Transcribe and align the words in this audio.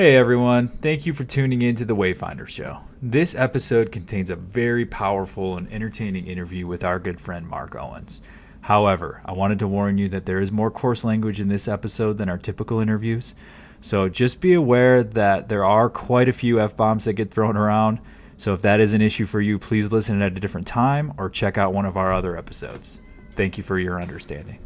Hey 0.00 0.16
everyone, 0.16 0.68
thank 0.80 1.04
you 1.04 1.12
for 1.12 1.24
tuning 1.24 1.60
in 1.60 1.74
to 1.74 1.84
the 1.84 1.94
Wayfinder 1.94 2.48
Show. 2.48 2.78
This 3.02 3.34
episode 3.34 3.92
contains 3.92 4.30
a 4.30 4.34
very 4.34 4.86
powerful 4.86 5.58
and 5.58 5.70
entertaining 5.70 6.26
interview 6.26 6.66
with 6.66 6.84
our 6.84 6.98
good 6.98 7.20
friend 7.20 7.46
Mark 7.46 7.76
Owens. 7.76 8.22
However, 8.62 9.20
I 9.26 9.32
wanted 9.32 9.58
to 9.58 9.68
warn 9.68 9.98
you 9.98 10.08
that 10.08 10.24
there 10.24 10.40
is 10.40 10.50
more 10.50 10.70
coarse 10.70 11.04
language 11.04 11.38
in 11.38 11.48
this 11.48 11.68
episode 11.68 12.16
than 12.16 12.30
our 12.30 12.38
typical 12.38 12.80
interviews. 12.80 13.34
So 13.82 14.08
just 14.08 14.40
be 14.40 14.54
aware 14.54 15.02
that 15.02 15.50
there 15.50 15.66
are 15.66 15.90
quite 15.90 16.30
a 16.30 16.32
few 16.32 16.58
F 16.58 16.78
bombs 16.78 17.04
that 17.04 17.12
get 17.12 17.30
thrown 17.30 17.58
around. 17.58 17.98
So 18.38 18.54
if 18.54 18.62
that 18.62 18.80
is 18.80 18.94
an 18.94 19.02
issue 19.02 19.26
for 19.26 19.42
you, 19.42 19.58
please 19.58 19.92
listen 19.92 20.22
at 20.22 20.34
a 20.34 20.40
different 20.40 20.66
time 20.66 21.12
or 21.18 21.28
check 21.28 21.58
out 21.58 21.74
one 21.74 21.84
of 21.84 21.98
our 21.98 22.10
other 22.10 22.38
episodes. 22.38 23.02
Thank 23.36 23.58
you 23.58 23.62
for 23.62 23.78
your 23.78 24.00
understanding. 24.00 24.60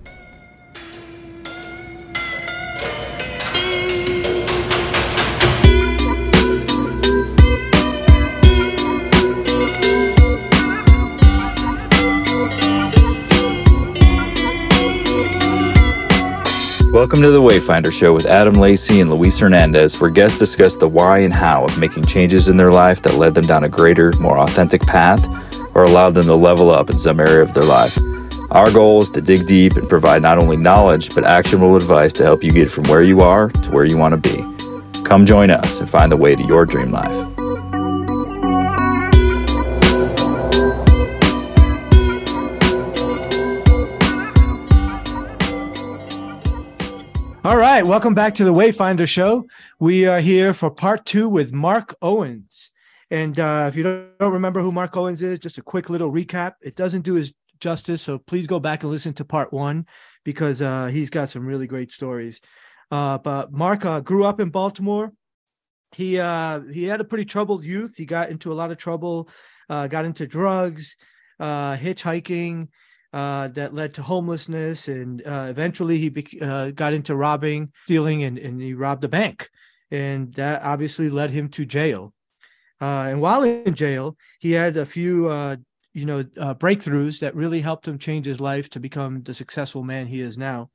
Welcome 17.04 17.20
to 17.20 17.30
the 17.30 17.42
Wayfinder 17.42 17.92
Show 17.92 18.14
with 18.14 18.24
Adam 18.24 18.54
Lacey 18.54 19.02
and 19.02 19.10
Luis 19.10 19.38
Hernandez, 19.38 20.00
where 20.00 20.08
guests 20.08 20.38
discuss 20.38 20.74
the 20.74 20.88
why 20.88 21.18
and 21.18 21.34
how 21.34 21.66
of 21.66 21.78
making 21.78 22.06
changes 22.06 22.48
in 22.48 22.56
their 22.56 22.72
life 22.72 23.02
that 23.02 23.16
led 23.16 23.34
them 23.34 23.44
down 23.44 23.64
a 23.64 23.68
greater, 23.68 24.10
more 24.20 24.38
authentic 24.38 24.80
path 24.80 25.22
or 25.74 25.84
allowed 25.84 26.14
them 26.14 26.24
to 26.24 26.34
level 26.34 26.70
up 26.70 26.88
in 26.88 26.98
some 26.98 27.20
area 27.20 27.42
of 27.42 27.52
their 27.52 27.64
life. 27.64 27.98
Our 28.50 28.70
goal 28.70 29.02
is 29.02 29.10
to 29.10 29.20
dig 29.20 29.46
deep 29.46 29.76
and 29.76 29.86
provide 29.86 30.22
not 30.22 30.38
only 30.38 30.56
knowledge, 30.56 31.14
but 31.14 31.24
actionable 31.24 31.76
advice 31.76 32.14
to 32.14 32.22
help 32.22 32.42
you 32.42 32.50
get 32.50 32.70
from 32.70 32.84
where 32.84 33.02
you 33.02 33.20
are 33.20 33.50
to 33.50 33.70
where 33.70 33.84
you 33.84 33.98
want 33.98 34.22
to 34.22 34.36
be. 34.36 35.02
Come 35.04 35.26
join 35.26 35.50
us 35.50 35.80
and 35.80 35.90
find 35.90 36.10
the 36.10 36.16
way 36.16 36.34
to 36.34 36.42
your 36.42 36.64
dream 36.64 36.90
life. 36.90 37.33
All 47.44 47.58
right, 47.58 47.86
welcome 47.86 48.14
back 48.14 48.34
to 48.36 48.44
the 48.44 48.54
Wayfinder 48.54 49.06
Show. 49.06 49.46
We 49.78 50.06
are 50.06 50.20
here 50.20 50.54
for 50.54 50.70
part 50.70 51.04
two 51.04 51.28
with 51.28 51.52
Mark 51.52 51.94
Owens. 52.00 52.70
And 53.10 53.38
uh, 53.38 53.66
if 53.68 53.76
you 53.76 53.82
don't, 53.82 54.32
remember 54.32 54.62
who 54.62 54.72
Mark 54.72 54.96
Owens 54.96 55.20
is, 55.20 55.40
just 55.40 55.58
a 55.58 55.62
quick 55.62 55.90
little 55.90 56.10
recap. 56.10 56.54
It 56.62 56.74
doesn't 56.74 57.02
do 57.02 57.12
his 57.12 57.34
justice, 57.60 58.00
so 58.00 58.16
please 58.16 58.46
go 58.46 58.60
back 58.60 58.82
and 58.82 58.90
listen 58.90 59.12
to 59.14 59.26
part 59.26 59.52
one 59.52 59.84
because 60.24 60.62
uh, 60.62 60.86
he's 60.86 61.10
got 61.10 61.28
some 61.28 61.44
really 61.44 61.66
great 61.66 61.92
stories. 61.92 62.40
Uh, 62.90 63.18
but 63.18 63.52
Mark 63.52 63.84
uh, 63.84 64.00
grew 64.00 64.24
up 64.24 64.40
in 64.40 64.48
Baltimore. 64.48 65.12
He 65.92 66.18
uh, 66.18 66.60
he 66.72 66.84
had 66.84 67.02
a 67.02 67.04
pretty 67.04 67.26
troubled 67.26 67.62
youth. 67.62 67.98
He 67.98 68.06
got 68.06 68.30
into 68.30 68.52
a 68.52 68.54
lot 68.54 68.70
of 68.70 68.78
trouble, 68.78 69.28
uh, 69.68 69.86
got 69.88 70.06
into 70.06 70.26
drugs, 70.26 70.96
hitchhiking 71.38 72.68
uh, 73.14 73.46
that 73.46 73.72
led 73.72 73.94
to 73.94 74.02
homelessness, 74.02 74.88
and 74.88 75.24
uh, 75.24 75.46
eventually 75.48 75.98
he 75.98 76.08
be- 76.08 76.40
uh, 76.42 76.72
got 76.72 76.92
into 76.92 77.14
robbing, 77.14 77.70
stealing, 77.84 78.24
and, 78.24 78.38
and 78.38 78.60
he 78.60 78.74
robbed 78.74 79.04
a 79.04 79.08
bank, 79.08 79.48
and 79.92 80.34
that 80.34 80.62
obviously 80.64 81.08
led 81.08 81.30
him 81.30 81.48
to 81.48 81.64
jail. 81.64 82.12
Uh, 82.80 83.06
and 83.06 83.20
while 83.20 83.44
in 83.44 83.72
jail, 83.72 84.16
he 84.40 84.50
had 84.50 84.76
a 84.76 84.84
few, 84.84 85.28
uh, 85.28 85.54
you 85.92 86.04
know, 86.06 86.24
uh, 86.38 86.56
breakthroughs 86.56 87.20
that 87.20 87.36
really 87.36 87.60
helped 87.60 87.86
him 87.86 87.98
change 87.98 88.26
his 88.26 88.40
life 88.40 88.68
to 88.68 88.80
become 88.80 89.22
the 89.22 89.32
successful 89.32 89.84
man 89.84 90.08
he 90.08 90.20
is 90.20 90.36
now. 90.36 90.68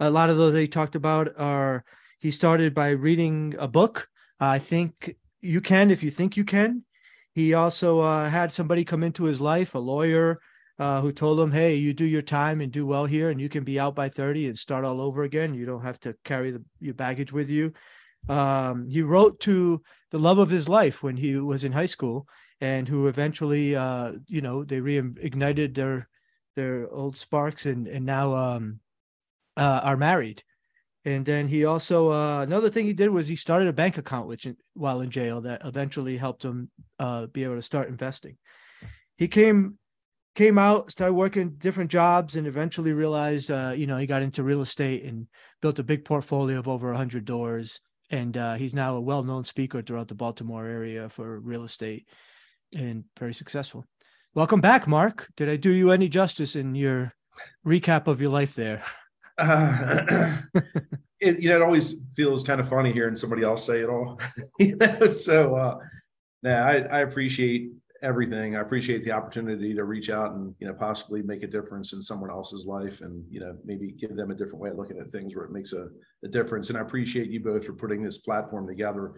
A 0.00 0.10
lot 0.10 0.30
of 0.30 0.36
those 0.36 0.54
he 0.54 0.66
talked 0.66 0.96
about 0.96 1.28
are 1.38 1.84
he 2.18 2.32
started 2.32 2.74
by 2.74 2.90
reading 2.90 3.54
a 3.60 3.68
book. 3.68 4.08
I 4.40 4.58
think 4.58 5.14
you 5.40 5.60
can 5.60 5.92
if 5.92 6.02
you 6.02 6.10
think 6.10 6.36
you 6.36 6.44
can. 6.44 6.82
He 7.36 7.54
also 7.54 8.02
had 8.02 8.52
somebody 8.52 8.84
come 8.84 9.04
into 9.04 9.24
his 9.24 9.40
life, 9.40 9.76
a 9.76 9.78
lawyer, 9.78 10.40
uh, 10.78 11.00
who 11.00 11.12
told 11.12 11.38
him, 11.40 11.52
"Hey, 11.52 11.76
you 11.76 11.92
do 11.92 12.04
your 12.04 12.22
time 12.22 12.60
and 12.60 12.72
do 12.72 12.86
well 12.86 13.06
here, 13.06 13.30
and 13.30 13.40
you 13.40 13.48
can 13.48 13.64
be 13.64 13.78
out 13.78 13.94
by 13.94 14.08
30 14.08 14.48
and 14.48 14.58
start 14.58 14.84
all 14.84 15.00
over 15.00 15.22
again. 15.22 15.54
You 15.54 15.66
don't 15.66 15.82
have 15.82 16.00
to 16.00 16.14
carry 16.24 16.50
the, 16.50 16.64
your 16.80 16.94
baggage 16.94 17.32
with 17.32 17.48
you." 17.48 17.72
Um, 18.28 18.88
he 18.88 19.02
wrote 19.02 19.40
to 19.40 19.82
the 20.10 20.18
love 20.18 20.38
of 20.38 20.50
his 20.50 20.68
life 20.68 21.02
when 21.02 21.16
he 21.16 21.36
was 21.36 21.64
in 21.64 21.72
high 21.72 21.86
school, 21.86 22.26
and 22.60 22.88
who 22.88 23.08
eventually, 23.08 23.74
uh, 23.74 24.12
you 24.28 24.40
know, 24.40 24.64
they 24.64 24.80
reignited 24.80 25.74
their 25.74 26.08
their 26.54 26.88
old 26.90 27.16
sparks, 27.16 27.66
and 27.66 27.88
and 27.88 28.06
now 28.06 28.34
um, 28.34 28.80
uh, 29.56 29.80
are 29.82 29.96
married. 29.96 30.42
And 31.04 31.24
then 31.24 31.48
he 31.48 31.64
also 31.64 32.12
uh, 32.12 32.42
another 32.42 32.70
thing 32.70 32.86
he 32.86 32.92
did 32.92 33.10
was 33.10 33.26
he 33.26 33.34
started 33.34 33.68
a 33.68 33.72
bank 33.72 33.98
account 33.98 34.28
which 34.28 34.46
while 34.74 35.00
in 35.00 35.10
jail 35.10 35.40
that 35.40 35.62
eventually 35.64 36.16
helped 36.16 36.44
him 36.44 36.70
uh, 36.98 37.26
be 37.26 37.42
able 37.44 37.56
to 37.56 37.62
start 37.62 37.88
investing. 37.88 38.36
He 39.16 39.26
came 39.26 39.78
came 40.34 40.58
out, 40.58 40.90
started 40.90 41.14
working 41.14 41.50
different 41.58 41.90
jobs, 41.90 42.36
and 42.36 42.46
eventually 42.46 42.92
realized, 42.92 43.50
uh, 43.50 43.72
you 43.76 43.86
know, 43.86 43.98
he 43.98 44.06
got 44.06 44.22
into 44.22 44.42
real 44.42 44.62
estate 44.62 45.04
and 45.04 45.26
built 45.60 45.78
a 45.78 45.84
big 45.84 46.04
portfolio 46.04 46.58
of 46.58 46.68
over 46.68 46.88
100 46.88 47.24
doors. 47.24 47.80
And 48.10 48.36
uh, 48.36 48.54
he's 48.54 48.74
now 48.74 48.96
a 48.96 49.00
well 49.00 49.22
known 49.22 49.44
speaker 49.44 49.82
throughout 49.82 50.08
the 50.08 50.14
Baltimore 50.14 50.66
area 50.66 51.08
for 51.08 51.40
real 51.40 51.64
estate 51.64 52.06
and 52.74 53.04
very 53.18 53.34
successful. 53.34 53.84
Welcome 54.34 54.60
back, 54.60 54.86
Mark. 54.86 55.28
Did 55.36 55.48
I 55.48 55.56
do 55.56 55.70
you 55.70 55.90
any 55.90 56.08
justice 56.08 56.56
in 56.56 56.74
your 56.74 57.12
recap 57.66 58.06
of 58.06 58.20
your 58.20 58.30
life 58.30 58.54
there? 58.54 58.82
Uh, 59.38 60.38
it, 61.20 61.40
you 61.40 61.50
know, 61.50 61.56
it 61.56 61.62
always 61.62 61.94
feels 62.16 62.44
kind 62.44 62.60
of 62.60 62.68
funny 62.68 62.92
hearing 62.92 63.16
somebody 63.16 63.42
else 63.42 63.64
say 63.66 63.80
it 63.80 63.88
all. 63.88 64.20
you 64.58 64.76
know, 64.76 65.10
so 65.10 65.54
uh, 65.56 65.78
yeah, 66.42 66.64
I, 66.66 66.98
I 66.98 67.00
appreciate 67.00 67.70
everything. 68.02 68.56
I 68.56 68.60
appreciate 68.60 69.04
the 69.04 69.12
opportunity 69.12 69.74
to 69.74 69.84
reach 69.84 70.10
out 70.10 70.32
and 70.32 70.54
you 70.58 70.66
know 70.66 70.74
possibly 70.74 71.22
make 71.22 71.42
a 71.42 71.46
difference 71.46 71.92
in 71.92 72.02
someone 72.02 72.30
else's 72.30 72.66
life, 72.66 73.00
and 73.00 73.24
you 73.30 73.40
know 73.40 73.56
maybe 73.64 73.92
give 73.92 74.16
them 74.16 74.30
a 74.30 74.34
different 74.34 74.60
way 74.60 74.70
of 74.70 74.76
looking 74.76 74.98
at 74.98 75.10
things 75.10 75.34
where 75.34 75.44
it 75.44 75.52
makes 75.52 75.72
a, 75.72 75.88
a 76.24 76.28
difference. 76.28 76.68
And 76.68 76.78
I 76.78 76.82
appreciate 76.82 77.30
you 77.30 77.40
both 77.40 77.64
for 77.64 77.72
putting 77.72 78.02
this 78.02 78.18
platform 78.18 78.66
together 78.66 79.12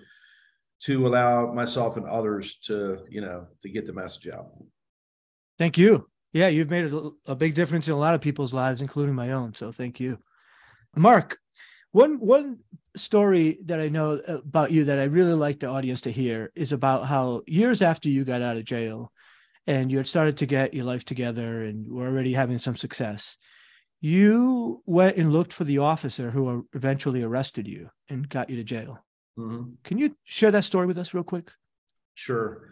to 0.80 1.06
allow 1.06 1.52
myself 1.52 1.96
and 1.96 2.06
others 2.06 2.58
to 2.66 2.98
you 3.08 3.20
know 3.20 3.46
to 3.62 3.68
get 3.68 3.86
the 3.86 3.92
message 3.92 4.28
out. 4.28 4.46
Thank 5.58 5.78
you. 5.78 6.08
Yeah, 6.32 6.48
you've 6.48 6.70
made 6.70 6.92
a, 6.92 7.10
a 7.26 7.34
big 7.36 7.54
difference 7.54 7.86
in 7.86 7.94
a 7.94 7.98
lot 7.98 8.14
of 8.14 8.20
people's 8.20 8.52
lives, 8.52 8.82
including 8.82 9.14
my 9.14 9.32
own. 9.32 9.54
So 9.54 9.70
thank 9.70 10.00
you, 10.00 10.18
Mark. 10.96 11.38
One 11.94 12.18
one 12.18 12.58
story 12.96 13.60
that 13.66 13.78
I 13.78 13.88
know 13.88 14.20
about 14.26 14.72
you 14.72 14.86
that 14.86 14.98
I 14.98 15.04
really 15.04 15.32
like 15.32 15.60
the 15.60 15.68
audience 15.68 16.00
to 16.00 16.10
hear 16.10 16.50
is 16.56 16.72
about 16.72 17.06
how 17.06 17.42
years 17.46 17.82
after 17.82 18.08
you 18.08 18.24
got 18.24 18.42
out 18.42 18.56
of 18.56 18.64
jail 18.64 19.12
and 19.68 19.92
you 19.92 19.98
had 19.98 20.08
started 20.08 20.38
to 20.38 20.46
get 20.46 20.74
your 20.74 20.86
life 20.86 21.04
together 21.04 21.62
and 21.62 21.88
were 21.88 22.08
already 22.08 22.32
having 22.32 22.58
some 22.58 22.76
success, 22.76 23.36
you 24.00 24.82
went 24.86 25.18
and 25.18 25.32
looked 25.32 25.52
for 25.52 25.62
the 25.62 25.78
officer 25.78 26.32
who 26.32 26.66
eventually 26.74 27.22
arrested 27.22 27.68
you 27.68 27.88
and 28.10 28.28
got 28.28 28.50
you 28.50 28.56
to 28.56 28.64
jail. 28.64 28.98
Mm-hmm. 29.38 29.74
Can 29.84 29.98
you 29.98 30.16
share 30.24 30.50
that 30.50 30.64
story 30.64 30.86
with 30.86 30.98
us 30.98 31.14
real 31.14 31.22
quick? 31.22 31.52
Sure. 32.16 32.70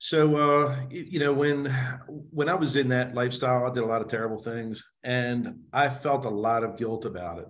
So 0.00 0.34
uh, 0.34 0.80
you 0.90 1.20
know 1.20 1.32
when 1.32 1.66
when 2.08 2.48
I 2.48 2.54
was 2.54 2.74
in 2.74 2.88
that 2.88 3.14
lifestyle, 3.14 3.66
I 3.66 3.72
did 3.72 3.84
a 3.84 3.86
lot 3.86 4.02
of 4.02 4.08
terrible 4.08 4.38
things, 4.38 4.82
and 5.04 5.60
I 5.72 5.90
felt 5.90 6.24
a 6.24 6.28
lot 6.28 6.64
of 6.64 6.76
guilt 6.76 7.04
about 7.04 7.38
it 7.38 7.46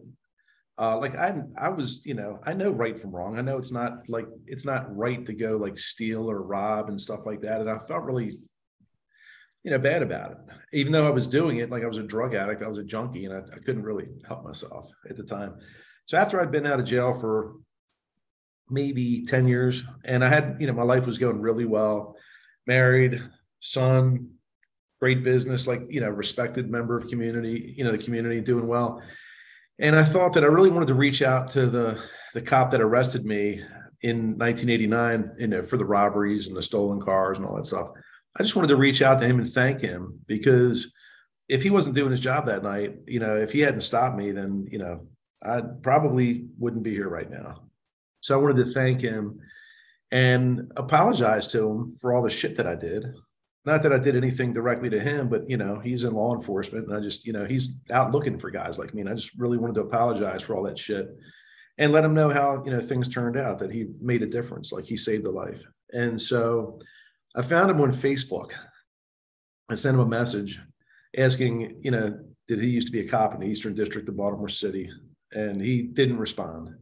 uh, 0.77 0.99
like 0.99 1.15
I, 1.15 1.41
I 1.57 1.69
was, 1.69 2.01
you 2.05 2.15
know, 2.15 2.41
I 2.45 2.53
know 2.53 2.71
right 2.71 2.99
from 2.99 3.13
wrong. 3.13 3.39
I 3.39 3.43
know 3.43 3.59
it's 3.59 3.71
not 3.71 4.09
like 4.09 4.27
it's 4.47 4.65
not 4.65 4.95
right 4.95 5.25
to 5.27 5.33
go 5.33 5.57
like 5.57 5.79
steal 5.79 6.29
or 6.29 6.43
rob 6.43 6.89
and 6.89 7.01
stuff 7.01 7.27
like 7.27 7.43
that. 7.43 7.61
And 7.61 7.71
I 7.71 7.79
felt 7.79 8.03
really, 8.03 8.39
you 9.63 9.71
know, 9.71 9.79
bad 9.79 10.03
about 10.03 10.33
it. 10.33 10.39
Even 10.73 10.93
though 10.93 11.07
I 11.07 11.11
was 11.11 11.29
doing 11.29 11.59
it, 11.59 11.71
like 11.71 11.85
I 11.85 11.89
was 11.89 11.99
a 11.99 12.03
drug 12.03 12.35
addict, 12.35 12.63
I 12.63 12.69
was 12.69 12.79
a 12.79 12.85
junkie, 12.85 13.25
and 13.27 13.35
I, 13.35 13.39
I 13.55 13.59
couldn't 13.61 13.85
really 13.85 14.09
help 14.27 14.45
myself 14.45 14.91
at 15.09 15.17
the 15.17 15.23
time. 15.23 15.55
So 16.07 16.19
after 16.19 16.41
I'd 16.41 16.51
been 16.51 16.67
out 16.67 16.81
of 16.81 16.87
jail 16.87 17.15
for 17.21 17.55
maybe 18.69 19.25
ten 19.27 19.47
years, 19.47 19.85
and 20.05 20.25
I 20.25 20.29
had, 20.29 20.57
you 20.59 20.67
know, 20.67 20.73
my 20.73 20.83
life 20.83 21.07
was 21.07 21.19
going 21.19 21.41
really 21.41 21.67
well, 21.67 22.17
married, 22.67 23.23
son, 23.61 24.31
great 25.01 25.23
business, 25.23 25.69
like 25.69 25.83
you 25.89 26.01
know, 26.01 26.09
respected 26.09 26.69
member 26.69 26.99
of 26.99 27.07
community, 27.07 27.75
you 27.77 27.85
know, 27.85 27.93
the 27.93 27.99
community 27.99 28.41
doing 28.41 28.67
well 28.67 29.01
and 29.79 29.97
I 29.97 30.05
thought 30.05 30.33
that 30.35 30.45
I 30.45 30.49
really 30.49 30.71
wanted 30.71 30.87
to 30.87 30.95
reach 30.95 31.23
out 31.23 31.51
to 31.51 31.67
the 31.67 32.01
the 32.33 32.41
cop 32.41 32.71
that 32.73 32.81
arrested 32.81 33.25
me 33.25 33.63
in 34.03 34.37
1989 34.37 35.33
you 35.39 35.47
know, 35.47 35.63
for 35.63 35.77
the 35.77 35.85
robberies 35.85 36.47
and 36.47 36.57
the 36.57 36.63
stolen 36.63 37.01
cars 37.01 37.39
and 37.39 37.47
all 37.47 37.57
that 37.57 37.67
stuff. 37.67 37.89
I 38.37 38.43
just 38.43 38.57
wanted 38.57 38.69
to 38.69 38.77
reach 38.77 39.03
out 39.03 39.21
to 39.21 39.27
him 39.27 39.39
and 39.39 39.49
thank 39.49 39.81
him 39.81 40.19
because 40.27 40.93
if 41.49 41.63
he 41.63 41.71
wasn't 41.71 41.95
doing 41.95 42.11
his 42.11 42.21
job 42.21 42.47
that 42.47 42.63
night, 42.63 42.97
you 43.07 43.21
know, 43.21 43.37
if 43.37 43.53
he 43.53 43.61
hadn't 43.61 43.83
stopped 43.83 44.17
me, 44.17 44.33
then 44.33 44.67
you 44.71 44.79
know, 44.79 45.07
I 45.43 45.63
probably 45.83 46.47
wouldn't 46.59 46.83
be 46.83 46.93
here 46.93 47.09
right 47.09 47.31
now. 47.31 47.63
So 48.21 48.39
I 48.39 48.43
wanted 48.43 48.65
to 48.65 48.73
thank 48.73 49.01
him 49.01 49.41
and 50.11 50.73
apologize 50.77 51.49
to 51.49 51.69
him 51.69 51.97
for 52.01 52.15
all 52.15 52.23
the 52.23 52.31
shit 52.31 52.57
that 52.57 52.67
I 52.67 52.75
did 52.75 53.05
not 53.65 53.83
that 53.83 53.93
I 53.93 53.99
did 53.99 54.17
anything 54.17 54.53
directly 54.53 54.91
to 54.91 55.01
him, 55.01 55.29
but 55.29 55.49
you 55.49 55.57
know, 55.57 55.79
he's 55.79 56.05
in 56.05 56.15
law 56.15 56.35
enforcement 56.35 56.89
and 56.89 56.97
I 56.97 57.01
just, 57.01 57.27
you 57.27 57.33
know, 57.33 57.45
he's 57.45 57.77
out 57.91 58.13
looking 58.13 58.39
for 58.39 58.51
guys 58.51 58.79
like 58.79 58.93
me. 58.93 59.01
And 59.01 59.11
I 59.11 59.15
just 59.15 59.39
really 59.39 59.57
wanted 59.57 59.75
to 59.75 59.83
apologize 59.83 60.43
for 60.43 60.55
all 60.55 60.65
that 60.65 60.79
shit 60.79 61.17
and 61.79 61.93
let 61.93 62.05
him 62.05 62.15
know 62.15 62.31
how 62.31 62.63
you 62.65 62.71
know 62.71 62.81
things 62.81 63.09
turned 63.09 63.37
out 63.37 63.59
that 63.59 63.73
he 63.73 63.87
made 64.01 64.23
a 64.23 64.27
difference 64.27 64.73
like 64.73 64.85
he 64.85 64.97
saved 64.97 65.27
a 65.27 65.31
life. 65.31 65.63
And 65.93 66.21
so 66.21 66.81
i 67.37 67.43
found 67.43 67.71
him 67.71 67.81
on 67.81 67.93
facebook. 67.93 68.53
I 69.69 69.75
sent 69.75 69.95
him 69.95 70.01
a 70.01 70.07
message 70.07 70.61
asking 71.17 71.81
you 71.83 71.91
know 71.91 72.19
did 72.47 72.61
he 72.61 72.69
used 72.69 72.89
to 72.89 72.93
be 72.93 73.01
a 73.01 73.09
cop 73.09 73.35
in 73.35 73.41
the 73.41 73.47
eastern 73.47 73.75
district 73.75 74.09
of 74.09 74.17
baltimore 74.17 74.49
city? 74.49 74.91
And 75.33 75.61
he 75.61 75.83
didn't 75.83 76.19
respond 76.19 76.75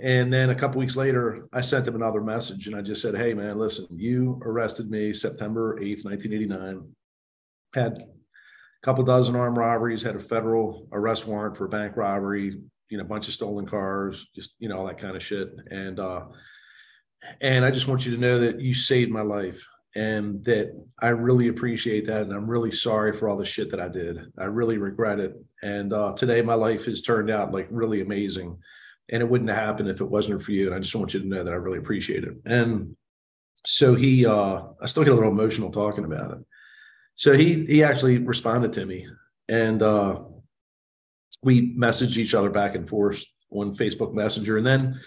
and 0.00 0.32
then 0.32 0.50
a 0.50 0.54
couple 0.54 0.78
weeks 0.78 0.96
later 0.96 1.48
i 1.52 1.60
sent 1.60 1.86
him 1.86 1.94
another 1.94 2.20
message 2.20 2.66
and 2.66 2.76
i 2.76 2.80
just 2.80 3.00
said 3.00 3.14
hey 3.14 3.32
man 3.32 3.58
listen 3.58 3.86
you 3.90 4.40
arrested 4.44 4.90
me 4.90 5.12
september 5.12 5.78
8th 5.80 6.04
1989 6.04 6.88
had 7.74 7.98
a 7.98 8.06
couple 8.84 9.04
dozen 9.04 9.36
armed 9.36 9.56
robberies 9.56 10.02
had 10.02 10.16
a 10.16 10.20
federal 10.20 10.88
arrest 10.92 11.26
warrant 11.26 11.56
for 11.56 11.68
bank 11.68 11.96
robbery 11.96 12.60
you 12.94 12.98
know, 12.98 13.04
a 13.04 13.08
bunch 13.08 13.28
of 13.28 13.34
stolen 13.34 13.66
cars, 13.66 14.28
just 14.34 14.54
you 14.58 14.68
know, 14.68 14.76
all 14.76 14.86
that 14.86 14.98
kind 14.98 15.16
of 15.16 15.22
shit. 15.22 15.50
And 15.70 15.98
uh, 15.98 16.26
and 17.40 17.64
I 17.64 17.70
just 17.70 17.88
want 17.88 18.04
you 18.04 18.14
to 18.14 18.20
know 18.20 18.38
that 18.38 18.60
you 18.60 18.74
saved 18.74 19.10
my 19.10 19.22
life 19.22 19.66
and 19.96 20.44
that 20.44 20.70
I 21.00 21.08
really 21.08 21.48
appreciate 21.48 22.04
that. 22.06 22.22
And 22.22 22.32
I'm 22.32 22.48
really 22.48 22.70
sorry 22.70 23.12
for 23.12 23.28
all 23.28 23.36
the 23.36 23.44
shit 23.44 23.70
that 23.70 23.80
I 23.80 23.88
did. 23.88 24.18
I 24.38 24.44
really 24.44 24.78
regret 24.78 25.20
it. 25.20 25.34
And 25.62 25.92
uh, 25.92 26.12
today 26.12 26.42
my 26.42 26.54
life 26.54 26.84
has 26.84 27.02
turned 27.02 27.30
out 27.30 27.52
like 27.52 27.66
really 27.70 28.00
amazing. 28.00 28.58
And 29.10 29.22
it 29.22 29.28
wouldn't 29.28 29.50
have 29.50 29.58
happened 29.58 29.88
if 29.88 30.00
it 30.00 30.10
wasn't 30.10 30.42
for 30.42 30.52
you. 30.52 30.66
And 30.66 30.74
I 30.74 30.78
just 30.78 30.94
want 30.94 31.14
you 31.14 31.20
to 31.20 31.26
know 31.26 31.44
that 31.44 31.52
I 31.52 31.56
really 31.56 31.78
appreciate 31.78 32.24
it. 32.24 32.34
And 32.46 32.96
so 33.64 33.94
he, 33.94 34.26
uh, 34.26 34.62
I 34.80 34.86
still 34.86 35.04
get 35.04 35.12
a 35.12 35.16
little 35.16 35.30
emotional 35.30 35.70
talking 35.70 36.04
about 36.04 36.32
it. 36.32 36.38
So 37.14 37.34
he, 37.34 37.64
he 37.66 37.82
actually 37.84 38.18
responded 38.18 38.72
to 38.74 38.86
me 38.86 39.06
and, 39.48 39.82
uh, 39.82 40.22
we 41.42 41.76
messaged 41.76 42.16
each 42.16 42.34
other 42.34 42.50
back 42.50 42.74
and 42.74 42.88
forth 42.88 43.22
on 43.50 43.76
Facebook 43.76 44.14
Messenger. 44.14 44.58
And 44.58 44.66
then, 44.66 45.00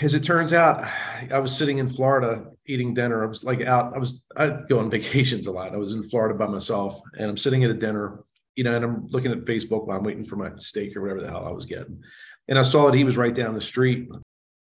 as 0.00 0.14
it 0.14 0.24
turns 0.24 0.52
out, 0.52 0.88
I 1.30 1.38
was 1.38 1.56
sitting 1.56 1.78
in 1.78 1.88
Florida 1.88 2.46
eating 2.66 2.94
dinner. 2.94 3.22
I 3.22 3.26
was 3.26 3.44
like 3.44 3.60
out, 3.60 3.94
I 3.94 3.98
was, 3.98 4.22
I 4.36 4.58
go 4.68 4.80
on 4.80 4.90
vacations 4.90 5.46
a 5.46 5.52
lot. 5.52 5.74
I 5.74 5.76
was 5.76 5.92
in 5.92 6.02
Florida 6.02 6.34
by 6.34 6.46
myself 6.46 7.00
and 7.18 7.28
I'm 7.28 7.36
sitting 7.36 7.62
at 7.64 7.70
a 7.70 7.74
dinner, 7.74 8.24
you 8.56 8.64
know, 8.64 8.74
and 8.74 8.84
I'm 8.84 9.06
looking 9.08 9.30
at 9.30 9.40
Facebook 9.40 9.86
while 9.86 9.98
I'm 9.98 10.04
waiting 10.04 10.24
for 10.24 10.36
my 10.36 10.50
steak 10.56 10.96
or 10.96 11.02
whatever 11.02 11.20
the 11.20 11.30
hell 11.30 11.46
I 11.46 11.52
was 11.52 11.66
getting. 11.66 12.02
And 12.48 12.58
I 12.58 12.62
saw 12.62 12.86
that 12.86 12.96
he 12.96 13.04
was 13.04 13.16
right 13.16 13.34
down 13.34 13.54
the 13.54 13.60
street, 13.60 14.08
him 14.08 14.22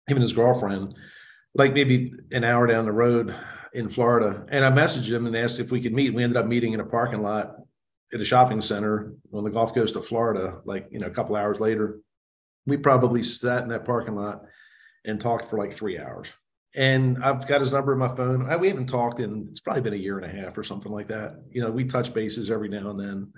and 0.08 0.22
his 0.22 0.32
girlfriend, 0.32 0.94
like 1.54 1.74
maybe 1.74 2.12
an 2.32 2.44
hour 2.44 2.66
down 2.66 2.84
the 2.84 2.92
road 2.92 3.34
in 3.74 3.88
Florida. 3.88 4.46
And 4.48 4.64
I 4.64 4.70
messaged 4.70 5.12
him 5.12 5.26
and 5.26 5.36
asked 5.36 5.60
if 5.60 5.70
we 5.70 5.80
could 5.80 5.92
meet. 5.92 6.14
We 6.14 6.24
ended 6.24 6.38
up 6.38 6.46
meeting 6.46 6.72
in 6.72 6.80
a 6.80 6.86
parking 6.86 7.22
lot 7.22 7.56
at 8.12 8.20
a 8.20 8.24
shopping 8.24 8.60
center 8.60 9.12
on 9.32 9.44
the 9.44 9.50
Gulf 9.50 9.74
Coast 9.74 9.96
of 9.96 10.06
Florida, 10.06 10.60
like, 10.64 10.88
you 10.90 10.98
know, 10.98 11.06
a 11.06 11.10
couple 11.10 11.36
hours 11.36 11.60
later, 11.60 12.00
we 12.66 12.76
probably 12.76 13.22
sat 13.22 13.62
in 13.62 13.68
that 13.68 13.84
parking 13.84 14.14
lot 14.14 14.42
and 15.04 15.20
talked 15.20 15.46
for 15.46 15.58
like 15.58 15.72
three 15.72 15.98
hours. 15.98 16.30
And 16.74 17.22
I've 17.22 17.46
got 17.46 17.60
his 17.60 17.72
number 17.72 17.92
in 17.92 17.98
my 17.98 18.14
phone. 18.14 18.48
I, 18.48 18.56
we 18.56 18.68
haven't 18.68 18.88
talked 18.88 19.20
in, 19.20 19.48
it's 19.50 19.60
probably 19.60 19.82
been 19.82 19.94
a 19.94 19.96
year 19.96 20.18
and 20.18 20.26
a 20.26 20.42
half 20.42 20.56
or 20.56 20.62
something 20.62 20.92
like 20.92 21.08
that. 21.08 21.42
You 21.50 21.62
know, 21.62 21.70
we 21.70 21.84
touch 21.84 22.14
bases 22.14 22.50
every 22.50 22.68
now 22.68 22.90
and 22.90 23.00
then. 23.00 23.32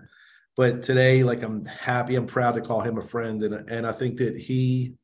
But 0.56 0.82
today, 0.82 1.22
like, 1.22 1.42
I'm 1.42 1.64
happy, 1.64 2.16
I'm 2.16 2.26
proud 2.26 2.52
to 2.52 2.60
call 2.60 2.80
him 2.80 2.98
a 2.98 3.02
friend. 3.02 3.42
And, 3.42 3.70
and 3.70 3.86
I 3.86 3.92
think 3.92 4.18
that 4.18 4.36
he, 4.36 4.94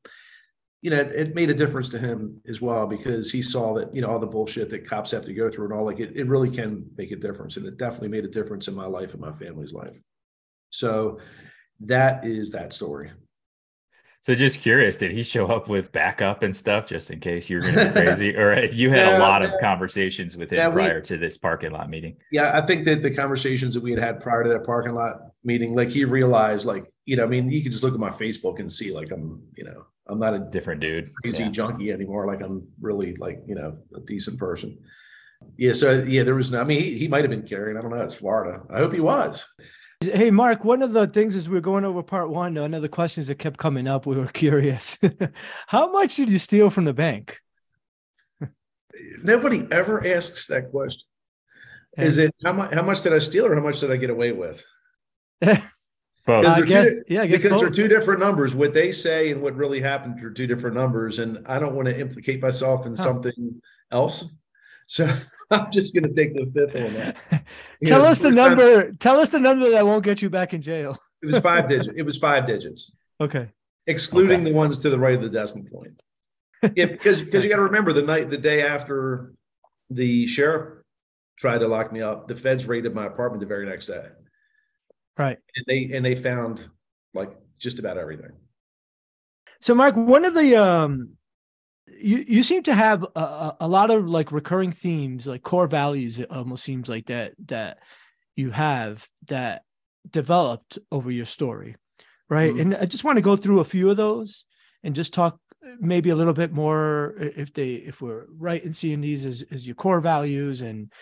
you 0.83 0.91
know, 0.91 1.01
it, 1.01 1.13
it, 1.15 1.35
made 1.35 1.51
a 1.51 1.55
difference 1.55 1.89
to 1.91 1.99
him 1.99 2.41
as 2.47 2.61
well 2.61 2.87
because 2.87 3.31
he 3.31 3.43
saw 3.43 3.75
that, 3.75 3.95
you 3.95 4.03
know, 4.03 4.09
all 4.09 4.19
the 4.19 4.27
bullshit 4.27 4.71
that 4.71 4.89
cops 4.89 5.13
have 5.13 5.25
to 5.25 5.35
go 5.35 5.49
through 5.49 5.67
and 5.67 5.75
all 5.75 5.85
like 5.85 6.01
it, 6.01 6.17
it 6.17 6.27
really 6.27 6.51
can 6.51 6.85
make 6.97 7.13
a 7.13 7.17
difference. 7.17 7.57
And 7.57 7.67
it 7.67 7.79
definitely 7.79 8.09
made 8.09 8.25
a 8.25 8.29
difference 8.29 8.69
in 8.69 8.75
my 8.75 8.87
life 8.87 9.13
and 9.13 9.21
my 9.21 9.33
family's 9.33 9.73
life. 9.73 9.99
So 10.71 11.21
that 11.81 12.27
is 12.27 12.51
that 12.51 12.73
story. 12.73 13.13
So 14.27 14.35
just 14.35 14.61
curious, 14.61 14.97
did 14.97 15.13
he 15.13 15.23
show 15.23 15.47
up 15.47 15.69
with 15.69 15.93
backup 15.93 16.43
and 16.43 16.57
stuff 16.57 16.89
just 16.89 17.13
in 17.13 17.21
case 17.21 17.49
you're 17.49 17.61
going 17.61 17.77
to 17.77 17.85
be 17.85 17.93
crazy? 17.93 18.37
or 18.37 18.53
if 18.55 18.75
you 18.75 18.91
had 18.91 19.07
yeah, 19.07 19.19
a 19.19 19.21
lot 19.21 19.45
of 19.45 19.53
conversations 19.61 20.37
with 20.37 20.51
him 20.51 20.59
yeah, 20.59 20.69
prior 20.69 20.97
we, 20.97 21.03
to 21.03 21.17
this 21.17 21.39
parking 21.39 21.71
lot 21.71 21.89
meeting? 21.89 22.17
Yeah, 22.33 22.51
I 22.53 22.67
think 22.67 22.85
that 22.87 23.03
the 23.03 23.15
conversations 23.15 23.75
that 23.75 23.85
we 23.85 23.93
had 23.93 24.01
had 24.01 24.21
prior 24.21 24.43
to 24.43 24.49
that 24.49 24.67
parking 24.67 24.97
lot 24.97 25.19
meeting, 25.45 25.77
like 25.77 25.91
he 25.91 26.05
realized, 26.05 26.67
like, 26.67 26.89
you 27.05 27.15
know, 27.15 27.23
I 27.23 27.29
mean, 27.29 27.49
you 27.49 27.63
can 27.63 27.71
just 27.71 27.85
look 27.85 27.95
at 27.95 28.01
my 28.01 28.11
Facebook 28.11 28.59
and 28.59 28.69
see, 28.69 28.91
like, 28.91 29.13
I'm, 29.13 29.41
you 29.57 29.63
know, 29.63 29.85
I'm 30.09 30.19
not 30.19 30.35
a 30.35 30.41
different 30.41 30.81
dude, 30.81 31.15
crazy 31.23 31.45
yeah. 31.45 31.51
junkie 31.51 31.93
anymore. 31.93 32.27
Like 32.27 32.43
I'm 32.43 32.67
really 32.81 33.15
like 33.17 33.43
you 33.47 33.55
know 33.55 33.77
a 33.95 34.01
decent 34.01 34.41
person. 34.41 34.77
Yeah. 35.57 35.73
So 35.73 36.03
yeah, 36.03 36.25
there 36.25 36.35
was. 36.35 36.51
No, 36.51 36.61
I 36.61 36.65
mean, 36.65 36.81
he, 36.81 36.99
he 36.99 37.09
might 37.09 37.23
have 37.23 37.31
been 37.31 37.47
carrying. 37.47 37.77
I 37.77 37.81
don't 37.81 37.91
know. 37.91 38.03
It's 38.03 38.15
Florida. 38.15 38.63
I 38.71 38.79
hope 38.79 38.93
he 38.93 39.01
was. 39.01 39.45
Hey, 40.01 40.31
Mark, 40.31 40.65
one 40.65 40.83
of 40.83 40.93
the 40.93 41.07
things 41.07 41.37
as 41.37 41.49
we 41.49 41.57
are 41.57 41.63
going 41.63 41.85
over 41.85 42.03
part 42.03 42.29
one, 42.29 42.57
uh, 42.59 42.63
one 42.63 42.75
of 42.75 42.83
the 42.83 42.89
questions 42.89 43.29
that 43.29 43.39
kept 43.39 43.59
coming 43.59 43.89
up, 43.89 44.07
we 44.07 44.17
were 44.17 44.27
curious. 44.33 44.99
how 45.67 45.91
much 45.91 46.17
did 46.17 46.31
you 46.31 46.39
steal 46.39 46.71
from 46.71 46.85
the 46.85 46.95
bank? 46.95 47.41
Nobody 49.23 49.67
ever 49.71 50.07
asks 50.07 50.47
that 50.47 50.71
question. 50.71 51.03
Is 51.99 52.19
it 52.19 52.35
how 52.45 52.53
much, 52.53 52.75
how 52.75 52.83
much 52.83 53.03
did 53.03 53.15
I 53.15 53.19
steal 53.19 53.47
or 53.47 53.55
how 53.55 53.63
much 53.63 53.81
did 53.81 53.91
I 53.91 53.97
get 53.97 54.11
away 54.11 54.33
with? 54.33 54.65
Both. 55.41 55.63
Because 56.27 56.57
they're, 56.57 56.91
two, 56.91 57.03
yeah, 57.07 57.25
because 57.25 57.45
both. 57.45 57.61
they're 57.61 57.71
two 57.71 57.87
different 57.87 58.19
numbers. 58.19 58.53
What 58.53 58.75
they 58.75 58.91
say 58.91 59.31
and 59.31 59.41
what 59.41 59.55
really 59.55 59.81
happened 59.81 60.23
are 60.25 60.33
two 60.33 60.49
different 60.49 60.75
numbers. 60.75 61.21
And 61.21 61.47
I 61.47 61.61
don't 61.61 61.77
want 61.77 61.87
to 61.87 61.97
implicate 61.97 62.43
myself 62.43 62.85
in 62.85 62.97
huh. 62.97 63.03
something 63.05 63.63
else. 63.93 64.25
So 64.87 65.09
I'm 65.51 65.71
just 65.71 65.95
going 65.95 66.05
to 66.05 66.15
take 66.15 66.35
the 66.35 66.51
fifth 66.53 66.81
on 66.81 66.95
that. 66.95 67.17
tell 67.85 68.03
know, 68.03 68.09
us 68.09 68.19
the 68.19 68.31
number. 68.31 68.85
Time, 68.85 68.97
tell 68.97 69.21
us 69.21 69.29
the 69.31 69.39
number 69.39 69.71
that 69.71 69.87
won't 69.87 70.05
get 70.05 70.21
you 70.21 70.31
back 70.31 70.55
in 70.55 70.63
jail. 70.63 70.99
it 71.23 71.27
was 71.27 71.39
five 71.39 71.69
digits. 71.69 71.95
It 71.97 72.03
was 72.03 72.19
five 72.19 72.47
digits. 72.47 72.95
Okay. 73.21 73.49
Excluding 73.87 74.41
okay. 74.41 74.51
the 74.51 74.53
ones 74.53 74.79
to 74.81 74.91
the 74.91 74.99
right 74.99 75.15
of 75.15 75.23
the 75.23 75.29
decimal 75.29 75.67
point. 75.71 76.01
Yeah, 76.75 76.87
because 76.87 77.21
because 77.23 77.45
you 77.45 77.51
got 77.51 77.57
to 77.57 77.63
remember 77.63 77.93
the 77.93 78.03
night, 78.03 78.31
the 78.31 78.39
day 78.39 78.67
after 78.67 79.35
the 79.91 80.27
sheriff 80.27 80.83
tried 81.39 81.59
to 81.59 81.69
lock 81.69 81.93
me 81.93 82.01
up, 82.01 82.27
the 82.27 82.35
feds 82.35 82.67
raided 82.67 82.95
my 82.95 83.07
apartment 83.07 83.41
the 83.41 83.47
very 83.47 83.67
next 83.67 83.87
day. 83.87 84.07
Right. 85.17 85.39
And 85.55 85.65
they 85.69 85.97
and 85.97 86.05
they 86.05 86.17
found 86.17 86.69
like 87.15 87.33
just 87.59 87.79
about 87.79 87.99
everything. 87.99 88.33
So 89.61 89.75
Mark, 89.75 89.97
one 89.97 90.25
of 90.25 90.35
the 90.35 90.57
um 90.57 91.16
you 91.89 92.25
you 92.27 92.43
seem 92.43 92.63
to 92.65 92.75
have 92.75 93.05
a, 93.15 93.57
a 93.61 93.69
lot 93.69 93.91
of 93.91 94.09
like 94.09 94.33
recurring 94.33 94.73
themes, 94.73 95.27
like 95.27 95.43
core 95.43 95.67
values 95.67 96.19
it 96.19 96.31
almost 96.31 96.65
seems 96.65 96.89
like 96.89 97.07
that 97.07 97.35
that 97.47 97.79
you 98.35 98.51
have 98.51 99.09
that 99.29 99.63
developed 100.11 100.79
over 100.91 101.11
your 101.11 101.25
story. 101.25 101.77
Right. 102.29 102.51
Mm-hmm. 102.51 102.61
And 102.61 102.77
I 102.77 102.87
just 102.87 103.05
want 103.05 103.19
to 103.19 103.23
go 103.23 103.37
through 103.37 103.61
a 103.61 103.65
few 103.65 103.89
of 103.89 103.97
those 103.97 104.45
and 104.83 104.95
just 104.95 105.15
talk 105.15 105.39
maybe 105.81 106.11
a 106.11 106.17
little 106.17 106.33
bit 106.33 106.53
more 106.53 107.15
if 107.19 107.53
they 107.53 107.75
if 107.75 108.01
we're 108.01 108.27
right 108.37 108.63
in 108.65 108.73
seeing 108.73 109.01
these 109.01 109.25
as, 109.25 109.45
as 109.51 109.67
your 109.67 109.75
core 109.75 110.01
values 110.01 110.63
and 110.63 110.93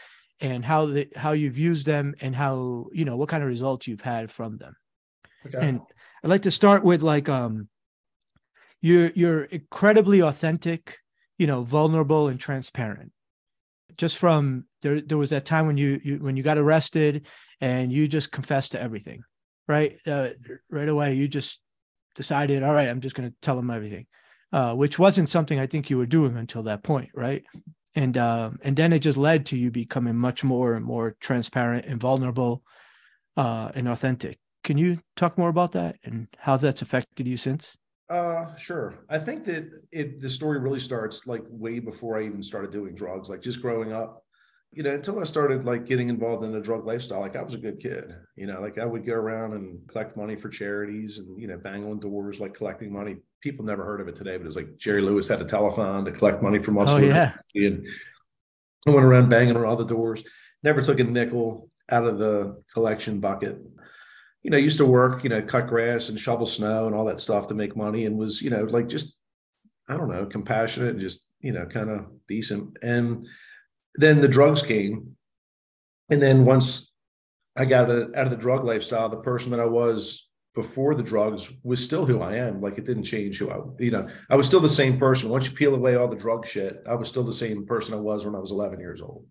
and 0.40 0.64
how 0.64 0.86
the 0.86 1.08
how 1.16 1.32
you've 1.32 1.58
used 1.58 1.86
them 1.86 2.14
and 2.20 2.34
how 2.34 2.86
you 2.92 3.04
know 3.04 3.16
what 3.16 3.28
kind 3.28 3.42
of 3.42 3.48
results 3.48 3.86
you've 3.86 4.00
had 4.00 4.30
from 4.30 4.56
them 4.56 4.74
okay. 5.46 5.58
and 5.60 5.80
i'd 6.22 6.30
like 6.30 6.42
to 6.42 6.50
start 6.50 6.82
with 6.82 7.02
like 7.02 7.28
um 7.28 7.68
you're 8.84 9.10
you're 9.14 9.44
incredibly 9.44 10.20
authentic 10.20 10.98
you 11.38 11.46
know 11.46 11.62
vulnerable 11.62 12.28
and 12.28 12.38
transparent 12.38 13.10
just 13.96 14.18
from 14.18 14.64
there 14.82 15.00
there 15.00 15.18
was 15.18 15.30
that 15.30 15.46
time 15.46 15.66
when 15.66 15.78
you, 15.78 15.98
you 16.04 16.16
when 16.18 16.36
you 16.36 16.42
got 16.42 16.58
arrested 16.58 17.26
and 17.60 17.92
you 17.92 18.06
just 18.06 18.30
confessed 18.30 18.72
to 18.72 18.82
everything 18.82 19.22
right 19.68 19.98
uh, 20.06 20.28
right 20.70 20.88
away 20.88 21.14
you 21.14 21.26
just 21.26 21.60
decided 22.14 22.62
all 22.62 22.74
right 22.74 22.88
i'm 22.88 23.00
just 23.00 23.16
going 23.16 23.28
to 23.28 23.36
tell 23.40 23.56
them 23.56 23.70
everything 23.70 24.06
uh, 24.52 24.74
which 24.74 24.98
wasn't 24.98 25.30
something 25.30 25.58
i 25.58 25.66
think 25.66 25.88
you 25.88 25.96
were 25.96 26.06
doing 26.06 26.36
until 26.36 26.62
that 26.62 26.82
point 26.82 27.08
right 27.14 27.44
and 27.94 28.18
um, 28.18 28.58
and 28.62 28.76
then 28.76 28.92
it 28.92 28.98
just 28.98 29.16
led 29.16 29.46
to 29.46 29.56
you 29.56 29.70
becoming 29.70 30.16
much 30.16 30.42
more 30.42 30.74
and 30.74 30.84
more 30.84 31.16
transparent 31.20 31.86
and 31.86 32.00
vulnerable 32.00 32.62
uh, 33.36 33.70
and 33.74 33.88
authentic. 33.88 34.38
Can 34.64 34.78
you 34.78 34.98
talk 35.16 35.38
more 35.38 35.48
about 35.48 35.72
that 35.72 35.96
and 36.04 36.26
how 36.38 36.56
that's 36.56 36.82
affected 36.82 37.26
you 37.26 37.36
since? 37.36 37.76
Uh, 38.10 38.54
sure. 38.56 38.94
I 39.08 39.18
think 39.18 39.44
that 39.46 39.64
it 39.90 40.20
the 40.20 40.28
story 40.28 40.58
really 40.58 40.80
starts 40.80 41.26
like 41.26 41.42
way 41.48 41.78
before 41.78 42.18
I 42.18 42.24
even 42.24 42.42
started 42.42 42.70
doing 42.70 42.94
drugs. 42.94 43.28
Like 43.30 43.40
just 43.40 43.62
growing 43.62 43.92
up, 43.92 44.24
you 44.72 44.82
know, 44.82 44.90
until 44.90 45.20
I 45.20 45.24
started 45.24 45.64
like 45.64 45.86
getting 45.86 46.10
involved 46.10 46.44
in 46.44 46.52
the 46.52 46.60
drug 46.60 46.84
lifestyle, 46.84 47.20
like 47.20 47.36
I 47.36 47.42
was 47.42 47.54
a 47.54 47.58
good 47.58 47.80
kid, 47.80 48.14
you 48.36 48.46
know, 48.46 48.60
like 48.60 48.76
I 48.76 48.84
would 48.84 49.06
go 49.06 49.14
around 49.14 49.54
and 49.54 49.86
collect 49.88 50.16
money 50.16 50.36
for 50.36 50.50
charities 50.50 51.18
and, 51.18 51.40
you 51.40 51.46
know, 51.46 51.56
bang 51.56 51.84
on 51.86 51.98
doors, 51.98 52.40
like 52.40 52.54
collecting 52.54 52.92
money. 52.92 53.16
People 53.40 53.64
never 53.64 53.84
heard 53.84 54.00
of 54.00 54.08
it 54.08 54.16
today, 54.16 54.36
but 54.36 54.44
it 54.44 54.48
was 54.48 54.56
like 54.56 54.76
Jerry 54.76 55.00
Lewis 55.00 55.28
had 55.28 55.40
a 55.40 55.44
telethon 55.46 56.04
to 56.04 56.12
collect 56.12 56.42
money 56.42 56.58
from 56.58 56.78
us. 56.78 56.90
Oh, 56.90 56.98
yeah. 56.98 57.32
And 57.54 57.86
I 58.86 58.90
went 58.90 59.06
around 59.06 59.30
banging 59.30 59.56
on 59.56 59.64
all 59.64 59.76
the 59.76 59.84
doors, 59.84 60.22
never 60.62 60.82
took 60.82 61.00
a 61.00 61.04
nickel 61.04 61.70
out 61.90 62.04
of 62.04 62.18
the 62.18 62.62
collection 62.72 63.20
bucket. 63.20 63.58
You 64.44 64.50
know, 64.50 64.56
used 64.56 64.78
to 64.78 64.86
work, 64.86 65.24
you 65.24 65.30
know, 65.30 65.42
cut 65.42 65.66
grass 65.66 66.08
and 66.08 66.20
shovel 66.20 66.46
snow 66.46 66.86
and 66.86 66.94
all 66.94 67.06
that 67.06 67.18
stuff 67.18 67.48
to 67.48 67.54
make 67.54 67.76
money 67.76 68.06
and 68.06 68.16
was, 68.16 68.40
you 68.40 68.50
know, 68.50 68.62
like 68.64 68.88
just, 68.88 69.16
I 69.88 69.96
don't 69.96 70.10
know, 70.10 70.26
compassionate 70.26 70.90
and 70.90 71.00
just, 71.00 71.26
you 71.40 71.52
know, 71.52 71.66
kind 71.66 71.90
of 71.90 72.06
decent. 72.28 72.76
And, 72.82 73.26
then 73.96 74.20
the 74.20 74.28
drugs 74.28 74.62
came. 74.62 75.16
And 76.10 76.20
then 76.20 76.44
once 76.44 76.90
I 77.56 77.64
got 77.64 77.90
out 77.90 78.14
of 78.14 78.30
the 78.30 78.36
drug 78.36 78.64
lifestyle, 78.64 79.08
the 79.08 79.16
person 79.16 79.50
that 79.52 79.60
I 79.60 79.66
was 79.66 80.28
before 80.54 80.94
the 80.94 81.02
drugs 81.02 81.52
was 81.62 81.82
still 81.82 82.06
who 82.06 82.20
I 82.20 82.36
am. 82.36 82.60
Like 82.60 82.78
it 82.78 82.84
didn't 82.84 83.04
change 83.04 83.38
who 83.38 83.50
I, 83.50 83.58
you 83.78 83.90
know, 83.90 84.08
I 84.30 84.36
was 84.36 84.46
still 84.46 84.60
the 84.60 84.68
same 84.68 84.98
person. 84.98 85.28
Once 85.28 85.46
you 85.46 85.52
peel 85.52 85.74
away 85.74 85.96
all 85.96 86.08
the 86.08 86.16
drug 86.16 86.46
shit, 86.46 86.82
I 86.88 86.94
was 86.94 87.08
still 87.08 87.24
the 87.24 87.32
same 87.32 87.66
person 87.66 87.94
I 87.94 87.98
was 87.98 88.24
when 88.24 88.34
I 88.34 88.40
was 88.40 88.50
11 88.50 88.78
years 88.80 89.00
old. 89.00 89.26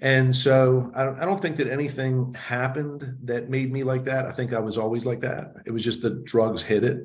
And 0.00 0.34
so 0.34 0.90
I 0.94 1.04
don't, 1.04 1.20
I 1.20 1.24
don't 1.24 1.40
think 1.40 1.56
that 1.56 1.68
anything 1.68 2.34
happened 2.34 3.16
that 3.24 3.48
made 3.48 3.72
me 3.72 3.84
like 3.84 4.04
that. 4.04 4.26
I 4.26 4.32
think 4.32 4.52
I 4.52 4.58
was 4.58 4.76
always 4.76 5.06
like 5.06 5.20
that. 5.20 5.54
It 5.66 5.70
was 5.70 5.84
just 5.84 6.02
the 6.02 6.22
drugs 6.24 6.62
hit 6.62 6.84
it 6.84 6.98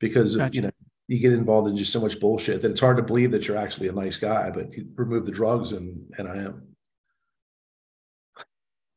because, 0.00 0.36
gotcha. 0.36 0.54
you 0.54 0.62
know, 0.62 0.70
you 1.06 1.18
get 1.18 1.32
involved 1.32 1.68
in 1.68 1.76
just 1.76 1.92
so 1.92 2.00
much 2.00 2.18
bullshit 2.18 2.62
that 2.62 2.70
it's 2.70 2.80
hard 2.80 2.96
to 2.96 3.02
believe 3.02 3.30
that 3.30 3.46
you're 3.46 3.56
actually 3.56 3.88
a 3.88 3.92
nice 3.92 4.16
guy, 4.16 4.50
but 4.50 4.72
you 4.72 4.88
remove 4.96 5.26
the 5.26 5.32
drugs 5.32 5.72
and, 5.72 6.12
and 6.18 6.28
I 6.28 6.36
am. 6.38 6.68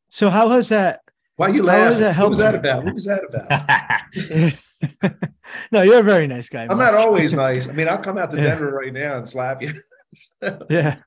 So 0.09 0.29
how 0.29 0.49
has 0.49 0.69
that 0.69 1.01
why 1.35 1.47
are 1.47 1.53
you 1.53 1.63
laughing? 1.63 1.99
That 1.99 2.17
what 2.17 2.31
was 2.31 2.39
that 2.39 2.55
about? 2.55 2.85
What 2.85 2.93
was 2.93 3.05
that 3.05 3.23
about? 5.01 5.11
no, 5.71 5.81
you're 5.81 5.99
a 5.99 6.03
very 6.03 6.27
nice 6.27 6.47
guy. 6.47 6.61
I'm 6.61 6.77
Mark. 6.77 6.93
not 6.93 6.95
always 6.95 7.33
nice. 7.33 7.67
I 7.67 7.73
mean, 7.73 7.89
I'll 7.89 8.01
come 8.01 8.17
out 8.17 8.31
to 8.31 8.37
Denver 8.41 8.71
right 8.71 8.93
now 8.93 9.17
and 9.17 9.27
slap 9.27 9.61
you. 9.61 9.81
yeah. 10.69 10.97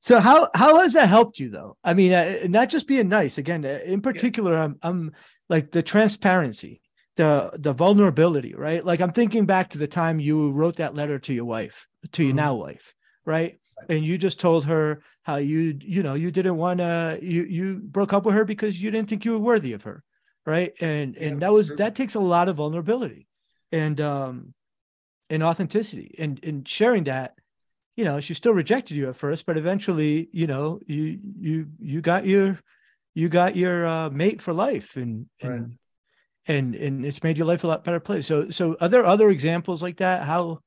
So 0.00 0.20
how 0.20 0.48
how 0.54 0.80
has 0.80 0.92
that 0.92 1.08
helped 1.08 1.38
you 1.38 1.50
though? 1.50 1.76
I 1.82 1.94
mean, 1.94 2.12
uh, 2.12 2.46
not 2.48 2.68
just 2.68 2.86
being 2.86 3.08
nice. 3.08 3.38
Again, 3.38 3.64
uh, 3.64 3.80
in 3.84 4.00
particular, 4.00 4.52
yeah. 4.52 4.64
I'm 4.64 4.78
I'm 4.82 5.12
like 5.48 5.70
the 5.70 5.82
transparency, 5.82 6.80
the 7.16 7.50
the 7.58 7.72
vulnerability, 7.72 8.54
right? 8.54 8.84
Like 8.84 9.00
I'm 9.00 9.12
thinking 9.12 9.44
back 9.44 9.70
to 9.70 9.78
the 9.78 9.88
time 9.88 10.20
you 10.20 10.52
wrote 10.52 10.76
that 10.76 10.94
letter 10.94 11.18
to 11.20 11.34
your 11.34 11.44
wife, 11.44 11.86
to 12.12 12.22
your 12.22 12.30
mm-hmm. 12.30 12.36
now 12.36 12.54
wife, 12.54 12.94
right? 13.24 13.58
and 13.88 14.04
you 14.04 14.18
just 14.18 14.40
told 14.40 14.64
her 14.64 15.02
how 15.22 15.36
you 15.36 15.76
you 15.80 16.02
know 16.02 16.14
you 16.14 16.30
didn't 16.30 16.56
want 16.56 16.78
to 16.78 17.18
you 17.22 17.44
you 17.44 17.76
broke 17.76 18.12
up 18.12 18.24
with 18.24 18.34
her 18.34 18.44
because 18.44 18.80
you 18.80 18.90
didn't 18.90 19.08
think 19.08 19.24
you 19.24 19.32
were 19.32 19.38
worthy 19.38 19.72
of 19.72 19.82
her 19.82 20.02
right 20.46 20.74
and 20.80 21.16
yeah, 21.16 21.28
and 21.28 21.42
that 21.42 21.52
was 21.52 21.70
that 21.76 21.94
takes 21.94 22.14
a 22.14 22.20
lot 22.20 22.48
of 22.48 22.56
vulnerability 22.56 23.26
and 23.70 24.00
um 24.00 24.54
and 25.30 25.42
authenticity 25.42 26.14
and 26.18 26.40
and 26.44 26.68
sharing 26.68 27.04
that 27.04 27.34
you 27.96 28.04
know 28.04 28.20
she 28.20 28.34
still 28.34 28.52
rejected 28.52 28.96
you 28.96 29.08
at 29.08 29.16
first 29.16 29.46
but 29.46 29.56
eventually 29.56 30.28
you 30.32 30.46
know 30.46 30.80
you 30.86 31.18
you 31.38 31.66
you 31.78 32.00
got 32.00 32.26
your 32.26 32.58
you 33.14 33.28
got 33.28 33.56
your 33.56 33.86
uh, 33.86 34.10
mate 34.10 34.40
for 34.40 34.52
life 34.52 34.96
and 34.96 35.26
and 35.40 35.50
right. 35.50 35.70
and 36.46 36.74
and 36.74 37.04
it's 37.04 37.22
made 37.22 37.36
your 37.36 37.46
life 37.46 37.64
a 37.64 37.66
lot 37.66 37.84
better 37.84 38.00
place 38.00 38.26
so 38.26 38.50
so 38.50 38.76
are 38.80 38.88
there 38.88 39.04
other 39.04 39.30
examples 39.30 39.82
like 39.82 39.98
that 39.98 40.24
how 40.24 40.58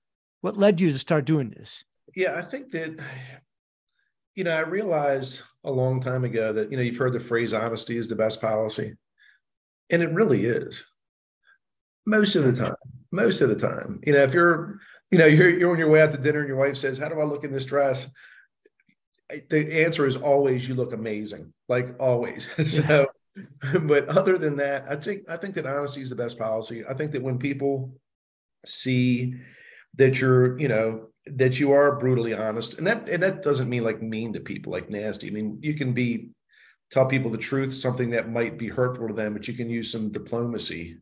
what 0.41 0.57
led 0.57 0.79
you 0.79 0.91
to 0.91 0.99
start 0.99 1.25
doing 1.25 1.49
this 1.49 1.83
yeah, 2.15 2.35
I 2.35 2.41
think 2.41 2.71
that, 2.71 2.97
you 4.35 4.45
know, 4.45 4.55
I 4.55 4.61
realized 4.61 5.41
a 5.65 5.71
long 5.71 5.99
time 5.99 6.23
ago 6.23 6.53
that, 6.53 6.71
you 6.71 6.77
know, 6.77 6.83
you've 6.83 6.97
heard 6.97 7.13
the 7.13 7.19
phrase 7.19 7.53
honesty 7.53 7.97
is 7.97 8.07
the 8.07 8.15
best 8.15 8.41
policy. 8.41 8.93
And 9.89 10.01
it 10.01 10.11
really 10.11 10.45
is. 10.45 10.83
Most 12.05 12.35
of 12.35 12.45
the 12.45 12.53
time. 12.53 12.75
Most 13.11 13.41
of 13.41 13.49
the 13.49 13.55
time. 13.55 13.99
You 14.05 14.13
know, 14.13 14.23
if 14.23 14.33
you're, 14.33 14.79
you 15.15 15.19
know, 15.19 15.27
you're 15.27 15.49
you're 15.49 15.71
on 15.71 15.79
your 15.79 15.89
way 15.89 16.01
out 16.01 16.11
to 16.11 16.17
dinner 16.17 16.39
and 16.39 16.47
your 16.47 16.57
wife 16.57 16.75
says, 16.75 16.97
How 16.97 17.07
do 17.07 17.21
I 17.21 17.23
look 17.23 17.45
in 17.45 17.53
this 17.53 17.65
dress? 17.65 18.07
The 19.49 19.83
answer 19.85 20.05
is 20.05 20.17
always 20.17 20.67
you 20.67 20.75
look 20.75 20.91
amazing, 20.91 21.53
like 21.69 21.95
always. 21.99 22.49
so 22.65 23.07
but 23.83 24.09
other 24.09 24.37
than 24.37 24.57
that, 24.57 24.85
I 24.89 24.97
think 24.97 25.29
I 25.29 25.37
think 25.37 25.55
that 25.55 25.65
honesty 25.65 26.01
is 26.01 26.09
the 26.09 26.15
best 26.15 26.37
policy. 26.37 26.83
I 26.87 26.93
think 26.93 27.13
that 27.13 27.23
when 27.23 27.39
people 27.39 27.95
see 28.65 29.35
that 29.95 30.19
you're, 30.19 30.59
you 30.59 30.67
know, 30.67 31.07
that 31.27 31.59
you 31.59 31.71
are 31.71 31.97
brutally 31.97 32.33
honest 32.33 32.77
and 32.77 32.85
that 32.85 33.09
and 33.09 33.23
that 33.23 33.41
doesn't 33.41 33.69
mean 33.69 33.83
like 33.83 34.01
mean 34.01 34.33
to 34.33 34.39
people 34.39 34.71
like 34.71 34.91
nasty 34.91 35.27
i 35.27 35.31
mean 35.31 35.57
you 35.59 35.73
can 35.73 35.91
be 35.91 36.29
tell 36.91 37.07
people 37.07 37.31
the 37.31 37.37
truth 37.37 37.73
something 37.73 38.11
that 38.11 38.29
might 38.29 38.59
be 38.59 38.67
hurtful 38.67 39.07
to 39.07 39.13
them 39.15 39.33
but 39.33 39.47
you 39.47 39.55
can 39.55 39.67
use 39.67 39.91
some 39.91 40.11
diplomacy 40.11 40.99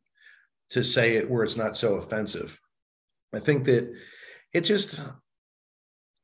to 0.70 0.82
say 0.82 1.17
it 1.17 1.29
where 1.29 1.43
it's 1.43 1.58
not 1.58 1.75
so 1.75 1.96
offensive 1.96 2.58
i 3.33 3.39
think 3.39 3.65
that 3.65 3.91
it 4.53 4.61
just 4.61 4.99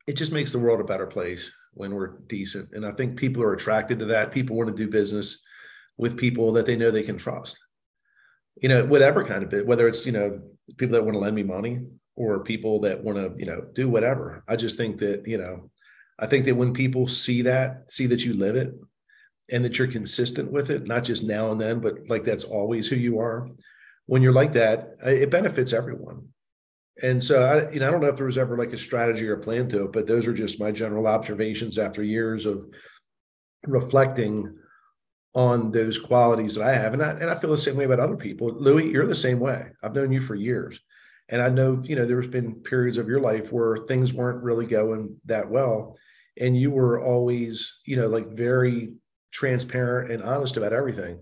it 0.07 0.13
just 0.13 0.31
makes 0.31 0.51
the 0.51 0.59
world 0.59 0.79
a 0.79 0.83
better 0.83 1.07
place 1.07 1.51
when 1.73 1.93
we're 1.93 2.19
decent 2.27 2.69
and 2.73 2.85
i 2.85 2.91
think 2.91 3.17
people 3.17 3.43
are 3.43 3.53
attracted 3.53 3.99
to 3.99 4.05
that 4.05 4.31
people 4.31 4.55
want 4.55 4.69
to 4.69 4.75
do 4.75 4.89
business 4.89 5.41
with 5.97 6.17
people 6.17 6.53
that 6.53 6.65
they 6.65 6.75
know 6.75 6.91
they 6.91 7.03
can 7.03 7.17
trust 7.17 7.57
you 8.61 8.69
know 8.69 8.85
whatever 8.85 9.23
kind 9.23 9.43
of 9.43 9.49
bit 9.49 9.65
whether 9.65 9.87
it's 9.87 10.05
you 10.05 10.11
know 10.11 10.37
people 10.77 10.93
that 10.93 11.03
want 11.03 11.13
to 11.13 11.19
lend 11.19 11.35
me 11.35 11.43
money 11.43 11.79
or 12.19 12.43
people 12.43 12.81
that 12.81 13.01
want 13.01 13.17
to, 13.17 13.33
you 13.39 13.49
know, 13.49 13.61
do 13.73 13.89
whatever. 13.89 14.43
I 14.45 14.57
just 14.57 14.75
think 14.75 14.99
that, 14.99 15.25
you 15.25 15.37
know, 15.37 15.71
I 16.19 16.27
think 16.27 16.43
that 16.45 16.55
when 16.55 16.73
people 16.73 17.07
see 17.07 17.41
that, 17.43 17.89
see 17.89 18.07
that 18.07 18.25
you 18.25 18.33
live 18.33 18.57
it 18.57 18.73
and 19.49 19.63
that 19.63 19.79
you're 19.79 19.87
consistent 19.87 20.51
with 20.51 20.69
it, 20.69 20.85
not 20.85 21.05
just 21.05 21.23
now 21.23 21.53
and 21.53 21.59
then, 21.59 21.79
but 21.79 22.09
like 22.09 22.25
that's 22.25 22.43
always 22.43 22.89
who 22.89 22.97
you 22.97 23.19
are. 23.19 23.47
When 24.05 24.21
you're 24.21 24.33
like 24.33 24.51
that, 24.53 24.97
it 25.01 25.31
benefits 25.31 25.71
everyone. 25.71 26.27
And 27.01 27.23
so 27.23 27.43
I, 27.43 27.71
you 27.71 27.79
know, 27.79 27.87
I 27.87 27.91
don't 27.91 28.01
know 28.01 28.09
if 28.09 28.15
there 28.17 28.25
was 28.25 28.37
ever 28.37 28.57
like 28.57 28.73
a 28.73 28.77
strategy 28.77 29.27
or 29.27 29.35
a 29.35 29.39
plan 29.39 29.69
to 29.69 29.85
it, 29.85 29.93
but 29.93 30.05
those 30.05 30.27
are 30.27 30.33
just 30.33 30.59
my 30.59 30.71
general 30.71 31.07
observations 31.07 31.77
after 31.77 32.03
years 32.03 32.45
of 32.45 32.65
reflecting 33.65 34.55
on 35.33 35.71
those 35.71 35.99
qualities 35.99 36.55
that 36.55 36.67
I 36.67 36.73
have. 36.73 36.93
And 36.93 37.03
I, 37.03 37.11
and 37.11 37.29
I 37.29 37.35
feel 37.35 37.51
the 37.51 37.57
same 37.57 37.75
way 37.75 37.85
about 37.85 37.99
other 37.99 38.17
people. 38.17 38.51
Luis, 38.53 38.91
you're 38.91 39.05
the 39.05 39.15
same 39.15 39.39
way. 39.39 39.67
I've 39.83 39.95
known 39.95 40.11
you 40.11 40.21
for 40.21 40.35
years. 40.35 40.79
And 41.29 41.41
I 41.41 41.49
know, 41.49 41.81
you 41.83 41.95
know, 41.95 42.05
there's 42.05 42.27
been 42.27 42.55
periods 42.55 42.97
of 42.97 43.07
your 43.07 43.19
life 43.19 43.51
where 43.51 43.77
things 43.77 44.13
weren't 44.13 44.43
really 44.43 44.65
going 44.65 45.17
that 45.25 45.49
well. 45.49 45.95
And 46.39 46.57
you 46.57 46.71
were 46.71 47.01
always, 47.03 47.79
you 47.85 47.97
know, 47.97 48.07
like 48.07 48.31
very 48.31 48.93
transparent 49.31 50.11
and 50.11 50.23
honest 50.23 50.57
about 50.57 50.73
everything, 50.73 51.19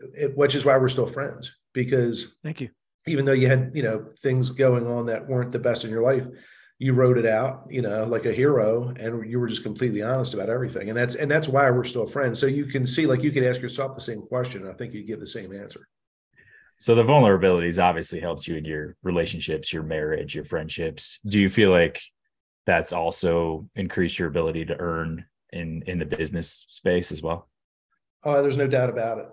it, 0.00 0.36
which 0.36 0.54
is 0.54 0.66
why 0.66 0.76
we're 0.76 0.88
still 0.88 1.06
friends. 1.06 1.56
Because 1.72 2.36
thank 2.42 2.60
you. 2.60 2.68
Even 3.08 3.24
though 3.24 3.32
you 3.32 3.48
had, 3.48 3.72
you 3.74 3.82
know, 3.82 4.08
things 4.22 4.50
going 4.50 4.86
on 4.86 5.06
that 5.06 5.26
weren't 5.26 5.52
the 5.52 5.58
best 5.58 5.84
in 5.84 5.90
your 5.90 6.02
life, 6.02 6.26
you 6.78 6.92
wrote 6.92 7.18
it 7.18 7.26
out, 7.26 7.66
you 7.68 7.82
know, 7.82 8.04
like 8.04 8.24
a 8.24 8.32
hero, 8.32 8.94
and 8.98 9.28
you 9.28 9.40
were 9.40 9.48
just 9.48 9.64
completely 9.64 10.02
honest 10.02 10.34
about 10.34 10.48
everything. 10.48 10.88
And 10.88 10.96
that's 10.96 11.16
and 11.16 11.30
that's 11.30 11.48
why 11.48 11.68
we're 11.70 11.84
still 11.84 12.06
friends. 12.06 12.38
So 12.38 12.46
you 12.46 12.66
can 12.66 12.86
see, 12.86 13.06
like, 13.06 13.22
you 13.22 13.32
could 13.32 13.42
ask 13.44 13.60
yourself 13.60 13.94
the 13.94 14.00
same 14.00 14.22
question. 14.22 14.62
and 14.62 14.70
I 14.70 14.74
think 14.74 14.94
you 14.94 15.02
give 15.02 15.20
the 15.20 15.26
same 15.26 15.52
answer. 15.52 15.88
So 16.80 16.94
the 16.94 17.02
vulnerabilities 17.02 17.82
obviously 17.82 18.20
helped 18.20 18.46
you 18.46 18.56
in 18.56 18.64
your 18.64 18.94
relationships, 19.02 19.72
your 19.72 19.82
marriage, 19.82 20.36
your 20.36 20.44
friendships. 20.44 21.18
Do 21.26 21.40
you 21.40 21.48
feel 21.48 21.70
like 21.70 22.00
that's 22.66 22.92
also 22.92 23.68
increased 23.74 24.18
your 24.18 24.28
ability 24.28 24.66
to 24.66 24.78
earn 24.78 25.24
in 25.52 25.82
in 25.86 25.98
the 25.98 26.04
business 26.04 26.66
space 26.68 27.10
as 27.10 27.22
well? 27.22 27.48
Oh, 28.22 28.40
there's 28.42 28.56
no 28.56 28.68
doubt 28.68 28.90
about 28.90 29.18
it. 29.18 29.26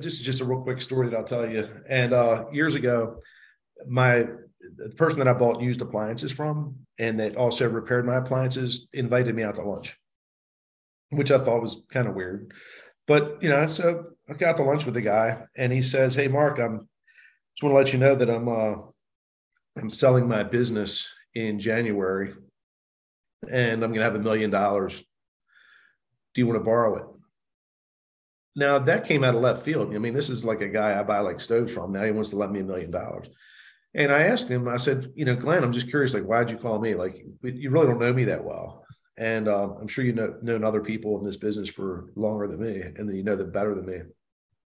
Just 0.00 0.22
just 0.22 0.40
a 0.40 0.44
real 0.44 0.62
quick 0.62 0.80
story 0.80 1.08
that 1.08 1.16
I'll 1.16 1.24
tell 1.24 1.48
you. 1.48 1.68
And 1.88 2.12
uh, 2.12 2.44
years 2.52 2.74
ago, 2.74 3.20
my 3.86 4.26
the 4.76 4.90
person 4.90 5.18
that 5.18 5.28
I 5.28 5.32
bought 5.32 5.60
used 5.60 5.80
appliances 5.80 6.32
from, 6.32 6.76
and 6.98 7.18
that 7.20 7.36
also 7.36 7.68
repaired 7.68 8.06
my 8.06 8.16
appliances, 8.16 8.88
invited 8.92 9.34
me 9.34 9.42
out 9.42 9.56
to 9.56 9.62
lunch, 9.62 9.98
which 11.10 11.30
I 11.30 11.38
thought 11.38 11.62
was 11.62 11.82
kind 11.90 12.08
of 12.08 12.14
weird. 12.14 12.52
But 13.06 13.42
you 13.42 13.48
know, 13.48 13.66
so 13.66 14.06
I 14.28 14.34
got 14.34 14.56
to 14.58 14.62
lunch 14.62 14.84
with 14.84 14.94
the 14.94 15.00
guy, 15.00 15.42
and 15.56 15.72
he 15.72 15.82
says, 15.82 16.14
"Hey, 16.14 16.28
Mark, 16.28 16.58
I'm 16.58 16.88
just 17.56 17.62
want 17.62 17.72
to 17.72 17.76
let 17.76 17.92
you 17.92 17.98
know 17.98 18.14
that 18.14 18.30
I'm 18.30 18.48
uh, 18.48 18.74
I'm 19.76 19.90
selling 19.90 20.28
my 20.28 20.42
business 20.42 21.08
in 21.34 21.58
January, 21.58 22.32
and 23.50 23.82
I'm 23.82 23.92
going 23.92 24.00
to 24.00 24.04
have 24.04 24.14
a 24.14 24.20
million 24.20 24.50
dollars. 24.50 25.00
Do 26.34 26.40
you 26.40 26.46
want 26.46 26.58
to 26.58 26.64
borrow 26.64 26.96
it?" 26.96 27.19
Now 28.60 28.78
that 28.78 29.06
came 29.06 29.24
out 29.24 29.34
of 29.34 29.40
left 29.40 29.62
field. 29.62 29.94
I 29.94 29.98
mean, 29.98 30.12
this 30.12 30.28
is 30.28 30.44
like 30.44 30.60
a 30.60 30.68
guy 30.68 31.00
I 31.00 31.02
buy 31.02 31.20
like 31.20 31.40
stoves 31.40 31.72
from. 31.72 31.92
Now 31.92 32.04
he 32.04 32.10
wants 32.10 32.28
to 32.30 32.36
lend 32.36 32.52
me 32.52 32.60
a 32.60 32.64
million 32.64 32.90
dollars. 32.90 33.30
And 33.94 34.12
I 34.12 34.24
asked 34.24 34.48
him, 34.48 34.68
I 34.68 34.76
said, 34.76 35.10
you 35.16 35.24
know, 35.24 35.34
Glenn, 35.34 35.64
I'm 35.64 35.72
just 35.72 35.88
curious, 35.88 36.12
like, 36.12 36.24
why'd 36.24 36.50
you 36.50 36.58
call 36.58 36.78
me? 36.78 36.94
Like, 36.94 37.24
you 37.42 37.70
really 37.70 37.86
don't 37.86 37.98
know 37.98 38.12
me 38.12 38.26
that 38.26 38.44
well. 38.44 38.84
And 39.16 39.48
um, 39.48 39.78
I'm 39.80 39.88
sure 39.88 40.04
you 40.04 40.12
know 40.12 40.34
known 40.42 40.62
other 40.62 40.82
people 40.82 41.18
in 41.18 41.24
this 41.24 41.38
business 41.38 41.70
for 41.70 42.10
longer 42.16 42.46
than 42.46 42.60
me, 42.60 42.82
and 42.82 43.08
then 43.08 43.16
you 43.16 43.24
know 43.24 43.34
them 43.34 43.50
better 43.50 43.74
than 43.74 43.86
me. 43.86 43.98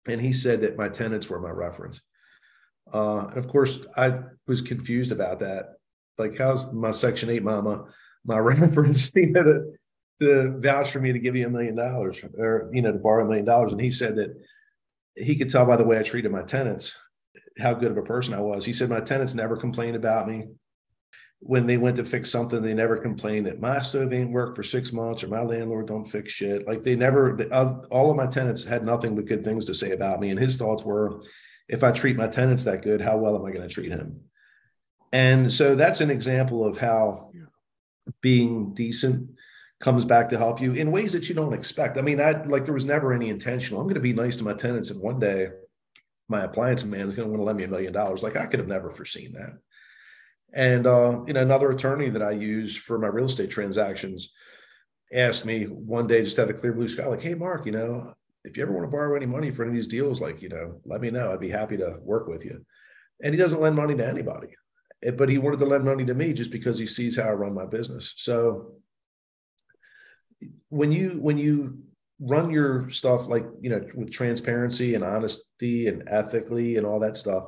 And 0.08 0.22
he 0.22 0.32
said 0.32 0.62
that 0.62 0.78
my 0.78 0.88
tenants 0.88 1.30
were 1.30 1.40
my 1.40 1.50
reference. 1.50 2.02
Uh, 2.94 3.28
and 3.28 3.38
of 3.38 3.48
course, 3.50 3.86
I 3.98 4.20
was 4.48 4.62
confused 4.62 5.12
about 5.12 5.40
that. 5.40 5.76
Like, 6.18 6.38
how's 6.38 6.74
my 6.74 6.92
Section 6.92 7.30
Eight 7.30 7.44
mama 7.44 7.86
my 8.26 8.38
reference? 8.54 9.12
You 9.14 9.28
know, 9.28 9.66
to, 10.28 10.58
vouch 10.60 10.92
for 10.92 11.00
me 11.00 11.14
to 11.14 11.20
give 11.20 11.36
you 11.36 11.46
a 11.48 11.50
million 11.50 11.76
dollars, 11.76 12.22
or 12.38 12.70
you 12.74 12.82
know, 12.82 12.92
to 12.92 12.98
borrow 12.98 13.24
a 13.24 13.28
million 13.28 13.46
dollars. 13.46 13.72
And 13.72 13.82
he 13.82 13.92
said 13.92 14.16
that 14.18 14.36
he 15.16 15.36
could 15.36 15.50
tell 15.50 15.66
by 15.66 15.78
the 15.78 15.84
way 15.84 15.98
I 15.98 16.04
treated 16.04 16.32
my 16.32 16.42
tenants 16.42 16.96
how 17.60 17.74
good 17.74 17.92
of 17.92 17.98
a 17.98 18.04
person 18.04 18.34
I 18.34 18.42
was. 18.42 18.66
He 18.66 18.74
said 18.74 18.90
my 18.90 19.02
tenants 19.02 19.34
never 19.34 19.56
complained 19.56 19.96
about 19.96 20.28
me 20.28 20.48
when 21.46 21.68
they 21.68 21.76
went 21.76 21.98
to 21.98 22.06
fix 22.06 22.30
something, 22.30 22.62
they 22.62 22.74
never 22.74 22.96
complained 22.96 23.46
that 23.46 23.60
my 23.60 23.82
stove 23.82 24.14
ain't 24.14 24.32
worked 24.32 24.56
for 24.56 24.64
six 24.64 24.94
months 24.94 25.24
or 25.24 25.28
my 25.28 25.42
landlord 25.42 25.88
don't 25.88 26.06
fix 26.06 26.32
shit. 26.32 26.66
Like 26.66 26.84
they 26.84 26.96
never, 26.96 27.38
uh, 27.52 27.82
all 27.92 28.10
of 28.10 28.16
my 28.16 28.28
tenants 28.28 28.64
had 28.64 28.86
nothing 28.86 29.14
but 29.14 29.26
good 29.26 29.44
things 29.44 29.66
to 29.66 29.74
say 29.74 29.92
about 29.92 30.22
me. 30.22 30.30
And 30.30 30.40
his 30.40 30.56
thoughts 30.56 30.86
were, 30.86 31.20
if 31.68 31.84
I 31.84 31.92
treat 31.92 32.16
my 32.16 32.28
tenants 32.28 32.64
that 32.64 32.82
good, 32.82 33.02
how 33.02 33.18
well 33.18 33.36
am 33.36 33.46
I 33.46 33.52
going 33.52 33.68
to 33.68 33.74
treat 33.74 33.92
him? 33.92 34.22
And 35.12 35.52
so 35.52 35.76
that's 35.76 36.00
an 36.00 36.10
example 36.10 36.66
of 36.66 36.78
how 36.78 37.32
being 38.22 38.74
decent 38.74 39.30
comes 39.84 40.06
back 40.06 40.30
to 40.30 40.38
help 40.38 40.62
you 40.62 40.72
in 40.74 40.92
ways 40.92 41.12
that 41.12 41.28
you 41.28 41.36
don't 41.36 41.54
expect. 41.54 41.98
I 41.98 42.02
mean, 42.02 42.22
I 42.22 42.42
like 42.46 42.64
there 42.64 42.74
was 42.74 42.86
never 42.86 43.12
any 43.12 43.30
intentional. 43.30 43.82
I'm 43.82 43.86
going 43.86 43.96
to 43.96 44.00
be 44.00 44.14
nice 44.14 44.38
to 44.38 44.46
my 44.46 44.54
tenants, 44.54 44.90
and 44.90 45.02
one 45.02 45.20
day 45.20 45.50
my 46.30 46.44
appliance 46.44 46.86
man 46.86 47.08
is 47.08 47.14
going 47.14 47.28
to 47.28 47.32
want 47.32 47.42
to 47.42 47.44
lend 47.44 47.58
me 47.58 47.66
a 47.66 47.68
million 47.68 47.92
dollars. 47.92 48.24
Like 48.24 48.38
I 48.38 48.46
could 48.46 48.60
have 48.60 48.70
never 48.70 48.92
foreseen 48.92 49.34
that. 49.34 49.58
And 50.54 50.88
uh, 50.88 51.24
you 51.28 51.34
know, 51.34 51.42
another 51.42 51.70
attorney 51.70 52.10
that 52.10 52.22
I 52.22 52.32
use 52.32 52.78
for 52.78 52.98
my 52.98 53.08
real 53.08 53.26
estate 53.26 53.50
transactions 53.50 54.32
asked 55.14 55.46
me 55.46 55.66
one 55.66 56.08
day, 56.08 56.24
just 56.24 56.40
out 56.40 56.50
of 56.50 56.56
the 56.56 56.62
clear 56.62 56.72
blue 56.72 56.88
sky, 56.88 57.06
like, 57.06 57.22
"Hey, 57.22 57.34
Mark, 57.34 57.66
you 57.66 57.74
know, 57.74 58.14
if 58.46 58.56
you 58.56 58.64
ever 58.64 58.72
want 58.72 58.86
to 58.86 58.92
borrow 58.92 59.18
any 59.18 59.26
money 59.26 59.52
for 59.52 59.64
any 59.64 59.72
of 59.72 59.76
these 59.76 59.88
deals, 59.88 60.22
like, 60.22 60.42
you 60.42 60.48
know, 60.48 60.80
let 60.86 61.02
me 61.02 61.12
know. 61.12 61.34
I'd 61.34 61.42
be 61.42 61.50
happy 61.50 61.76
to 61.76 61.98
work 62.02 62.30
with 62.30 62.46
you." 62.46 62.66
And 63.22 63.34
he 63.34 63.38
doesn't 63.38 63.60
lend 63.60 63.76
money 63.76 63.96
to 63.96 64.08
anybody, 64.08 64.48
but 65.18 65.28
he 65.28 65.40
wanted 65.40 65.60
to 65.60 65.66
lend 65.66 65.84
money 65.84 66.06
to 66.06 66.14
me 66.14 66.32
just 66.32 66.52
because 66.52 66.78
he 66.78 66.86
sees 66.86 67.18
how 67.18 67.24
I 67.24 67.34
run 67.34 67.54
my 67.54 67.66
business. 67.66 68.14
So 68.16 68.78
when 70.74 70.92
you 70.92 71.12
when 71.22 71.38
you 71.38 71.78
run 72.20 72.50
your 72.50 72.90
stuff 72.90 73.28
like 73.28 73.46
you 73.62 73.70
know 73.70 73.82
with 73.96 74.12
transparency 74.12 74.96
and 74.96 75.04
honesty 75.04 75.88
and 75.88 76.04
ethically 76.08 76.78
and 76.78 76.86
all 76.86 77.00
that 77.00 77.18
stuff 77.18 77.44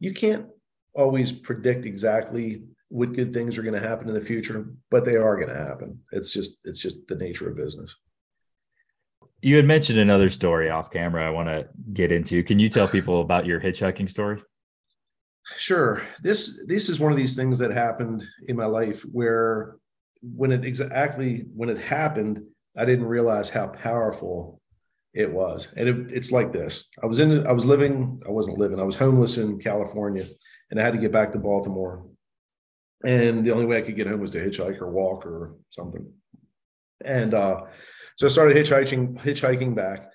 you 0.00 0.12
can't 0.12 0.46
always 0.94 1.32
predict 1.32 1.84
exactly 1.84 2.62
what 2.88 3.14
good 3.14 3.32
things 3.32 3.56
are 3.56 3.62
going 3.62 3.74
to 3.74 3.88
happen 3.88 4.08
in 4.08 4.14
the 4.14 4.20
future 4.20 4.66
but 4.90 5.04
they 5.04 5.16
are 5.16 5.36
going 5.36 5.48
to 5.48 5.64
happen. 5.68 5.98
It's 6.12 6.32
just 6.32 6.60
it's 6.64 6.80
just 6.80 7.06
the 7.08 7.14
nature 7.14 7.48
of 7.48 7.56
business. 7.56 7.96
You 9.40 9.56
had 9.56 9.64
mentioned 9.64 9.98
another 9.98 10.30
story 10.30 10.70
off 10.70 10.90
camera 10.90 11.26
i 11.26 11.30
want 11.30 11.48
to 11.48 11.68
get 11.92 12.12
into. 12.12 12.42
Can 12.42 12.58
you 12.58 12.68
tell 12.68 12.86
people 12.86 13.20
about 13.20 13.46
your 13.46 13.60
hitchhiking 13.60 14.08
story? 14.08 14.42
Sure. 15.56 16.02
This 16.22 16.60
this 16.66 16.88
is 16.88 17.00
one 17.00 17.12
of 17.12 17.18
these 17.18 17.34
things 17.34 17.58
that 17.58 17.70
happened 17.70 18.24
in 18.46 18.56
my 18.56 18.66
life 18.66 19.02
where 19.10 19.76
when 20.22 20.52
it 20.52 20.64
exactly 20.64 21.46
when 21.54 21.68
it 21.68 21.78
happened 21.78 22.46
I 22.76 22.84
didn't 22.84 23.06
realize 23.06 23.50
how 23.50 23.68
powerful 23.68 24.60
it 25.14 25.30
was. 25.30 25.68
And 25.76 25.88
it, 25.88 26.12
it's 26.12 26.32
like 26.32 26.52
this. 26.52 26.88
I 27.02 27.06
was 27.06 27.20
in 27.20 27.46
I 27.46 27.52
was 27.52 27.66
living, 27.66 28.20
I 28.26 28.30
wasn't 28.30 28.58
living, 28.58 28.80
I 28.80 28.84
was 28.84 28.96
homeless 28.96 29.36
in 29.36 29.58
California 29.58 30.24
and 30.70 30.80
I 30.80 30.84
had 30.84 30.94
to 30.94 30.98
get 30.98 31.12
back 31.12 31.32
to 31.32 31.38
Baltimore. 31.38 32.06
And 33.04 33.44
the 33.44 33.52
only 33.52 33.66
way 33.66 33.78
I 33.78 33.82
could 33.82 33.96
get 33.96 34.06
home 34.06 34.20
was 34.20 34.30
to 34.30 34.38
hitchhike 34.38 34.80
or 34.80 34.90
walk 34.90 35.26
or 35.26 35.56
something. 35.70 36.10
And 37.04 37.34
uh, 37.34 37.62
so 38.16 38.26
I 38.26 38.30
started 38.30 38.56
hitchhiking, 38.56 39.20
hitchhiking 39.20 39.74
back 39.74 40.10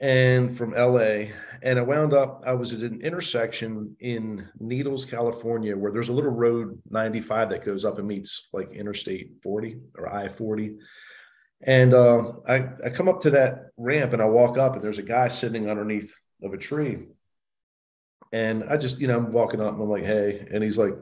and 0.00 0.56
from 0.56 0.72
LA. 0.72 1.30
And 1.62 1.78
I 1.78 1.82
wound 1.82 2.12
up, 2.12 2.42
I 2.46 2.52
was 2.52 2.72
at 2.72 2.80
an 2.80 3.00
intersection 3.00 3.96
in 4.00 4.48
Needles, 4.60 5.04
California, 5.04 5.76
where 5.76 5.90
there's 5.90 6.08
a 6.08 6.12
little 6.12 6.32
road 6.32 6.80
95 6.90 7.50
that 7.50 7.64
goes 7.64 7.84
up 7.84 7.98
and 7.98 8.06
meets 8.06 8.48
like 8.52 8.70
Interstate 8.70 9.42
40 9.42 9.78
or 9.96 10.12
I 10.12 10.28
40. 10.28 10.76
And 11.62 11.92
uh, 11.92 12.32
I, 12.46 12.68
I 12.84 12.90
come 12.90 13.08
up 13.08 13.20
to 13.22 13.30
that 13.30 13.70
ramp 13.76 14.12
and 14.12 14.22
I 14.22 14.26
walk 14.26 14.58
up 14.58 14.74
and 14.74 14.82
there's 14.82 14.98
a 14.98 15.02
guy 15.02 15.28
sitting 15.28 15.68
underneath 15.68 16.14
of 16.42 16.52
a 16.52 16.58
tree. 16.58 17.06
And 18.32 18.64
I 18.64 18.76
just, 18.76 19.00
you 19.00 19.08
know, 19.08 19.16
I'm 19.16 19.32
walking 19.32 19.60
up 19.60 19.74
and 19.74 19.82
I'm 19.82 19.88
like, 19.88 20.04
hey. 20.04 20.46
And 20.52 20.62
he's 20.62 20.78
like, 20.78 20.94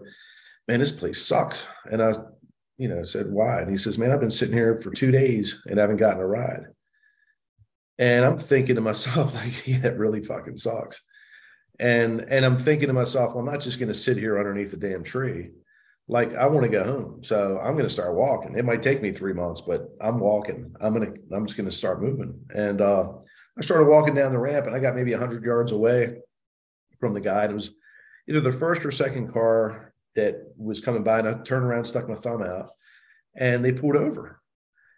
man, 0.66 0.80
this 0.80 0.92
place 0.92 1.26
sucks. 1.26 1.68
And 1.90 2.02
I, 2.02 2.14
you 2.78 2.88
know, 2.88 3.04
said, 3.04 3.30
why? 3.30 3.60
And 3.60 3.70
he 3.70 3.76
says, 3.76 3.98
man, 3.98 4.12
I've 4.12 4.20
been 4.20 4.30
sitting 4.30 4.54
here 4.54 4.80
for 4.80 4.90
two 4.90 5.10
days 5.10 5.62
and 5.66 5.78
haven't 5.78 5.96
gotten 5.96 6.20
a 6.20 6.26
ride. 6.26 6.66
And 7.98 8.24
I'm 8.24 8.38
thinking 8.38 8.76
to 8.76 8.80
myself, 8.80 9.34
like, 9.34 9.66
yeah, 9.66 9.86
it 9.86 9.98
really 9.98 10.22
fucking 10.22 10.56
sucks. 10.56 11.02
And 11.78 12.22
and 12.30 12.44
I'm 12.46 12.56
thinking 12.56 12.88
to 12.88 12.94
myself, 12.94 13.34
well, 13.34 13.44
I'm 13.44 13.52
not 13.52 13.60
just 13.60 13.78
going 13.78 13.88
to 13.88 13.94
sit 13.94 14.16
here 14.16 14.38
underneath 14.38 14.70
the 14.70 14.78
damn 14.78 15.04
tree 15.04 15.50
like 16.08 16.34
I 16.34 16.46
want 16.46 16.64
to 16.64 16.70
go 16.70 16.84
home. 16.84 17.24
So 17.24 17.58
I'm 17.60 17.72
going 17.72 17.84
to 17.86 17.90
start 17.90 18.14
walking. 18.14 18.56
It 18.56 18.64
might 18.64 18.82
take 18.82 19.02
me 19.02 19.12
three 19.12 19.32
months, 19.32 19.60
but 19.60 19.88
I'm 20.00 20.20
walking. 20.20 20.74
I'm 20.80 20.94
going 20.94 21.12
to, 21.12 21.20
I'm 21.34 21.46
just 21.46 21.56
going 21.56 21.68
to 21.68 21.76
start 21.76 22.02
moving. 22.02 22.38
And 22.54 22.80
uh, 22.80 23.08
I 23.58 23.60
started 23.62 23.88
walking 23.88 24.14
down 24.14 24.32
the 24.32 24.38
ramp 24.38 24.66
and 24.66 24.74
I 24.74 24.78
got 24.78 24.94
maybe 24.94 25.12
100 25.12 25.44
yards 25.44 25.72
away 25.72 26.18
from 27.00 27.12
the 27.14 27.20
guy. 27.20 27.44
it 27.44 27.52
was 27.52 27.70
either 28.28 28.40
the 28.40 28.52
first 28.52 28.84
or 28.84 28.90
second 28.90 29.32
car 29.32 29.94
that 30.14 30.36
was 30.56 30.80
coming 30.80 31.02
by. 31.02 31.18
And 31.18 31.28
I 31.28 31.34
turned 31.34 31.64
around, 31.64 31.84
stuck 31.84 32.08
my 32.08 32.14
thumb 32.14 32.42
out, 32.42 32.70
and 33.34 33.64
they 33.64 33.72
pulled 33.72 33.96
over. 33.96 34.40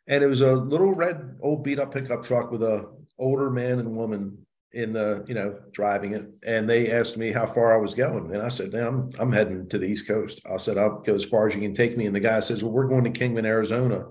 And 0.07 0.23
it 0.23 0.27
was 0.27 0.41
a 0.41 0.55
little 0.55 0.95
red, 0.95 1.37
old 1.41 1.65
beat 1.65 1.79
up 1.79 1.93
pickup 1.93 2.23
truck 2.23 2.51
with 2.51 2.63
a 2.63 2.91
older 3.19 3.51
man 3.51 3.79
and 3.79 3.97
woman 3.97 4.47
in 4.73 4.93
the 4.93 5.25
you 5.27 5.35
know 5.35 5.59
driving 5.73 6.13
it. 6.13 6.27
And 6.43 6.69
they 6.69 6.93
asked 6.93 7.17
me 7.17 7.33
how 7.33 7.47
far 7.47 7.73
i 7.73 7.77
was 7.77 7.95
going. 7.95 8.33
And 8.35 8.43
i 8.43 8.49
said 8.49 8.75
i'm 8.75 9.11
i'm 9.19 9.33
heading 9.33 9.69
to 9.69 9.79
the 9.79 9.87
east 9.87 10.07
coast. 10.07 10.41
I 10.51 10.57
said 10.59 10.77
i'll 10.77 11.01
go 11.01 11.15
as 11.15 11.25
far 11.25 11.47
as 11.47 11.55
you 11.55 11.61
can 11.61 11.75
take 11.75 11.97
me. 11.97 12.07
And 12.07 12.15
the 12.15 12.21
guy 12.21 12.41
says 12.41 12.63
well 12.63 12.73
we're 12.73 12.89
going 12.89 13.05
to 13.05 13.11
kingman 13.11 13.47
arizona. 13.47 14.07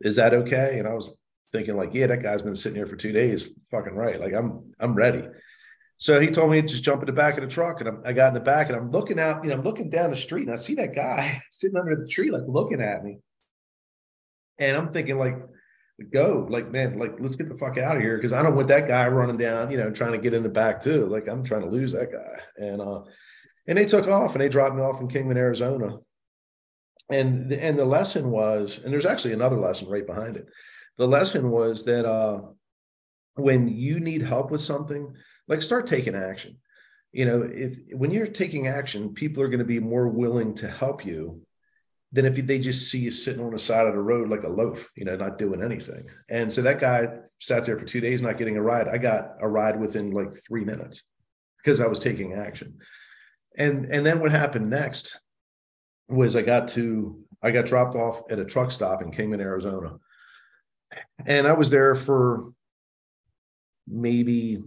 Is 0.00 0.16
that 0.16 0.34
okay? 0.34 0.78
And 0.78 0.86
i 0.86 0.94
was 0.94 1.16
thinking 1.52 1.76
like 1.76 1.94
yeah 1.94 2.06
that 2.08 2.22
guy's 2.22 2.42
been 2.42 2.54
sitting 2.54 2.76
here 2.76 2.86
for 2.86 2.96
two 2.96 3.12
days. 3.12 3.48
Fucking 3.70 3.94
right. 3.94 4.20
Like 4.20 4.34
i'm 4.34 4.72
i'm 4.78 4.94
ready. 4.94 5.24
So 6.00 6.20
he 6.20 6.28
told 6.28 6.52
me 6.52 6.62
to 6.62 6.68
just 6.68 6.84
jump 6.84 7.02
in 7.02 7.06
the 7.06 7.12
back 7.12 7.36
of 7.36 7.40
the 7.40 7.48
truck. 7.48 7.80
And 7.80 7.88
I'm, 7.88 8.02
i 8.04 8.12
got 8.12 8.28
in 8.28 8.34
the 8.34 8.40
back 8.40 8.68
and 8.68 8.76
i'm 8.76 8.90
looking 8.90 9.18
out 9.18 9.42
you 9.42 9.50
know 9.50 9.56
i'm 9.56 9.64
looking 9.64 9.88
down 9.88 10.10
the 10.10 10.16
street 10.16 10.42
and 10.42 10.52
i 10.52 10.56
see 10.56 10.74
that 10.74 10.94
guy 10.94 11.40
sitting 11.50 11.78
under 11.78 11.96
the 11.96 12.08
tree 12.08 12.30
like 12.30 12.42
looking 12.46 12.82
at 12.82 13.02
me. 13.02 13.18
And 14.58 14.76
i'm 14.76 14.92
thinking 14.92 15.18
like 15.18 15.38
go 16.04 16.46
like 16.48 16.70
man 16.70 16.98
like 16.98 17.16
let's 17.18 17.34
get 17.34 17.48
the 17.48 17.58
fuck 17.58 17.76
out 17.76 17.96
of 17.96 18.02
here 18.02 18.16
because 18.16 18.32
i 18.32 18.40
don't 18.40 18.54
want 18.54 18.68
that 18.68 18.86
guy 18.86 19.08
running 19.08 19.36
down 19.36 19.68
you 19.70 19.76
know 19.76 19.90
trying 19.90 20.12
to 20.12 20.18
get 20.18 20.32
in 20.32 20.42
the 20.42 20.48
back 20.48 20.80
too. 20.80 21.06
Like 21.06 21.28
i'm 21.28 21.42
trying 21.42 21.62
to 21.62 21.68
lose 21.68 21.92
that 21.92 22.12
guy. 22.12 22.38
And 22.56 22.80
uh 22.80 23.02
and 23.66 23.76
they 23.76 23.84
took 23.84 24.06
off 24.06 24.32
and 24.32 24.40
they 24.40 24.48
dropped 24.48 24.76
me 24.76 24.82
off 24.82 25.00
in 25.00 25.08
kingman 25.08 25.36
arizona. 25.36 25.98
And 27.10 27.50
the, 27.50 27.62
and 27.62 27.78
the 27.78 27.84
lesson 27.84 28.30
was 28.30 28.80
and 28.82 28.92
there's 28.92 29.06
actually 29.06 29.34
another 29.34 29.58
lesson 29.58 29.88
right 29.88 30.06
behind 30.06 30.36
it. 30.36 30.46
The 30.98 31.08
lesson 31.08 31.50
was 31.50 31.84
that 31.84 32.06
uh 32.06 32.42
when 33.34 33.68
you 33.68 33.98
need 33.98 34.22
help 34.22 34.50
with 34.50 34.60
something 34.60 35.14
like 35.48 35.62
start 35.62 35.86
taking 35.86 36.14
action. 36.14 36.58
You 37.10 37.24
know 37.24 37.42
if 37.42 37.76
when 37.92 38.12
you're 38.12 38.26
taking 38.26 38.68
action 38.68 39.14
people 39.14 39.42
are 39.42 39.48
going 39.48 39.58
to 39.58 39.64
be 39.64 39.80
more 39.80 40.08
willing 40.08 40.54
to 40.56 40.68
help 40.68 41.04
you 41.04 41.42
than 42.12 42.24
if 42.24 42.34
they 42.46 42.58
just 42.58 42.90
see 42.90 43.00
you 43.00 43.10
sitting 43.10 43.44
on 43.44 43.52
the 43.52 43.58
side 43.58 43.86
of 43.86 43.92
the 43.92 44.00
road 44.00 44.30
like 44.30 44.42
a 44.42 44.48
loaf, 44.48 44.90
you 44.96 45.04
know, 45.04 45.16
not 45.16 45.36
doing 45.36 45.62
anything. 45.62 46.08
And 46.28 46.50
so 46.50 46.62
that 46.62 46.78
guy 46.78 47.08
sat 47.38 47.64
there 47.64 47.78
for 47.78 47.84
two 47.84 48.00
days 48.00 48.22
not 48.22 48.38
getting 48.38 48.56
a 48.56 48.62
ride. 48.62 48.88
I 48.88 48.98
got 48.98 49.32
a 49.40 49.48
ride 49.48 49.78
within 49.78 50.12
like 50.12 50.32
three 50.34 50.64
minutes 50.64 51.02
because 51.58 51.80
I 51.80 51.86
was 51.86 51.98
taking 51.98 52.34
action. 52.34 52.78
And 53.56 53.86
and 53.86 54.06
then 54.06 54.20
what 54.20 54.30
happened 54.30 54.70
next 54.70 55.20
was 56.08 56.34
I 56.34 56.42
got 56.42 56.68
to 56.68 57.22
I 57.42 57.50
got 57.50 57.66
dropped 57.66 57.94
off 57.94 58.22
at 58.30 58.38
a 58.38 58.44
truck 58.44 58.70
stop 58.70 59.02
in 59.02 59.10
Kingman, 59.10 59.40
Arizona. 59.40 59.98
And 61.26 61.46
I 61.46 61.52
was 61.52 61.68
there 61.68 61.94
for 61.94 62.52
maybe, 63.86 64.62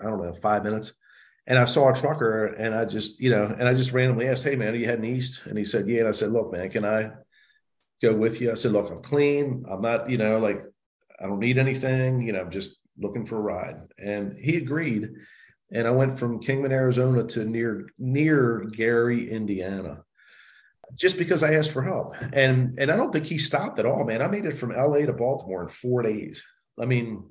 I 0.00 0.04
don't 0.04 0.22
know, 0.22 0.34
five 0.34 0.64
minutes 0.64 0.92
and 1.46 1.58
I 1.58 1.64
saw 1.66 1.90
a 1.90 1.94
trucker 1.94 2.46
and 2.46 2.74
I 2.74 2.84
just, 2.84 3.20
you 3.20 3.30
know, 3.30 3.44
and 3.44 3.68
I 3.68 3.74
just 3.74 3.92
randomly 3.92 4.28
asked, 4.28 4.44
Hey 4.44 4.56
man, 4.56 4.72
are 4.72 4.76
you 4.76 4.86
heading 4.86 5.04
east? 5.04 5.42
And 5.46 5.58
he 5.58 5.64
said, 5.64 5.88
Yeah. 5.88 6.00
And 6.00 6.08
I 6.08 6.12
said, 6.12 6.32
Look, 6.32 6.52
man, 6.52 6.70
can 6.70 6.84
I 6.84 7.10
go 8.02 8.14
with 8.14 8.40
you? 8.40 8.50
I 8.50 8.54
said, 8.54 8.72
Look, 8.72 8.90
I'm 8.90 9.02
clean. 9.02 9.64
I'm 9.70 9.82
not, 9.82 10.08
you 10.08 10.18
know, 10.18 10.38
like 10.38 10.60
I 11.20 11.26
don't 11.26 11.40
need 11.40 11.58
anything, 11.58 12.22
you 12.22 12.32
know, 12.32 12.40
I'm 12.40 12.50
just 12.50 12.76
looking 12.98 13.26
for 13.26 13.36
a 13.36 13.40
ride. 13.40 13.76
And 13.98 14.36
he 14.38 14.56
agreed. 14.56 15.10
And 15.72 15.86
I 15.86 15.90
went 15.90 16.18
from 16.18 16.40
Kingman, 16.40 16.72
Arizona 16.72 17.24
to 17.24 17.44
near 17.44 17.88
near 17.98 18.64
Gary, 18.72 19.30
Indiana. 19.30 20.02
Just 20.94 21.18
because 21.18 21.42
I 21.42 21.54
asked 21.54 21.72
for 21.72 21.82
help. 21.82 22.14
And 22.32 22.78
and 22.78 22.90
I 22.90 22.96
don't 22.96 23.12
think 23.12 23.26
he 23.26 23.38
stopped 23.38 23.78
at 23.78 23.86
all, 23.86 24.04
man. 24.04 24.22
I 24.22 24.28
made 24.28 24.44
it 24.44 24.52
from 24.52 24.70
LA 24.70 24.98
to 25.00 25.12
Baltimore 25.12 25.62
in 25.62 25.68
four 25.68 26.02
days. 26.02 26.44
I 26.80 26.86
mean, 26.86 27.24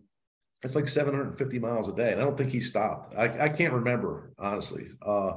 it's 0.63 0.75
like 0.75 0.87
750 0.87 1.59
miles 1.59 1.89
a 1.89 1.93
day. 1.93 2.13
And 2.13 2.21
I 2.21 2.23
don't 2.23 2.37
think 2.37 2.51
he 2.51 2.61
stopped. 2.61 3.15
I, 3.15 3.45
I 3.45 3.49
can't 3.49 3.73
remember, 3.73 4.33
honestly. 4.39 4.87
Uh, 5.01 5.33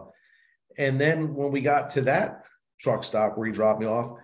and 0.79 1.01
then 1.01 1.35
when 1.35 1.51
we 1.51 1.61
got 1.61 1.91
to 1.91 2.03
that 2.03 2.45
truck 2.79 3.03
stop 3.03 3.37
where 3.37 3.47
he 3.47 3.53
dropped 3.53 3.81
me 3.81 3.87
off, 3.87 4.19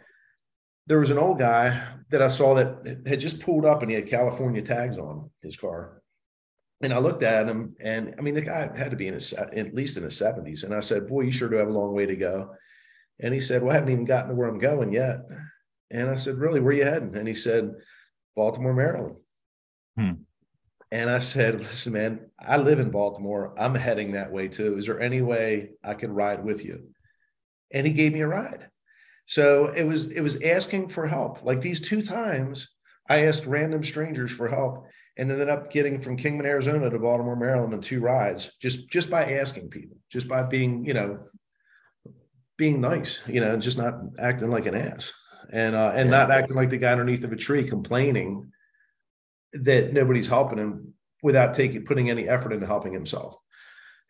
there 0.87 1.01
was 1.01 1.11
an 1.11 1.19
old 1.19 1.39
guy 1.39 1.83
that 2.11 2.23
I 2.23 2.29
saw 2.29 2.55
that 2.55 3.03
had 3.07 3.21
just 3.21 3.41
pulled 3.41 3.65
up 3.65 3.83
and 3.83 3.91
he 3.91 3.97
had 3.97 4.09
California 4.09 4.63
tags 4.63 4.99
on 4.99 5.31
his 5.43 5.57
car. 5.57 6.03
And 6.83 6.93
I 6.93 6.99
looked 6.99 7.23
at 7.23 7.49
him 7.49 7.77
and 7.81 8.15
I 8.19 8.23
mean, 8.23 8.35
the 8.35 8.43
guy 8.43 8.71
had 8.77 8.91
to 8.91 8.97
be 8.97 9.07
in 9.07 9.15
his, 9.15 9.33
at 9.33 9.75
least 9.75 9.97
in 9.97 10.03
his 10.03 10.21
70s. 10.21 10.65
And 10.65 10.75
I 10.75 10.81
said, 10.81 11.09
Boy, 11.09 11.23
you 11.23 11.33
sure 11.33 11.49
do 11.49 11.57
have 11.57 11.69
a 11.69 11.73
long 11.73 11.95
way 11.95 12.07
to 12.07 12.17
go. 12.17 12.51
And 13.21 13.33
he 13.33 13.41
said, 13.41 13.63
Well, 13.63 13.71
I 13.71 13.75
haven't 13.75 13.93
even 13.93 14.05
gotten 14.05 14.31
to 14.31 14.35
where 14.35 14.49
I'm 14.49 14.59
going 14.59 14.93
yet. 14.93 15.21
And 15.91 16.11
I 16.11 16.17
said, 16.17 16.37
Really, 16.37 16.61
where 16.61 16.73
are 16.73 16.77
you 16.77 16.85
heading? 16.85 17.17
And 17.17 17.29
he 17.29 17.35
said, 17.35 17.71
Baltimore, 18.35 18.75
Maryland. 18.75 19.17
Hmm. 19.97 20.13
And 20.93 21.09
I 21.09 21.21
said, 21.21 21.61
listen, 21.61 21.95
man, 21.95 22.31
I 22.39 22.59
live 22.59 22.79
in 22.79 22.91
Baltimore. 22.91 23.55
I'm 23.59 23.75
heading 23.75 24.13
that 24.13 24.31
way 24.31 24.49
too. 24.49 24.77
Is 24.77 24.85
there 24.85 25.01
any 25.01 25.23
way 25.23 25.71
I 25.83 25.95
could 25.95 26.11
ride 26.11 26.45
with 26.45 26.67
you? 26.67 26.91
And 27.73 27.87
he 27.87 27.95
gave 27.95 28.13
me 28.13 28.21
a 28.21 28.29
ride. 28.29 28.69
So 29.25 29.69
it 29.69 29.85
was 29.85 30.11
it 30.11 30.21
was 30.21 30.43
asking 30.43 30.91
for 30.91 31.07
help. 31.07 31.45
Like 31.45 31.63
these 31.63 31.81
two 31.81 32.03
times, 32.03 32.69
I 33.09 33.25
asked 33.25 33.47
random 33.47 33.83
strangers 33.83 34.31
for 34.31 34.49
help 34.49 34.85
and 35.17 35.31
ended 35.31 35.49
up 35.49 35.73
getting 35.73 35.99
from 35.99 36.19
Kingman, 36.19 36.45
Arizona 36.45 36.91
to 36.91 36.99
Baltimore, 36.99 37.37
Maryland 37.37 37.73
in 37.73 37.81
two 37.81 38.01
rides, 38.01 38.53
just 38.61 38.91
just 38.91 39.09
by 39.09 39.33
asking 39.33 39.71
people, 39.71 39.97
just 40.11 40.29
by 40.29 40.43
being, 40.43 40.85
you 40.85 40.93
know, 40.93 41.21
being 42.59 42.83
nice, 42.83 43.23
you 43.27 43.41
know, 43.41 43.55
and 43.55 43.63
just 43.63 43.79
not 43.79 43.95
acting 44.19 44.51
like 44.51 44.67
an 44.67 44.75
ass. 44.75 45.11
And 45.51 45.75
uh, 45.75 45.93
and 45.95 46.11
yeah. 46.11 46.19
not 46.19 46.31
acting 46.31 46.55
like 46.55 46.69
the 46.69 46.77
guy 46.77 46.93
underneath 46.93 47.25
of 47.25 47.33
a 47.33 47.37
tree 47.37 47.67
complaining 47.67 48.53
that 49.53 49.93
nobody's 49.93 50.29
helping 50.29 50.59
him 50.59 50.95
without 51.23 51.55
taking 51.55 51.85
putting 51.85 52.11
any 52.11 52.29
effort 52.29 52.53
into 52.53 52.67
helping 52.67 52.93
himself. 52.93 53.37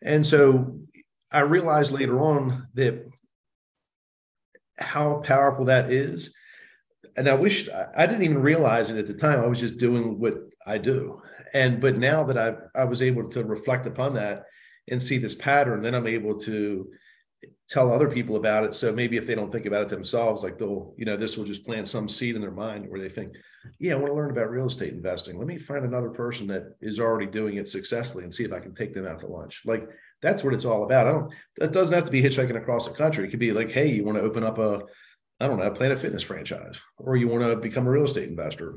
And 0.01 0.25
so 0.25 0.79
I 1.31 1.41
realized 1.41 1.91
later 1.91 2.19
on 2.19 2.67
that 2.75 3.03
how 4.77 5.21
powerful 5.21 5.65
that 5.65 5.91
is. 5.91 6.33
And 7.15 7.29
I 7.29 7.35
wish 7.35 7.69
I 7.69 8.05
didn't 8.07 8.23
even 8.23 8.41
realize 8.41 8.89
it 8.89 8.97
at 8.97 9.05
the 9.05 9.13
time. 9.13 9.39
I 9.39 9.47
was 9.47 9.59
just 9.59 9.77
doing 9.77 10.19
what 10.19 10.35
I 10.65 10.77
do. 10.77 11.21
And 11.53 11.79
but 11.79 11.97
now 11.97 12.23
that 12.23 12.37
I 12.37 12.55
I 12.79 12.85
was 12.85 13.01
able 13.01 13.29
to 13.29 13.43
reflect 13.43 13.85
upon 13.85 14.15
that 14.15 14.45
and 14.89 15.01
see 15.01 15.17
this 15.17 15.35
pattern, 15.35 15.81
then 15.81 15.95
I'm 15.95 16.07
able 16.07 16.37
to 16.39 16.87
tell 17.69 17.91
other 17.91 18.09
people 18.09 18.35
about 18.35 18.63
it. 18.63 18.73
So 18.73 18.93
maybe 18.93 19.17
if 19.17 19.25
they 19.25 19.35
don't 19.35 19.51
think 19.51 19.65
about 19.65 19.83
it 19.83 19.89
themselves, 19.89 20.43
like 20.43 20.57
they'll, 20.57 20.93
you 20.97 21.05
know, 21.05 21.17
this 21.17 21.37
will 21.37 21.45
just 21.45 21.65
plant 21.65 21.87
some 21.87 22.07
seed 22.07 22.35
in 22.35 22.41
their 22.41 22.51
mind 22.51 22.87
where 22.87 22.99
they 22.99 23.09
think, 23.09 23.33
yeah, 23.79 23.93
I 23.93 23.95
want 23.95 24.07
to 24.07 24.13
learn 24.13 24.31
about 24.31 24.51
real 24.51 24.67
estate 24.67 24.93
investing. 24.93 25.37
Let 25.37 25.47
me 25.47 25.57
find 25.57 25.85
another 25.85 26.09
person 26.09 26.47
that 26.47 26.75
is 26.81 26.99
already 26.99 27.25
doing 27.25 27.55
it 27.55 27.67
successfully 27.67 28.23
and 28.23 28.33
see 28.33 28.43
if 28.43 28.53
I 28.53 28.59
can 28.59 28.75
take 28.75 28.93
them 28.93 29.07
out 29.07 29.19
to 29.19 29.27
lunch. 29.27 29.63
Like 29.65 29.87
that's 30.21 30.43
what 30.43 30.53
it's 30.53 30.65
all 30.65 30.83
about. 30.83 31.07
I 31.07 31.11
don't, 31.11 31.33
that 31.57 31.71
doesn't 31.71 31.95
have 31.95 32.05
to 32.05 32.11
be 32.11 32.21
hitchhiking 32.21 32.57
across 32.57 32.87
the 32.87 32.93
country. 32.93 33.25
It 33.25 33.29
could 33.29 33.39
be 33.39 33.53
like, 33.53 33.71
hey, 33.71 33.87
you 33.87 34.03
want 34.03 34.17
to 34.17 34.23
open 34.23 34.43
up 34.43 34.57
a, 34.59 34.81
I 35.39 35.47
don't 35.47 35.59
know, 35.59 35.65
a 35.65 35.71
Planet 35.71 35.99
Fitness 35.99 36.23
franchise, 36.23 36.79
or 36.97 37.15
you 37.15 37.27
want 37.27 37.43
to 37.43 37.55
become 37.55 37.87
a 37.87 37.91
real 37.91 38.05
estate 38.05 38.29
investor, 38.29 38.75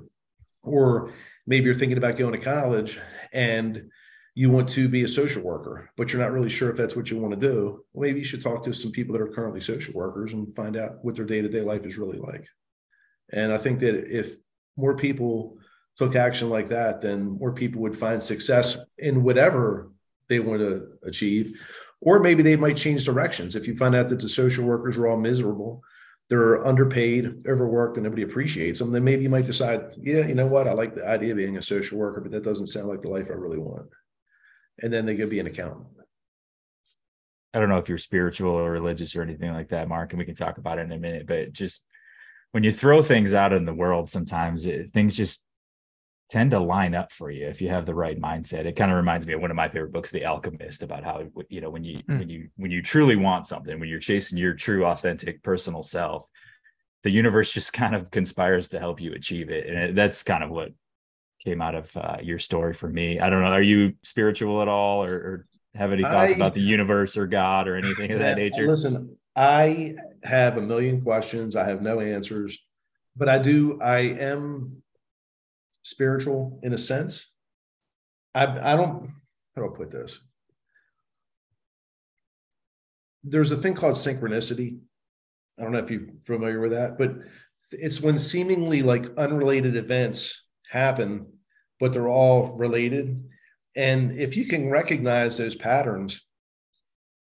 or 0.62 1.12
maybe 1.46 1.66
you're 1.66 1.74
thinking 1.74 1.98
about 1.98 2.16
going 2.16 2.32
to 2.32 2.38
college 2.38 2.98
and 3.32 3.90
you 4.38 4.50
want 4.50 4.68
to 4.68 4.86
be 4.86 5.02
a 5.02 5.08
social 5.08 5.42
worker, 5.42 5.90
but 5.96 6.12
you're 6.12 6.20
not 6.20 6.30
really 6.30 6.50
sure 6.50 6.68
if 6.68 6.76
that's 6.76 6.94
what 6.94 7.10
you 7.10 7.18
want 7.18 7.32
to 7.32 7.40
do, 7.40 7.82
well, 7.94 8.06
maybe 8.06 8.18
you 8.18 8.24
should 8.24 8.42
talk 8.42 8.62
to 8.62 8.72
some 8.74 8.92
people 8.92 9.14
that 9.14 9.22
are 9.22 9.32
currently 9.32 9.62
social 9.62 9.94
workers 9.94 10.34
and 10.34 10.54
find 10.54 10.76
out 10.76 11.02
what 11.02 11.16
their 11.16 11.24
day 11.24 11.40
to 11.40 11.48
day 11.48 11.62
life 11.62 11.86
is 11.86 11.96
really 11.96 12.18
like. 12.18 12.46
And 13.32 13.50
I 13.50 13.56
think 13.56 13.78
that 13.80 13.94
if 14.14 14.34
more 14.76 14.94
people 14.94 15.56
took 15.96 16.14
action 16.14 16.50
like 16.50 16.68
that, 16.68 17.00
then 17.00 17.38
more 17.38 17.54
people 17.54 17.80
would 17.80 17.98
find 17.98 18.22
success 18.22 18.76
in 18.98 19.22
whatever 19.22 19.90
they 20.28 20.38
want 20.38 20.60
to 20.60 20.86
achieve. 21.02 21.58
Or 22.02 22.20
maybe 22.20 22.42
they 22.42 22.56
might 22.56 22.76
change 22.76 23.06
directions. 23.06 23.56
If 23.56 23.66
you 23.66 23.74
find 23.74 23.94
out 23.94 24.10
that 24.10 24.20
the 24.20 24.28
social 24.28 24.66
workers 24.66 24.98
are 24.98 25.06
all 25.06 25.16
miserable, 25.16 25.80
they're 26.28 26.64
underpaid, 26.66 27.46
overworked, 27.48 27.96
and 27.96 28.04
nobody 28.04 28.22
appreciates 28.22 28.80
them, 28.80 28.92
then 28.92 29.02
maybe 29.02 29.22
you 29.22 29.30
might 29.30 29.46
decide, 29.46 29.94
yeah, 29.98 30.26
you 30.26 30.34
know 30.34 30.46
what? 30.46 30.68
I 30.68 30.74
like 30.74 30.94
the 30.94 31.08
idea 31.08 31.30
of 31.30 31.38
being 31.38 31.56
a 31.56 31.62
social 31.62 31.96
worker, 31.96 32.20
but 32.20 32.32
that 32.32 32.44
doesn't 32.44 32.66
sound 32.66 32.88
like 32.88 33.00
the 33.00 33.08
life 33.08 33.28
I 33.30 33.34
really 33.34 33.58
want 33.58 33.88
and 34.82 34.92
then 34.92 35.06
they 35.06 35.16
could 35.16 35.30
be 35.30 35.40
an 35.40 35.46
accountant. 35.46 35.86
I 37.54 37.60
don't 37.60 37.68
know 37.70 37.78
if 37.78 37.88
you're 37.88 37.98
spiritual 37.98 38.52
or 38.52 38.70
religious 38.70 39.16
or 39.16 39.22
anything 39.22 39.52
like 39.52 39.68
that, 39.70 39.88
Mark, 39.88 40.12
and 40.12 40.18
we 40.18 40.26
can 40.26 40.34
talk 40.34 40.58
about 40.58 40.78
it 40.78 40.82
in 40.82 40.92
a 40.92 40.98
minute. 40.98 41.26
But 41.26 41.52
just 41.52 41.86
when 42.52 42.64
you 42.64 42.72
throw 42.72 43.00
things 43.00 43.32
out 43.32 43.54
in 43.54 43.64
the 43.64 43.72
world, 43.72 44.10
sometimes 44.10 44.66
it, 44.66 44.92
things 44.92 45.16
just 45.16 45.42
tend 46.28 46.50
to 46.50 46.58
line 46.58 46.94
up 46.94 47.12
for 47.12 47.30
you 47.30 47.46
if 47.46 47.62
you 47.62 47.68
have 47.68 47.86
the 47.86 47.94
right 47.94 48.20
mindset. 48.20 48.66
It 48.66 48.76
kind 48.76 48.90
of 48.90 48.96
reminds 48.96 49.26
me 49.26 49.32
of 49.32 49.40
one 49.40 49.50
of 49.50 49.56
my 49.56 49.68
favorite 49.68 49.92
books, 49.92 50.10
The 50.10 50.26
Alchemist, 50.26 50.82
about 50.82 51.04
how 51.04 51.22
you 51.48 51.60
know 51.60 51.70
when 51.70 51.84
you 51.84 51.98
mm. 51.98 52.18
when 52.18 52.28
you 52.28 52.48
when 52.56 52.70
you 52.70 52.82
truly 52.82 53.16
want 53.16 53.46
something, 53.46 53.78
when 53.78 53.88
you're 53.88 54.00
chasing 54.00 54.36
your 54.36 54.54
true, 54.54 54.84
authentic, 54.84 55.42
personal 55.42 55.82
self, 55.82 56.28
the 57.04 57.10
universe 57.10 57.52
just 57.52 57.72
kind 57.72 57.94
of 57.94 58.10
conspires 58.10 58.68
to 58.68 58.78
help 58.78 59.00
you 59.00 59.12
achieve 59.12 59.50
it, 59.50 59.66
and 59.66 59.78
it, 59.78 59.94
that's 59.94 60.22
kind 60.22 60.44
of 60.44 60.50
what 60.50 60.72
came 61.46 61.62
out 61.62 61.76
of 61.76 61.96
uh, 61.96 62.16
your 62.20 62.40
story 62.40 62.74
for 62.74 62.88
me. 62.88 63.20
I 63.20 63.30
don't 63.30 63.40
know. 63.40 63.46
Are 63.46 63.62
you 63.62 63.94
spiritual 64.02 64.62
at 64.62 64.68
all, 64.68 65.04
or, 65.04 65.14
or 65.14 65.46
have 65.76 65.92
any 65.92 66.02
thoughts 66.02 66.32
I, 66.32 66.34
about 66.34 66.54
the 66.54 66.60
universe 66.60 67.16
or 67.16 67.28
God 67.28 67.68
or 67.68 67.76
anything 67.76 68.10
of 68.10 68.18
that 68.18 68.36
nature? 68.44 68.66
Listen, 68.66 69.16
I 69.36 69.94
have 70.24 70.56
a 70.56 70.60
million 70.60 71.02
questions. 71.02 71.54
I 71.54 71.68
have 71.68 71.82
no 71.82 72.00
answers, 72.00 72.58
but 73.16 73.28
I 73.28 73.38
do. 73.38 73.80
I 73.80 73.98
am 73.98 74.82
spiritual 75.84 76.58
in 76.64 76.72
a 76.72 76.78
sense. 76.78 77.32
I 78.34 78.72
I 78.72 78.76
don't. 78.76 79.08
How 79.54 79.62
do 79.62 79.72
I 79.72 79.76
put 79.76 79.92
this? 79.92 80.18
There's 83.22 83.52
a 83.52 83.56
thing 83.56 83.74
called 83.74 83.94
synchronicity. 83.94 84.78
I 85.58 85.62
don't 85.62 85.72
know 85.72 85.78
if 85.78 85.90
you're 85.92 86.08
familiar 86.22 86.60
with 86.60 86.72
that, 86.72 86.98
but 86.98 87.12
it's 87.70 88.00
when 88.00 88.18
seemingly 88.18 88.82
like 88.82 89.16
unrelated 89.16 89.76
events 89.76 90.42
happen, 90.70 91.26
but 91.80 91.92
they're 91.92 92.08
all 92.08 92.56
related. 92.56 93.24
And 93.74 94.18
if 94.18 94.36
you 94.36 94.46
can 94.46 94.70
recognize 94.70 95.36
those 95.36 95.54
patterns, 95.54 96.24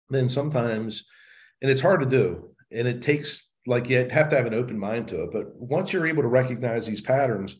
then 0.10 0.29
sometimes, 0.29 1.05
and 1.62 1.71
it's 1.71 1.81
hard 1.81 2.01
to 2.01 2.05
do, 2.05 2.51
and 2.71 2.88
it 2.88 3.01
takes 3.01 3.49
like 3.67 3.89
you 3.89 3.97
have 3.97 4.29
to 4.29 4.36
have 4.36 4.45
an 4.45 4.53
open 4.53 4.77
mind 4.77 5.08
to 5.08 5.23
it. 5.23 5.31
But 5.31 5.55
once 5.55 5.91
you're 5.91 6.08
able 6.08 6.21
to 6.21 6.27
recognize 6.27 6.86
these 6.86 7.01
patterns, 7.01 7.55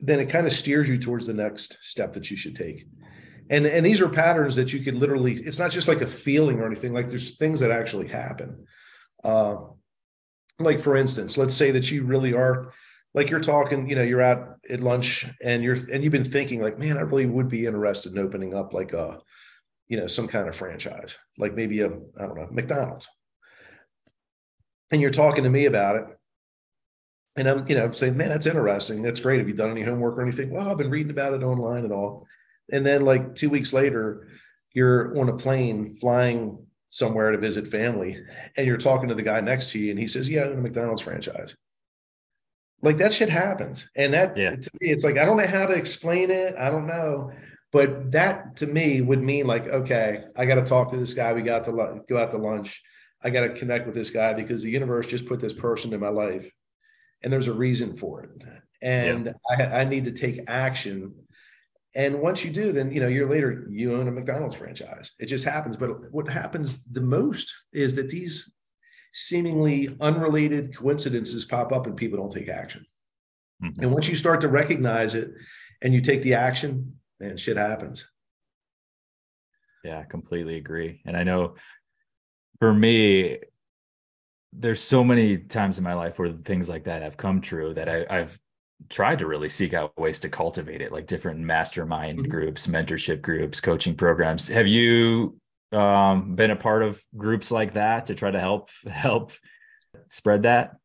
then 0.00 0.18
it 0.18 0.26
kind 0.26 0.46
of 0.46 0.52
steers 0.52 0.88
you 0.88 0.98
towards 0.98 1.26
the 1.26 1.34
next 1.34 1.78
step 1.82 2.12
that 2.14 2.30
you 2.30 2.36
should 2.36 2.56
take. 2.56 2.84
And 3.50 3.66
and 3.66 3.84
these 3.84 4.00
are 4.00 4.08
patterns 4.08 4.56
that 4.56 4.72
you 4.72 4.80
can 4.80 4.98
literally. 4.98 5.34
It's 5.34 5.58
not 5.58 5.70
just 5.70 5.88
like 5.88 6.00
a 6.00 6.06
feeling 6.06 6.60
or 6.60 6.66
anything. 6.66 6.92
Like 6.92 7.08
there's 7.08 7.36
things 7.36 7.60
that 7.60 7.70
actually 7.70 8.08
happen. 8.08 8.66
Uh, 9.22 9.56
like 10.58 10.80
for 10.80 10.96
instance, 10.96 11.36
let's 11.36 11.54
say 11.54 11.70
that 11.72 11.90
you 11.90 12.04
really 12.04 12.32
are 12.32 12.72
like 13.14 13.30
you're 13.30 13.40
talking, 13.40 13.88
you 13.88 13.94
know, 13.94 14.02
you're 14.02 14.20
out 14.20 14.58
at 14.68 14.80
lunch 14.80 15.26
and 15.42 15.62
you're 15.62 15.76
and 15.92 16.02
you've 16.02 16.12
been 16.12 16.30
thinking 16.30 16.60
like, 16.60 16.78
man, 16.78 16.98
I 16.98 17.02
really 17.02 17.26
would 17.26 17.48
be 17.48 17.66
interested 17.66 18.12
in 18.12 18.18
opening 18.18 18.54
up 18.54 18.74
like 18.74 18.92
a, 18.92 19.20
you 19.86 19.96
know, 19.96 20.08
some 20.08 20.26
kind 20.26 20.48
of 20.48 20.56
franchise, 20.56 21.16
like 21.38 21.54
maybe 21.54 21.80
a, 21.80 21.86
I 21.86 22.26
don't 22.26 22.36
know, 22.36 22.48
McDonald's. 22.50 23.08
And 24.90 25.00
you're 25.00 25.10
talking 25.10 25.44
to 25.44 25.50
me 25.50 25.66
about 25.66 25.96
it. 25.96 26.04
And 27.36 27.48
I'm, 27.48 27.66
you 27.68 27.74
know, 27.74 27.90
saying, 27.90 28.16
man, 28.16 28.28
that's 28.28 28.46
interesting. 28.46 29.02
That's 29.02 29.20
great. 29.20 29.38
Have 29.38 29.48
you 29.48 29.54
done 29.54 29.70
any 29.70 29.82
homework 29.82 30.18
or 30.18 30.22
anything? 30.22 30.50
Well, 30.50 30.68
I've 30.68 30.78
been 30.78 30.90
reading 30.90 31.10
about 31.10 31.34
it 31.34 31.42
online 31.42 31.84
and 31.84 31.92
all. 31.92 32.26
And 32.70 32.84
then 32.84 33.04
like 33.04 33.34
two 33.34 33.50
weeks 33.50 33.72
later, 33.72 34.28
you're 34.72 35.18
on 35.18 35.28
a 35.28 35.36
plane 35.36 35.96
flying 35.96 36.64
somewhere 36.90 37.32
to 37.32 37.38
visit 37.38 37.66
family, 37.66 38.16
and 38.56 38.66
you're 38.66 38.76
talking 38.76 39.08
to 39.08 39.16
the 39.16 39.22
guy 39.22 39.40
next 39.40 39.70
to 39.70 39.78
you, 39.80 39.90
and 39.90 39.98
he 39.98 40.06
says, 40.06 40.28
Yeah, 40.28 40.44
I'm 40.44 40.58
a 40.58 40.62
McDonald's 40.62 41.02
franchise. 41.02 41.56
Like 42.84 42.98
that 42.98 43.14
shit 43.14 43.30
happens. 43.30 43.88
And 43.96 44.12
that 44.12 44.36
yeah. 44.36 44.50
to 44.50 44.70
me, 44.80 44.90
it's 44.90 45.04
like, 45.04 45.16
I 45.16 45.24
don't 45.24 45.38
know 45.38 45.46
how 45.46 45.66
to 45.66 45.72
explain 45.72 46.30
it. 46.30 46.54
I 46.56 46.70
don't 46.70 46.86
know. 46.86 47.32
But 47.72 48.12
that 48.12 48.56
to 48.56 48.66
me 48.66 49.00
would 49.00 49.22
mean 49.22 49.46
like, 49.46 49.66
okay, 49.66 50.24
I 50.36 50.44
got 50.44 50.56
to 50.56 50.64
talk 50.64 50.90
to 50.90 50.96
this 50.96 51.14
guy. 51.14 51.32
We 51.32 51.42
got 51.42 51.64
to 51.64 52.02
go 52.08 52.18
out 52.18 52.30
to 52.32 52.38
lunch. 52.38 52.82
I 53.22 53.30
got 53.30 53.40
to 53.40 53.48
connect 53.48 53.86
with 53.86 53.94
this 53.94 54.10
guy 54.10 54.34
because 54.34 54.62
the 54.62 54.70
universe 54.70 55.06
just 55.06 55.26
put 55.26 55.40
this 55.40 55.54
person 55.54 55.94
in 55.94 55.98
my 55.98 56.10
life 56.10 56.48
and 57.22 57.32
there's 57.32 57.48
a 57.48 57.54
reason 57.54 57.96
for 57.96 58.22
it. 58.22 58.30
And 58.82 59.34
yeah. 59.48 59.66
I, 59.66 59.80
I 59.80 59.84
need 59.84 60.04
to 60.04 60.12
take 60.12 60.40
action. 60.46 61.14
And 61.94 62.20
once 62.20 62.44
you 62.44 62.50
do, 62.50 62.70
then 62.70 62.92
you 62.92 63.00
know, 63.00 63.08
a 63.08 63.10
year 63.10 63.28
later, 63.28 63.66
you 63.70 63.96
own 63.96 64.08
a 64.08 64.12
McDonald's 64.12 64.54
franchise. 64.54 65.12
It 65.18 65.26
just 65.26 65.44
happens. 65.44 65.76
But 65.76 66.12
what 66.12 66.28
happens 66.28 66.84
the 66.84 67.00
most 67.00 67.52
is 67.72 67.96
that 67.96 68.10
these 68.10 68.53
seemingly 69.14 69.96
unrelated 70.00 70.76
coincidences 70.76 71.44
pop 71.44 71.72
up 71.72 71.86
and 71.86 71.96
people 71.96 72.18
don't 72.18 72.32
take 72.32 72.48
action. 72.48 72.84
Mm-hmm. 73.62 73.82
And 73.82 73.92
once 73.92 74.08
you 74.08 74.16
start 74.16 74.40
to 74.42 74.48
recognize 74.48 75.14
it 75.14 75.30
and 75.80 75.94
you 75.94 76.00
take 76.00 76.22
the 76.22 76.34
action, 76.34 76.98
then 77.20 77.36
shit 77.36 77.56
happens. 77.56 78.04
Yeah, 79.84 80.00
I 80.00 80.04
completely 80.04 80.56
agree. 80.56 81.00
And 81.06 81.16
I 81.16 81.22
know 81.22 81.54
for 82.58 82.74
me, 82.74 83.38
there's 84.52 84.82
so 84.82 85.04
many 85.04 85.38
times 85.38 85.78
in 85.78 85.84
my 85.84 85.94
life 85.94 86.18
where 86.18 86.32
things 86.32 86.68
like 86.68 86.84
that 86.84 87.02
have 87.02 87.16
come 87.16 87.40
true 87.40 87.72
that 87.74 87.88
I, 87.88 88.18
have 88.18 88.38
tried 88.88 89.20
to 89.20 89.26
really 89.26 89.48
seek 89.48 89.74
out 89.74 89.96
ways 89.98 90.18
to 90.20 90.28
cultivate 90.28 90.80
it, 90.80 90.92
like 90.92 91.06
different 91.06 91.40
mastermind 91.40 92.18
mm-hmm. 92.18 92.30
groups, 92.30 92.66
mentorship 92.66 93.20
groups, 93.22 93.60
coaching 93.60 93.94
programs. 93.94 94.48
Have 94.48 94.66
you 94.66 95.38
um, 95.74 96.34
been 96.34 96.50
a 96.50 96.56
part 96.56 96.82
of 96.82 97.02
groups 97.16 97.50
like 97.50 97.74
that 97.74 98.06
to 98.06 98.14
try 98.14 98.30
to 98.30 98.40
help 98.40 98.70
help 98.86 99.32
spread 100.08 100.42
that? 100.42 100.76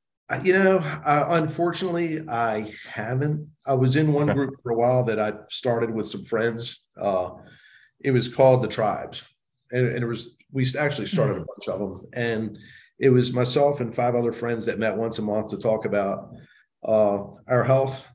You 0.43 0.54
know, 0.54 0.78
uh, 0.78 1.25
unfortunately, 1.30 2.21
I 2.30 2.71
haven't. 2.88 3.49
I 3.65 3.73
was 3.73 3.95
in 3.95 4.13
one 4.13 4.30
okay. 4.30 4.34
group 4.34 4.54
for 4.62 4.71
a 4.71 4.75
while 4.75 5.04
that 5.06 5.19
I 5.19 5.34
started 5.49 5.91
with 5.91 6.06
some 6.06 6.23
friends. 6.23 6.86
Uh, 7.02 7.32
it 7.99 8.12
was 8.12 8.30
called 8.30 8.62
the 8.62 8.67
Tribes, 8.67 9.23
and, 9.71 9.88
and, 9.88 10.04
it 10.04 10.08
was 10.08 10.36
we 10.52 10.65
actually 10.78 11.08
started 11.08 11.38
a 11.38 11.45
bunch 11.45 11.67
of 11.67 11.80
them, 11.80 12.02
and 12.13 12.60
it 12.99 13.10
was 13.10 13.34
myself 13.34 13.80
and 13.80 13.93
five 13.93 14.13
other 14.13 14.32
friends 14.32 14.67
that 14.67 14.78
met 14.78 14.95
once 14.95 15.17
a 15.17 15.23
month 15.23 15.47
to 15.49 15.58
talk 15.58 15.86
about 15.86 16.30
uh, 16.84 17.23
our 17.47 17.63
health 17.63 18.08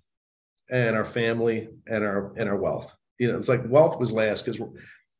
and 0.70 0.96
our 0.96 1.04
family 1.04 1.68
and 1.88 2.04
our 2.04 2.32
and 2.36 2.48
our 2.48 2.56
wealth. 2.56 2.94
You 3.18 3.32
know, 3.32 3.38
it's 3.38 3.48
like 3.48 3.62
wealth 3.66 3.98
was 3.98 4.12
last 4.12 4.44
because 4.44 4.60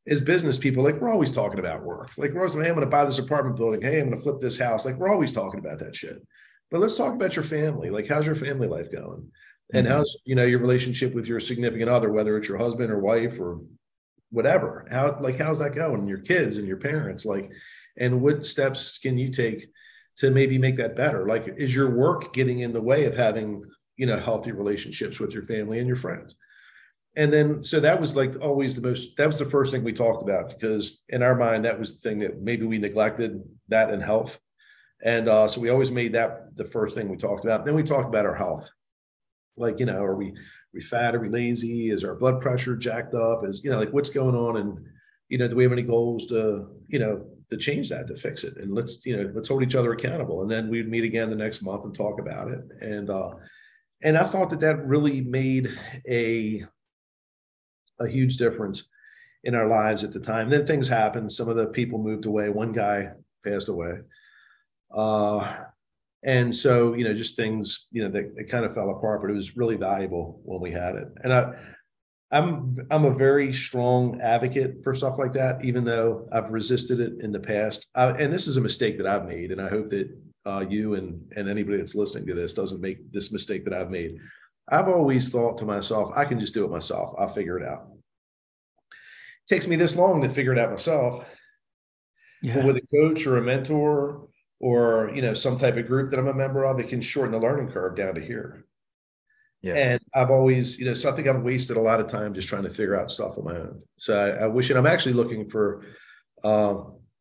as 0.07 0.21
business 0.21 0.57
people, 0.57 0.83
like 0.83 1.01
we're 1.01 1.11
always 1.11 1.31
talking 1.31 1.59
about 1.59 1.83
work. 1.83 2.11
Like 2.17 2.33
we're 2.33 2.41
always, 2.41 2.53
hey, 2.53 2.69
I'm 2.69 2.75
going 2.75 2.81
to 2.81 2.85
buy 2.85 3.05
this 3.05 3.19
apartment 3.19 3.55
building. 3.55 3.81
Hey, 3.81 3.99
I'm 3.99 4.09
going 4.09 4.19
to 4.19 4.23
flip 4.23 4.39
this 4.39 4.59
house. 4.59 4.85
Like 4.85 4.97
we're 4.97 5.09
always 5.09 5.31
talking 5.31 5.59
about 5.59 5.79
that 5.79 5.95
shit. 5.95 6.25
But 6.71 6.81
let's 6.81 6.97
talk 6.97 7.13
about 7.13 7.35
your 7.35 7.43
family. 7.43 7.89
Like, 7.89 8.07
how's 8.07 8.25
your 8.25 8.35
family 8.35 8.67
life 8.67 8.91
going? 8.91 9.31
And 9.73 9.87
mm-hmm. 9.87 9.95
how's 9.95 10.17
you 10.25 10.35
know 10.35 10.45
your 10.45 10.59
relationship 10.59 11.13
with 11.13 11.27
your 11.27 11.39
significant 11.39 11.89
other, 11.89 12.11
whether 12.11 12.37
it's 12.37 12.47
your 12.47 12.57
husband 12.57 12.91
or 12.91 12.99
wife 12.99 13.39
or 13.39 13.61
whatever. 14.29 14.85
How 14.91 15.17
like 15.19 15.37
how's 15.37 15.59
that 15.59 15.73
going? 15.73 16.01
And 16.01 16.09
your 16.09 16.19
kids 16.19 16.57
and 16.57 16.67
your 16.67 16.77
parents, 16.77 17.25
like, 17.25 17.51
and 17.97 18.21
what 18.21 18.45
steps 18.45 18.99
can 18.99 19.17
you 19.17 19.31
take 19.31 19.67
to 20.17 20.29
maybe 20.29 20.57
make 20.57 20.77
that 20.77 20.95
better? 20.95 21.27
Like, 21.27 21.47
is 21.57 21.73
your 21.73 21.89
work 21.89 22.33
getting 22.33 22.59
in 22.59 22.73
the 22.73 22.81
way 22.81 23.05
of 23.05 23.15
having 23.15 23.63
you 23.97 24.05
know 24.05 24.17
healthy 24.17 24.51
relationships 24.51 25.19
with 25.19 25.33
your 25.33 25.43
family 25.43 25.79
and 25.79 25.87
your 25.87 25.97
friends? 25.97 26.35
And 27.17 27.31
then 27.31 27.63
so 27.63 27.79
that 27.79 27.99
was 27.99 28.15
like 28.15 28.35
always 28.41 28.75
the 28.75 28.81
most 28.81 29.15
that 29.17 29.27
was 29.27 29.39
the 29.39 29.45
first 29.45 29.71
thing 29.71 29.83
we 29.83 29.93
talked 29.93 30.21
about 30.21 30.49
because 30.49 31.01
in 31.09 31.23
our 31.23 31.35
mind 31.35 31.63
that 31.65 31.79
was 31.79 31.93
the 31.93 32.09
thing 32.09 32.19
that 32.19 32.41
maybe 32.41 32.65
we 32.65 32.77
neglected 32.77 33.41
that 33.69 33.89
in 33.89 34.01
health. 34.01 34.39
And 35.03 35.27
uh, 35.27 35.47
so 35.47 35.61
we 35.61 35.69
always 35.69 35.91
made 35.91 36.13
that 36.13 36.55
the 36.55 36.65
first 36.65 36.95
thing 36.95 37.09
we 37.09 37.17
talked 37.17 37.45
about. 37.45 37.65
Then 37.65 37.75
we 37.75 37.83
talked 37.83 38.07
about 38.07 38.25
our 38.25 38.35
health. 38.35 38.69
Like 39.55 39.79
you 39.79 39.85
know 39.85 40.03
are 40.03 40.15
we 40.15 40.27
are 40.29 40.73
we 40.73 40.81
fat? 40.81 41.15
Are 41.15 41.19
we 41.19 41.29
lazy? 41.29 41.89
Is 41.89 42.03
our 42.03 42.15
blood 42.15 42.41
pressure 42.41 42.75
jacked 42.75 43.13
up? 43.13 43.45
Is 43.45 43.63
you 43.63 43.71
know 43.71 43.79
like 43.79 43.93
what's 43.93 44.09
going 44.09 44.35
on? 44.35 44.57
And 44.57 44.79
you 45.29 45.37
know 45.37 45.47
do 45.47 45.55
we 45.55 45.63
have 45.63 45.71
any 45.71 45.83
goals 45.83 46.27
to 46.27 46.67
you 46.87 46.99
know 46.99 47.25
to 47.49 47.57
change 47.57 47.89
that 47.89 48.07
to 48.07 48.15
fix 48.15 48.43
it? 48.43 48.57
And 48.57 48.73
let's 48.73 49.05
you 49.05 49.15
know 49.15 49.31
let's 49.33 49.47
hold 49.47 49.63
each 49.63 49.75
other 49.75 49.93
accountable. 49.93 50.41
And 50.41 50.51
then 50.51 50.69
we'd 50.69 50.89
meet 50.89 51.05
again 51.05 51.29
the 51.29 51.35
next 51.37 51.61
month 51.61 51.85
and 51.85 51.95
talk 51.95 52.19
about 52.19 52.49
it. 52.49 52.59
And 52.81 53.09
uh 53.09 53.35
and 54.01 54.17
i 54.17 54.23
thought 54.25 54.49
that 54.49 54.59
that 54.59 54.85
really 54.85 55.21
made 55.21 55.71
a 56.07 56.65
a 57.99 58.07
huge 58.07 58.37
difference 58.37 58.85
in 59.43 59.55
our 59.55 59.67
lives 59.67 60.03
at 60.03 60.11
the 60.11 60.19
time. 60.19 60.49
Then 60.49 60.65
things 60.65 60.87
happened. 60.87 61.31
Some 61.31 61.49
of 61.49 61.55
the 61.55 61.67
people 61.67 61.99
moved 61.99 62.25
away. 62.25 62.49
One 62.49 62.71
guy 62.71 63.11
passed 63.45 63.69
away. 63.69 63.99
Uh, 64.93 65.55
and 66.23 66.53
so, 66.55 66.93
you 66.93 67.03
know, 67.03 67.13
just 67.13 67.35
things, 67.35 67.87
you 67.91 68.03
know, 68.03 68.09
they, 68.09 68.25
they 68.35 68.43
kind 68.43 68.65
of 68.65 68.73
fell 68.73 68.89
apart, 68.89 69.21
but 69.21 69.29
it 69.29 69.35
was 69.35 69.55
really 69.55 69.75
valuable 69.75 70.41
when 70.43 70.59
we 70.59 70.71
had 70.71 70.95
it. 70.95 71.07
And 71.23 71.31
I, 71.31 71.53
I'm 72.31 72.75
I'm 72.89 73.05
a 73.05 73.13
very 73.13 73.53
strong 73.53 74.19
advocate 74.19 74.83
for 74.83 74.95
stuff 74.95 75.19
like 75.19 75.33
that, 75.33 75.63
even 75.63 75.83
though 75.83 76.27
I've 76.31 76.49
resisted 76.49 76.99
it 76.99 77.13
in 77.21 77.31
the 77.31 77.39
past. 77.39 77.87
I, 77.93 78.07
and 78.07 78.33
this 78.33 78.47
is 78.47 78.57
a 78.57 78.61
mistake 78.61 78.97
that 78.97 79.07
I've 79.07 79.27
made, 79.27 79.51
and 79.51 79.61
I 79.61 79.69
hope 79.69 79.89
that 79.91 80.09
uh, 80.45 80.65
you 80.67 80.95
and 80.95 81.21
and 81.35 81.47
anybody 81.47 81.77
that's 81.77 81.95
listening 81.95 82.25
to 82.27 82.33
this 82.33 82.53
doesn't 82.53 82.81
make 82.81 83.11
this 83.11 83.31
mistake 83.31 83.63
that 83.65 83.73
I've 83.73 83.91
made. 83.91 84.17
I've 84.69 84.87
always 84.87 85.29
thought 85.29 85.59
to 85.59 85.65
myself, 85.65 86.11
I 86.15 86.25
can 86.25 86.39
just 86.39 86.53
do 86.53 86.65
it 86.65 86.71
myself. 86.71 87.13
I'll 87.17 87.27
figure 87.27 87.59
it 87.59 87.67
out. 87.67 87.87
It 88.91 89.53
takes 89.53 89.67
me 89.67 89.75
this 89.75 89.95
long 89.95 90.21
to 90.21 90.29
figure 90.29 90.53
it 90.53 90.59
out 90.59 90.71
myself. 90.71 91.23
Yeah. 92.41 92.55
But 92.55 92.65
with 92.65 92.77
a 92.77 92.87
coach 92.95 93.27
or 93.27 93.37
a 93.37 93.41
mentor 93.41 94.27
or 94.59 95.11
you 95.13 95.21
know 95.21 95.33
some 95.33 95.57
type 95.57 95.77
of 95.77 95.87
group 95.87 96.09
that 96.09 96.19
I'm 96.19 96.27
a 96.27 96.33
member 96.33 96.65
of, 96.65 96.79
it 96.79 96.89
can 96.89 97.01
shorten 97.01 97.31
the 97.31 97.39
learning 97.39 97.69
curve 97.69 97.95
down 97.95 98.15
to 98.15 98.21
here. 98.21 98.65
Yeah. 99.61 99.73
And 99.73 100.01
I've 100.13 100.29
always, 100.29 100.77
you 100.77 100.85
know, 100.85 100.93
so 100.93 101.09
I 101.09 101.13
think 101.13 101.27
I've 101.27 101.41
wasted 101.41 101.75
a 101.75 101.81
lot 101.81 101.99
of 101.99 102.05
time 102.05 102.35
just 102.35 102.47
trying 102.47 102.63
to 102.63 102.69
figure 102.69 102.95
out 102.95 103.09
stuff 103.09 103.37
on 103.37 103.45
my 103.45 103.55
own. 103.55 103.81
So 103.97 104.15
I, 104.15 104.43
I 104.43 104.47
wish, 104.47 104.69
and 104.69 104.77
I'm 104.77 104.85
actually 104.85 105.13
looking 105.13 105.49
for 105.49 105.83
uh, 106.43 106.75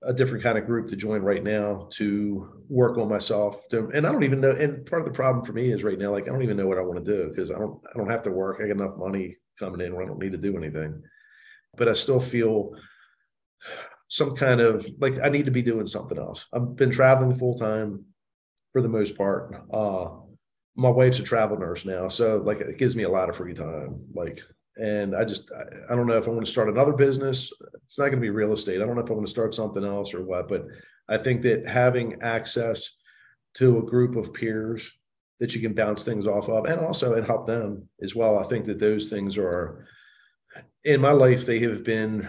a 0.07 0.13
different 0.13 0.43
kind 0.43 0.59
of 0.59 0.67
group 0.67 0.89
to 0.89 0.97
join 0.97 1.23
right 1.23 1.43
now 1.43 1.89
to 1.91 2.63
work 2.69 2.99
on 2.99 3.09
myself 3.09 3.67
to, 3.69 3.91
and 3.95 4.07
i 4.07 4.13
don't 4.13 4.25
even 4.25 4.41
know 4.41 4.51
and 4.51 4.85
part 4.87 5.01
of 5.01 5.07
the 5.07 5.15
problem 5.15 5.45
for 5.45 5.53
me 5.53 5.73
is 5.73 5.85
right 5.85 5.99
now 5.99 6.11
like 6.11 6.25
i 6.25 6.27
don't 6.27 6.43
even 6.43 6.57
know 6.57 6.67
what 6.67 6.79
i 6.79 6.83
want 6.83 7.03
to 7.03 7.11
do 7.13 7.29
because 7.29 7.51
i 7.51 7.59
don't 7.59 7.81
i 7.93 7.97
don't 7.97 8.11
have 8.11 8.23
to 8.23 8.31
work. 8.31 8.61
I 8.61 8.69
got 8.69 8.77
enough 8.77 8.97
money 8.97 9.35
coming 9.59 9.81
in 9.81 9.95
where 9.95 10.05
i 10.05 10.07
don't 10.07 10.19
need 10.19 10.33
to 10.33 10.39
do 10.39 10.57
anything. 10.57 11.03
But 11.77 11.89
i 11.89 11.93
still 11.93 12.21
feel 12.21 12.73
some 14.09 14.37
kind 14.37 14.61
of 14.61 14.87
like 14.99 15.19
i 15.23 15.29
need 15.29 15.47
to 15.47 15.51
be 15.51 15.63
doing 15.63 15.87
something 15.87 16.19
else. 16.19 16.47
I've 16.53 16.77
been 16.77 16.91
traveling 16.91 17.37
full 17.39 17.57
time 17.57 18.05
for 18.73 18.83
the 18.83 18.89
most 18.89 19.17
part. 19.17 19.55
Uh 19.73 20.09
my 20.77 20.89
wife's 20.89 21.21
a 21.21 21.23
travel 21.23 21.57
nurse 21.57 21.85
now 21.85 22.09
so 22.09 22.43
like 22.45 22.61
it 22.61 22.79
gives 22.79 22.97
me 22.97 23.05
a 23.05 23.09
lot 23.09 23.29
of 23.29 23.37
free 23.37 23.55
time. 23.55 24.07
Like 24.13 24.41
and 24.77 25.15
I 25.15 25.25
just 25.25 25.51
I, 25.53 25.93
I 25.93 25.97
don't 25.97 26.07
know 26.07 26.19
if 26.19 26.27
I 26.27 26.31
want 26.31 26.45
to 26.45 26.51
start 26.53 26.69
another 26.69 26.93
business. 26.93 27.53
It's 27.85 27.99
not 27.99 28.07
going 28.07 28.17
to 28.17 28.21
be 28.21 28.31
real 28.31 28.53
estate. 28.53 28.83
I 28.83 28.87
don't 28.87 28.97
know 28.97 29.03
if 29.03 29.11
I 29.11 29.15
want 29.15 29.27
to 29.27 29.31
start 29.31 29.55
something 29.55 29.85
else 29.85 30.15
or 30.15 30.25
what, 30.25 30.49
but 30.49 30.67
I 31.09 31.19
think 31.19 31.43
that 31.43 31.67
having 31.67 32.23
access 32.23 32.91
to 33.55 33.79
a 33.79 33.83
group 33.83 34.17
of 34.17 34.33
peers 34.33 34.91
that 35.41 35.55
you 35.55 35.61
can 35.61 35.75
bounce 35.75 36.05
things 36.05 36.27
off 36.27 36.49
of 36.49 36.67
and 36.67 36.81
also 36.81 37.15
and 37.15 37.27
help 37.27 37.47
them 37.47 37.89
as 38.03 38.15
well. 38.15 38.39
I 38.39 38.45
think 38.45 38.65
that 38.67 38.79
those 38.79 39.09
things 39.09 39.37
are 39.37 39.87
in 40.85 41.01
my 41.01 41.13
life, 41.13 41.45
they 41.45 41.59
have 41.61 41.85
been 41.85 42.29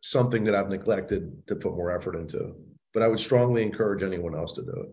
something 0.00 0.44
that 0.44 0.54
I've 0.54 0.68
neglected 0.68 1.46
to 1.46 1.56
put 1.56 1.76
more 1.76 1.94
effort 1.94 2.16
into. 2.16 2.54
But 2.92 3.02
I 3.02 3.08
would 3.08 3.20
strongly 3.20 3.62
encourage 3.62 4.02
anyone 4.02 4.34
else 4.34 4.52
to 4.52 4.62
do 4.62 4.70
it. 4.70 4.88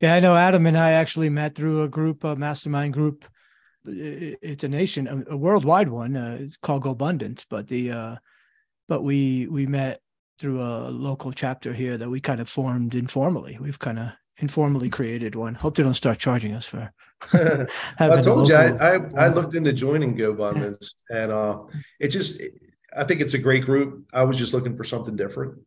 Yeah, 0.00 0.14
I 0.14 0.20
know 0.20 0.34
Adam 0.34 0.66
and 0.66 0.76
I 0.76 0.92
actually 0.92 1.28
met 1.28 1.54
through 1.54 1.82
a 1.82 1.88
group, 1.88 2.24
a 2.24 2.34
mastermind 2.34 2.92
group 2.92 3.24
it's 3.84 4.64
a 4.64 4.68
nation, 4.68 5.24
a, 5.28 5.36
worldwide 5.36 5.88
one 5.88 6.16
uh, 6.16 6.46
called 6.62 6.84
GoBundance, 6.84 7.44
but 7.48 7.68
the 7.68 7.90
uh, 7.90 8.16
but 8.88 9.02
we 9.02 9.46
we 9.48 9.66
met 9.66 10.00
through 10.38 10.60
a 10.60 10.90
local 10.90 11.32
chapter 11.32 11.72
here 11.72 11.96
that 11.96 12.08
we 12.08 12.20
kind 12.20 12.40
of 12.40 12.48
formed 12.48 12.94
informally. 12.94 13.58
We've 13.60 13.78
kind 13.78 13.98
of 13.98 14.12
informally 14.38 14.90
created 14.90 15.34
one. 15.34 15.54
Hope 15.54 15.76
they 15.76 15.82
don't 15.82 15.94
start 15.94 16.18
charging 16.18 16.54
us 16.54 16.66
for. 16.66 16.92
I 17.98 18.22
told 18.22 18.48
you, 18.48 18.56
I, 18.56 18.96
I, 18.96 19.00
I 19.16 19.28
looked 19.28 19.54
into 19.54 19.72
joining 19.72 20.16
GoBundance, 20.16 20.94
and 21.10 21.30
uh, 21.30 21.58
it 22.00 22.08
just 22.08 22.40
I 22.96 23.04
think 23.04 23.20
it's 23.20 23.34
a 23.34 23.38
great 23.38 23.64
group. 23.64 24.04
I 24.12 24.24
was 24.24 24.36
just 24.36 24.54
looking 24.54 24.76
for 24.76 24.84
something 24.84 25.16
different. 25.16 25.58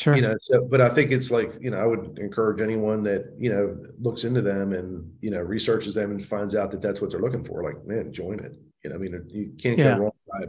Sure. 0.00 0.14
You 0.14 0.22
know, 0.22 0.36
so, 0.40 0.64
but 0.70 0.80
I 0.80 0.90
think 0.90 1.10
it's 1.10 1.30
like, 1.30 1.50
you 1.60 1.70
know, 1.70 1.78
I 1.78 1.84
would 1.84 2.18
encourage 2.20 2.60
anyone 2.60 3.02
that, 3.02 3.34
you 3.36 3.50
know, 3.50 3.76
looks 4.00 4.22
into 4.22 4.40
them 4.40 4.72
and, 4.72 5.12
you 5.20 5.30
know, 5.30 5.40
researches 5.40 5.94
them 5.94 6.12
and 6.12 6.24
finds 6.24 6.54
out 6.54 6.70
that 6.70 6.80
that's 6.80 7.00
what 7.00 7.10
they're 7.10 7.20
looking 7.20 7.44
for. 7.44 7.64
Like, 7.64 7.84
man, 7.84 8.12
join 8.12 8.38
it. 8.38 8.52
You 8.84 8.90
know, 8.90 8.96
I 8.96 8.98
mean, 8.98 9.24
you 9.28 9.52
can't 9.60 9.76
yeah. 9.76 9.96
go 9.96 10.02
wrong 10.04 10.12
by 10.28 10.46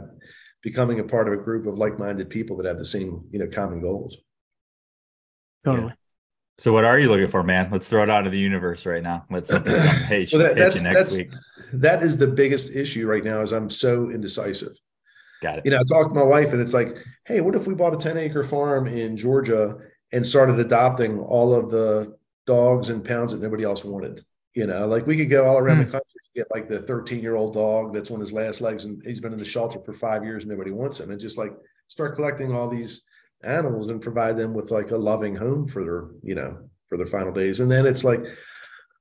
becoming 0.62 1.00
a 1.00 1.04
part 1.04 1.28
of 1.28 1.34
a 1.34 1.44
group 1.44 1.66
of 1.66 1.80
like 1.80 1.98
minded 1.98 2.30
people 2.30 2.58
that 2.58 2.68
have 2.68 2.78
the 2.78 2.86
same, 2.86 3.26
you 3.32 3.40
know, 3.40 3.48
common 3.48 3.82
goals. 3.82 4.18
Totally. 5.66 5.88
Yeah. 5.88 5.94
So 6.60 6.72
what 6.72 6.86
are 6.86 7.00
you 7.00 7.10
looking 7.10 7.30
for, 7.30 7.42
man? 7.42 7.70
Let's 7.72 7.90
throw 7.90 8.04
it 8.04 8.10
out 8.10 8.28
of 8.28 8.32
the 8.32 8.38
universe 8.38 8.86
right 8.86 9.02
now. 9.02 9.26
Let's 9.32 9.50
hey, 9.66 10.28
well, 10.32 10.44
that, 10.44 10.58
that's, 10.58 10.82
next 10.82 10.98
that's, 10.98 11.18
week. 11.18 11.32
That 11.74 12.04
is 12.04 12.18
the 12.18 12.28
biggest 12.28 12.70
issue 12.72 13.08
right 13.08 13.24
now 13.24 13.42
is 13.42 13.52
I'm 13.52 13.70
so 13.70 14.12
indecisive. 14.12 14.76
Got 15.42 15.60
it. 15.60 15.66
You 15.66 15.72
know, 15.72 15.78
I 15.78 15.84
talked 15.84 16.10
to 16.10 16.16
my 16.16 16.24
wife 16.24 16.52
and 16.52 16.62
it's 16.62 16.74
like, 16.74 16.98
hey, 17.26 17.42
what 17.42 17.56
if 17.56 17.66
we 17.66 17.74
bought 17.74 17.94
a 17.94 17.98
10 17.98 18.18
acre 18.18 18.44
farm 18.44 18.88
in 18.88 19.16
Georgia 19.16 19.78
and 20.12 20.26
started 20.26 20.60
adopting 20.60 21.20
all 21.20 21.54
of 21.54 21.70
the 21.70 22.18
dogs 22.46 22.90
and 22.90 23.06
pounds 23.06 23.32
that 23.32 23.42
nobody 23.42 23.64
else 23.64 23.86
wanted? 23.86 24.24
You 24.54 24.68
know, 24.68 24.88
like 24.88 25.08
we 25.08 25.16
could 25.16 25.30
go 25.30 25.46
all 25.46 25.58
around 25.58 25.78
mm. 25.78 25.80
the 25.80 25.86
hmm. 25.86 25.92
country 25.92 26.20
get 26.36 26.48
like 26.52 26.70
the 26.70 26.82
13 26.82 27.22
year 27.22 27.36
old 27.36 27.54
dog 27.54 27.94
that's 27.94 28.12
on 28.12 28.20
his 28.20 28.34
last 28.34 28.62
legs 28.62 28.86
and 28.86 29.02
he's 29.06 29.20
been 29.20 29.34
in 29.34 29.40
the 29.40 29.46
shelter 29.46 29.80
for 29.80 29.94
five 29.94 30.24
years 30.24 30.44
and 30.44 30.52
nobody 30.52 30.72
wants 30.72 31.00
him 31.00 31.12
and 31.12 31.20
just 31.20 31.38
like 31.38 31.54
start 31.88 32.16
collecting 32.16 32.54
all 32.54 32.70
these 32.70 33.04
animals 33.44 33.90
and 33.90 34.02
provide 34.02 34.38
them 34.38 34.54
with 34.54 34.72
like 34.72 34.92
a 34.92 34.98
loving 34.98 35.36
home 35.36 35.68
for 35.68 35.84
their, 35.84 36.08
you 36.24 36.36
know, 36.36 36.58
for 36.88 36.98
their 36.98 37.08
final 37.08 37.32
days. 37.32 37.60
And 37.60 37.72
then 37.72 37.86
it's 37.86 38.04
like, 38.04 38.22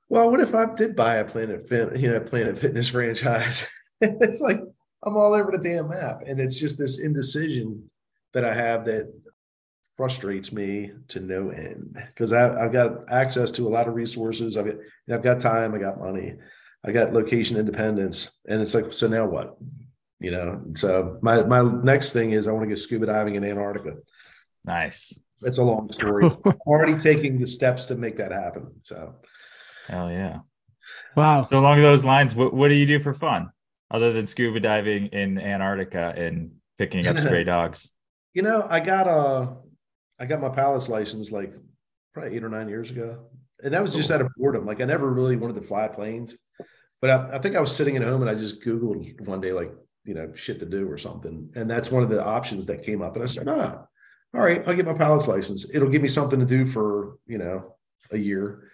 well, 0.09 0.31
what 0.31 0.41
if 0.41 0.55
I 0.55 0.75
did 0.75 0.97
buy 0.97 1.17
a 1.17 1.25
Planet 1.25 1.69
Fit, 1.69 1.97
you 1.97 2.11
know, 2.11 2.21
Planet 2.21 2.59
Fitness 2.59 2.89
franchise? 2.89 3.69
it's 4.01 4.41
like, 4.41 4.61
I'm 5.05 5.17
all 5.17 5.33
over 5.33 5.53
the 5.53 5.59
damn 5.59 5.89
map. 5.89 6.23
And 6.27 6.41
it's 6.41 6.57
just 6.57 6.79
this 6.79 6.99
indecision 6.99 7.89
that 8.35 8.45
I 8.45 8.55
have 8.55 8.85
that 8.87 9.13
frustrates 9.97 10.53
me 10.53 10.93
to 11.09 11.21
no 11.21 11.51
end 11.51 12.01
because 12.07 12.33
I've 12.33 12.73
got 12.73 13.11
access 13.11 13.51
to 13.53 13.67
a 13.67 13.71
lot 13.71 13.89
of 13.89 13.95
resources. 13.95 14.57
I've 14.57 14.67
got, 14.67 14.77
I've 15.13 15.23
got 15.23 15.41
time, 15.41 15.75
I 15.75 15.79
got 15.79 15.99
money, 15.99 16.35
I 16.87 16.93
got 16.93 17.13
location 17.13 17.57
independence. 17.57 18.31
And 18.49 18.63
it's 18.63 18.75
like, 18.75 18.93
so 18.93 19.09
now 19.09 19.27
what? 19.27 19.57
You 20.21 20.33
know, 20.33 20.63
so 20.75 21.19
my, 21.23 21.43
my 21.43 21.63
next 21.63 22.13
thing 22.13 22.33
is 22.33 22.49
I 22.49 22.53
want 22.53 22.65
to 22.65 22.69
go 22.69 22.75
scuba 22.75 23.07
diving 23.07 23.37
in 23.37 23.45
Antarctica. 23.45 23.97
Nice. 24.65 25.13
It's 25.43 25.59
a 25.59 25.63
long 25.63 25.91
story. 25.93 26.29
already 26.67 26.99
taking 26.99 27.39
the 27.39 27.47
steps 27.47 27.87
to 27.87 27.95
make 27.95 28.17
that 28.17 28.33
happen. 28.33 28.73
So, 28.83 29.15
hell 29.87 30.11
yeah. 30.11 30.41
Wow. 31.17 31.43
So 31.43 31.59
along 31.59 31.79
those 31.79 32.05
lines, 32.05 32.35
what, 32.35 32.53
what 32.53 32.69
do 32.69 32.75
you 32.75 32.87
do 32.87 33.01
for 33.01 33.15
fun? 33.15 33.51
Other 33.91 34.13
than 34.13 34.27
scuba 34.27 34.61
diving 34.61 35.07
in 35.07 35.39
Antarctica 35.39 36.13
and 36.17 36.53
picking 36.77 37.07
up 37.07 37.19
stray 37.19 37.45
dogs? 37.45 37.91
You 38.35 38.43
know, 38.43 38.67
I 38.69 38.81
got 38.81 39.07
a, 39.07 39.57
I 40.19 40.27
got 40.27 40.41
my 40.41 40.51
pilot's 40.51 40.89
license 40.89 41.33
like 41.33 41.55
probably 42.13 42.37
eight 42.37 42.45
or 42.45 42.49
nine 42.49 42.69
years 42.69 42.91
ago, 42.91 43.27
and 43.63 43.73
that 43.73 43.83
was 43.83 43.95
just 43.95 44.11
out 44.11 44.21
of 44.21 44.29
boredom. 44.37 44.67
Like 44.67 44.81
I 44.81 44.85
never 44.85 45.11
really 45.11 45.37
wanted 45.37 45.57
to 45.57 45.67
fly 45.67 45.89
planes, 45.89 46.35
but 47.01 47.11
I, 47.11 47.37
I 47.37 47.39
think 47.39 47.57
I 47.57 47.61
was 47.61 47.75
sitting 47.75 47.97
at 47.97 48.03
home 48.03 48.21
and 48.21 48.31
I 48.31 48.35
just 48.35 48.63
Googled 48.63 49.27
one 49.27 49.41
day 49.41 49.53
like 49.53 49.73
you 50.05 50.15
know 50.15 50.33
shit 50.35 50.61
to 50.61 50.67
do 50.67 50.91
or 50.91 50.99
something, 50.99 51.51
and 51.55 51.71
that's 51.71 51.91
one 51.91 52.03
of 52.03 52.11
the 52.11 52.25
options 52.25 52.67
that 52.67 52.85
came 52.85 53.03
up, 53.03 53.15
and 53.15 53.23
I 53.23 53.27
said, 53.27 53.49
ah, 53.49 53.87
all 54.35 54.41
right, 54.41 54.63
I'll 54.67 54.75
get 54.75 54.87
my 54.87 54.95
pilot's 54.95 55.29
license. 55.29 55.67
It'll 55.73 55.89
give 55.89 56.03
me 56.03 56.09
something 56.09 56.39
to 56.39 56.47
do 56.47 56.67
for 56.67 57.17
you 57.27 57.39
know 57.39 57.77
a 58.11 58.19
year, 58.19 58.71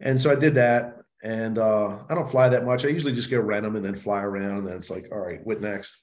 and 0.00 0.20
so 0.20 0.30
I 0.30 0.34
did 0.34 0.54
that 0.54 1.03
and 1.24 1.58
uh, 1.58 2.00
I 2.08 2.14
don't 2.14 2.30
fly 2.30 2.50
that 2.50 2.66
much. 2.66 2.84
I 2.84 2.88
usually 2.88 3.14
just 3.14 3.30
go 3.30 3.40
them 3.42 3.76
and 3.76 3.84
then 3.84 3.94
fly 3.96 4.20
around. 4.20 4.58
And 4.58 4.66
then 4.66 4.76
it's 4.76 4.90
like, 4.90 5.08
all 5.10 5.18
right, 5.18 5.40
what 5.42 5.62
next? 5.62 5.98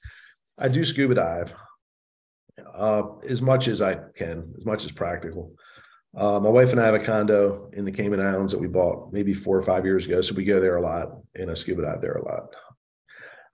I 0.58 0.66
do 0.68 0.82
scuba 0.82 1.14
dive 1.14 1.54
uh, 2.74 3.02
as 3.26 3.40
much 3.40 3.68
as 3.68 3.80
I 3.80 3.98
can, 4.16 4.52
as 4.58 4.66
much 4.66 4.84
as 4.84 4.90
practical. 4.90 5.54
Uh, 6.14 6.40
my 6.40 6.50
wife 6.50 6.72
and 6.72 6.80
I 6.80 6.86
have 6.86 6.96
a 6.96 6.98
condo 6.98 7.70
in 7.72 7.84
the 7.84 7.92
Cayman 7.92 8.20
Islands 8.20 8.52
that 8.52 8.60
we 8.60 8.66
bought 8.66 9.12
maybe 9.12 9.32
four 9.32 9.56
or 9.56 9.62
five 9.62 9.84
years 9.84 10.06
ago. 10.06 10.20
So 10.20 10.34
we 10.34 10.44
go 10.44 10.60
there 10.60 10.76
a 10.76 10.82
lot 10.82 11.12
and 11.36 11.50
I 11.50 11.54
scuba 11.54 11.82
dive 11.82 12.02
there 12.02 12.16
a 12.16 12.24
lot. 12.24 12.54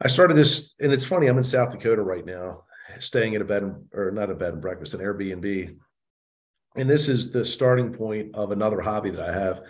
I 0.00 0.08
started 0.08 0.38
this, 0.38 0.74
and 0.80 0.92
it's 0.92 1.04
funny, 1.04 1.26
I'm 1.26 1.38
in 1.38 1.44
South 1.44 1.70
Dakota 1.70 2.02
right 2.02 2.24
now, 2.24 2.64
staying 2.98 3.34
at 3.34 3.42
a 3.42 3.44
bed 3.44 3.62
and, 3.62 3.84
or 3.92 4.10
not 4.10 4.30
a 4.30 4.34
bed 4.34 4.54
and 4.54 4.62
breakfast, 4.62 4.94
an 4.94 5.00
Airbnb. 5.00 5.76
And 6.76 6.88
this 6.88 7.08
is 7.08 7.30
the 7.30 7.44
starting 7.44 7.92
point 7.92 8.34
of 8.34 8.52
another 8.52 8.80
hobby 8.80 9.10
that 9.10 9.28
I 9.28 9.32
have 9.32 9.60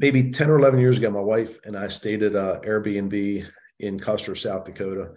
maybe 0.00 0.30
10 0.30 0.50
or 0.50 0.58
11 0.58 0.80
years 0.80 0.96
ago, 0.96 1.10
my 1.10 1.20
wife 1.20 1.58
and 1.64 1.76
I 1.76 1.88
stayed 1.88 2.22
at 2.22 2.34
a 2.34 2.60
Airbnb 2.64 3.46
in 3.78 4.00
Custer, 4.00 4.34
South 4.34 4.64
Dakota. 4.64 5.10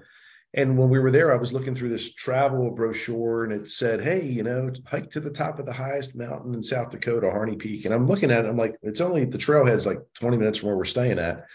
And 0.55 0.77
when 0.77 0.89
we 0.89 0.99
were 0.99 1.09
there, 1.09 1.33
I 1.33 1.37
was 1.37 1.53
looking 1.53 1.73
through 1.73 1.89
this 1.89 2.13
travel 2.13 2.69
brochure 2.69 3.45
and 3.45 3.53
it 3.53 3.69
said, 3.69 4.01
Hey, 4.01 4.23
you 4.23 4.43
know, 4.43 4.71
hike 4.85 5.09
to 5.11 5.19
the 5.19 5.31
top 5.31 5.57
of 5.57 5.65
the 5.65 5.73
highest 5.73 6.15
mountain 6.15 6.53
in 6.53 6.61
South 6.61 6.91
Dakota, 6.91 7.31
Harney 7.31 7.55
Peak. 7.55 7.85
And 7.85 7.93
I'm 7.93 8.05
looking 8.05 8.29
at 8.29 8.45
it, 8.45 8.49
I'm 8.49 8.57
like, 8.57 8.75
it's 8.83 9.01
only 9.01 9.25
the 9.25 9.37
trailhead's 9.37 9.85
like 9.85 9.99
20 10.15 10.37
minutes 10.37 10.59
from 10.59 10.67
where 10.67 10.77
we're 10.77 10.85
staying 10.85 11.17
at. 11.17 11.45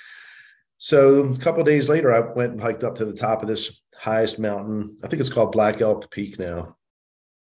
So 0.79 1.23
a 1.23 1.37
couple 1.37 1.63
days 1.65 1.89
later, 1.89 2.13
I 2.13 2.21
went 2.21 2.53
and 2.53 2.61
hiked 2.61 2.83
up 2.83 2.97
to 2.97 3.05
the 3.05 3.13
top 3.13 3.43
of 3.43 3.49
this 3.49 3.83
highest 3.97 4.39
mountain. 4.39 4.99
I 5.05 5.09
think 5.09 5.21
it's 5.21 5.33
called 5.33 5.53
Black 5.53 5.81
Elk 5.81 6.11
Peak 6.11 6.39
now. 6.39 6.77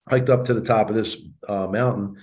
Hiked 0.09 0.29
up 0.29 0.45
to 0.45 0.53
the 0.53 0.61
top 0.61 0.89
of 0.89 0.95
this 0.95 1.15
uh, 1.47 1.67
mountain. 1.67 2.17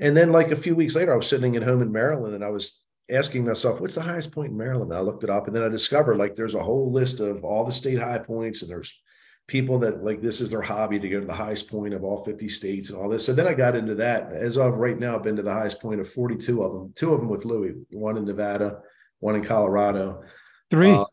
And 0.00 0.16
then, 0.16 0.32
like 0.32 0.50
a 0.50 0.56
few 0.56 0.74
weeks 0.74 0.96
later, 0.96 1.12
I 1.12 1.16
was 1.16 1.28
sitting 1.28 1.56
at 1.56 1.62
home 1.62 1.82
in 1.82 1.92
Maryland 1.92 2.34
and 2.34 2.44
I 2.44 2.50
was 2.50 2.82
asking 3.10 3.44
myself, 3.44 3.80
what's 3.80 3.94
the 3.94 4.02
highest 4.02 4.32
point 4.32 4.50
in 4.50 4.56
Maryland? 4.56 4.90
And 4.90 4.98
I 4.98 5.02
looked 5.02 5.24
it 5.24 5.30
up 5.30 5.46
and 5.46 5.54
then 5.54 5.62
I 5.62 5.68
discovered 5.68 6.16
like 6.16 6.34
there's 6.34 6.54
a 6.54 6.62
whole 6.62 6.90
list 6.90 7.20
of 7.20 7.44
all 7.44 7.64
the 7.64 7.72
state 7.72 7.98
high 7.98 8.18
points 8.18 8.62
and 8.62 8.70
there's 8.70 9.00
people 9.46 9.78
that 9.80 10.02
like 10.02 10.22
this 10.22 10.40
is 10.40 10.50
their 10.50 10.62
hobby 10.62 10.98
to 10.98 11.08
go 11.08 11.20
to 11.20 11.26
the 11.26 11.32
highest 11.32 11.68
point 11.68 11.92
of 11.92 12.02
all 12.02 12.24
50 12.24 12.48
states 12.48 12.90
and 12.90 12.98
all 12.98 13.08
this. 13.08 13.26
So 13.26 13.34
then 13.34 13.46
I 13.46 13.54
got 13.54 13.76
into 13.76 13.94
that. 13.96 14.32
As 14.32 14.56
of 14.56 14.74
right 14.74 14.98
now, 14.98 15.16
I've 15.16 15.22
been 15.22 15.36
to 15.36 15.42
the 15.42 15.52
highest 15.52 15.80
point 15.80 16.00
of 16.00 16.10
42 16.10 16.62
of 16.62 16.72
them, 16.72 16.92
two 16.96 17.12
of 17.12 17.20
them 17.20 17.28
with 17.28 17.44
Luis, 17.44 17.74
one 17.90 18.16
in 18.16 18.24
Nevada, 18.24 18.78
one 19.20 19.36
in 19.36 19.44
Colorado. 19.44 20.22
Three. 20.70 20.92
Uh, 20.92 21.04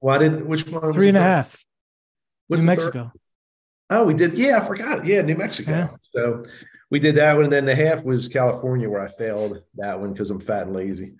well, 0.00 0.14
I 0.14 0.18
didn't, 0.18 0.46
which 0.46 0.66
one? 0.68 0.92
Three 0.92 1.08
and 1.08 1.16
a 1.16 1.20
half. 1.20 1.64
What's 2.46 2.62
New 2.62 2.66
Mexico. 2.68 3.10
Third? 3.12 3.20
Oh, 3.90 4.04
we 4.04 4.14
did. 4.14 4.34
Yeah, 4.34 4.58
I 4.58 4.66
forgot. 4.66 5.04
Yeah, 5.04 5.22
New 5.22 5.36
Mexico. 5.36 5.70
Yeah. 5.70 5.88
So 6.12 6.44
we 6.90 7.00
did 7.00 7.16
that 7.16 7.34
one, 7.34 7.44
and 7.44 7.52
then 7.52 7.66
the 7.66 7.74
half 7.74 8.04
was 8.04 8.28
California, 8.28 8.88
where 8.88 9.00
I 9.00 9.08
failed 9.08 9.62
that 9.76 10.00
one 10.00 10.12
because 10.12 10.30
I'm 10.30 10.40
fat 10.40 10.66
and 10.66 10.74
lazy. 10.74 11.14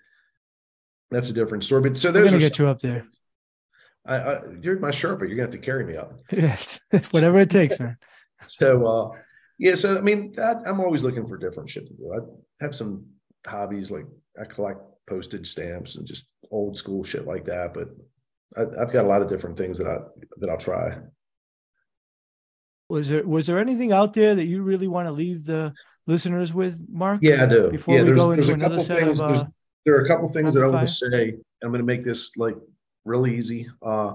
That's 1.11 1.29
a 1.31 1.33
different 1.33 1.65
story. 1.65 1.83
But 1.83 1.99
so 1.99 2.11
there's 2.11 2.31
gonna 2.31 2.41
get 2.41 2.59
you 2.59 2.67
up 2.67 2.81
there. 2.81 3.07
I, 4.07 4.17
I, 4.17 4.41
you're 4.63 4.79
my 4.79 4.91
Sherpa. 4.91 5.21
You're 5.21 5.31
gonna 5.31 5.43
have 5.43 5.51
to 5.51 5.59
carry 5.59 5.85
me 5.85 5.97
up. 5.97 6.13
Yes, 6.33 6.81
whatever 7.11 7.39
it 7.39 7.51
takes, 7.51 7.79
man. 7.79 7.97
so, 8.47 8.87
uh, 8.87 9.19
yeah. 9.59 9.75
So 9.75 9.99
I 9.99 10.01
mean, 10.01 10.33
that, 10.33 10.59
I'm 10.67 10.81
always 10.81 11.03
looking 11.03 11.27
for 11.27 11.37
different 11.37 11.69
shit 11.69 11.87
to 11.87 11.95
do. 11.95 12.15
I 12.15 12.65
have 12.65 12.75
some 12.75 13.07
hobbies 13.47 13.91
like 13.91 14.07
I 14.41 14.45
collect 14.45 14.81
postage 15.09 15.51
stamps 15.51 15.97
and 15.97 16.07
just 16.07 16.31
old 16.51 16.77
school 16.77 17.05
shit 17.05 17.27
like 17.27 17.45
that. 17.47 17.75
But 17.75 17.89
I, 18.57 18.83
I've 18.83 18.93
got 18.93 19.05
a 19.05 19.09
lot 19.09 19.23
of 19.23 19.29
different 19.29 19.59
things 19.59 19.79
that 19.79 19.87
I 19.87 19.99
that 20.39 20.49
I'll 20.49 20.59
try 20.59 20.99
was 22.88 23.09
there 23.09 23.27
was 23.27 23.46
there 23.46 23.59
anything 23.59 23.92
out 23.92 24.14
there 24.14 24.35
that 24.35 24.44
you 24.44 24.62
really 24.62 24.88
want 24.88 25.07
to 25.07 25.12
leave 25.12 25.44
the 25.44 25.74
listeners 26.07 26.55
with, 26.55 26.79
Mark? 26.90 27.20
Yeah, 27.22 27.44
I 27.44 27.46
do. 27.46 27.70
Before 27.70 27.94
yeah, 27.94 28.03
we 28.03 28.14
go 28.14 28.31
into 28.31 28.53
another 28.53 28.81
set 28.81 29.01
things, 29.01 29.11
of, 29.11 29.20
uh, 29.20 29.46
there 29.85 29.94
are 29.94 30.01
a 30.01 30.09
couple 30.09 30.29
things 30.29 30.55
that 30.55 30.64
I 30.64 30.68
want 30.68 30.88
to 30.88 30.94
say. 30.94 31.35
I'm 31.62 31.70
going 31.70 31.81
to 31.81 31.87
make 31.87 32.05
this 32.05 32.37
like 32.37 32.57
really 33.05 33.37
easy. 33.37 33.68
Uh, 33.83 34.14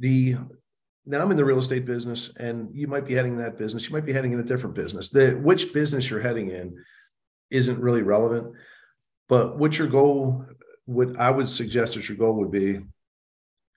the 0.00 0.36
now 1.06 1.20
I'm 1.20 1.30
in 1.30 1.36
the 1.36 1.44
real 1.44 1.58
estate 1.58 1.84
business, 1.84 2.32
and 2.36 2.68
you 2.72 2.86
might 2.86 3.06
be 3.06 3.14
heading 3.14 3.36
that 3.38 3.58
business. 3.58 3.88
You 3.88 3.94
might 3.94 4.06
be 4.06 4.12
heading 4.12 4.32
in 4.32 4.40
a 4.40 4.44
different 4.44 4.74
business. 4.74 5.10
The 5.10 5.32
which 5.32 5.72
business 5.72 6.08
you're 6.08 6.20
heading 6.20 6.50
in 6.50 6.76
isn't 7.50 7.80
really 7.80 8.02
relevant, 8.02 8.54
but 9.28 9.58
what 9.58 9.78
your 9.78 9.88
goal 9.88 10.46
what 10.88 11.18
I 11.18 11.30
would 11.30 11.50
suggest 11.50 11.94
that 11.94 12.08
your 12.08 12.16
goal 12.16 12.36
would 12.36 12.50
be 12.50 12.80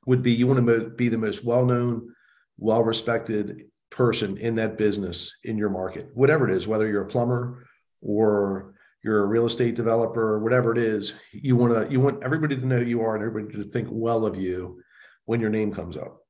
would 0.06 0.24
be 0.24 0.32
you 0.32 0.48
want 0.48 0.66
to 0.66 0.90
be 0.92 1.10
the 1.10 1.18
most 1.18 1.44
well 1.44 1.66
known, 1.66 2.16
well 2.58 2.84
respected 2.84 3.66
person 3.92 4.38
in 4.38 4.56
that 4.56 4.78
business 4.78 5.38
in 5.44 5.58
your 5.58 5.70
market, 5.70 6.10
whatever 6.14 6.50
it 6.50 6.56
is, 6.56 6.68
whether 6.68 6.88
you're 6.88 7.04
a 7.04 7.08
plumber 7.08 7.68
or 8.02 8.74
you're 9.04 9.24
a 9.24 9.28
real 9.28 9.46
estate 9.46 9.76
developer, 9.76 10.40
whatever 10.40 10.72
it 10.72 10.78
is, 10.78 11.14
you 11.32 11.56
want 11.56 11.74
to 11.74 11.92
you 11.92 12.00
want 12.00 12.24
everybody 12.24 12.56
to 12.56 12.66
know 12.66 12.80
who 12.80 12.86
you 12.86 13.02
are 13.02 13.16
and 13.16 13.24
everybody 13.24 13.62
to 13.62 13.70
think 13.70 13.88
well 13.92 14.26
of 14.26 14.36
you 14.36 14.82
when 15.26 15.40
your 15.40 15.50
name 15.50 15.74
comes 15.74 15.98
up. 15.98 16.22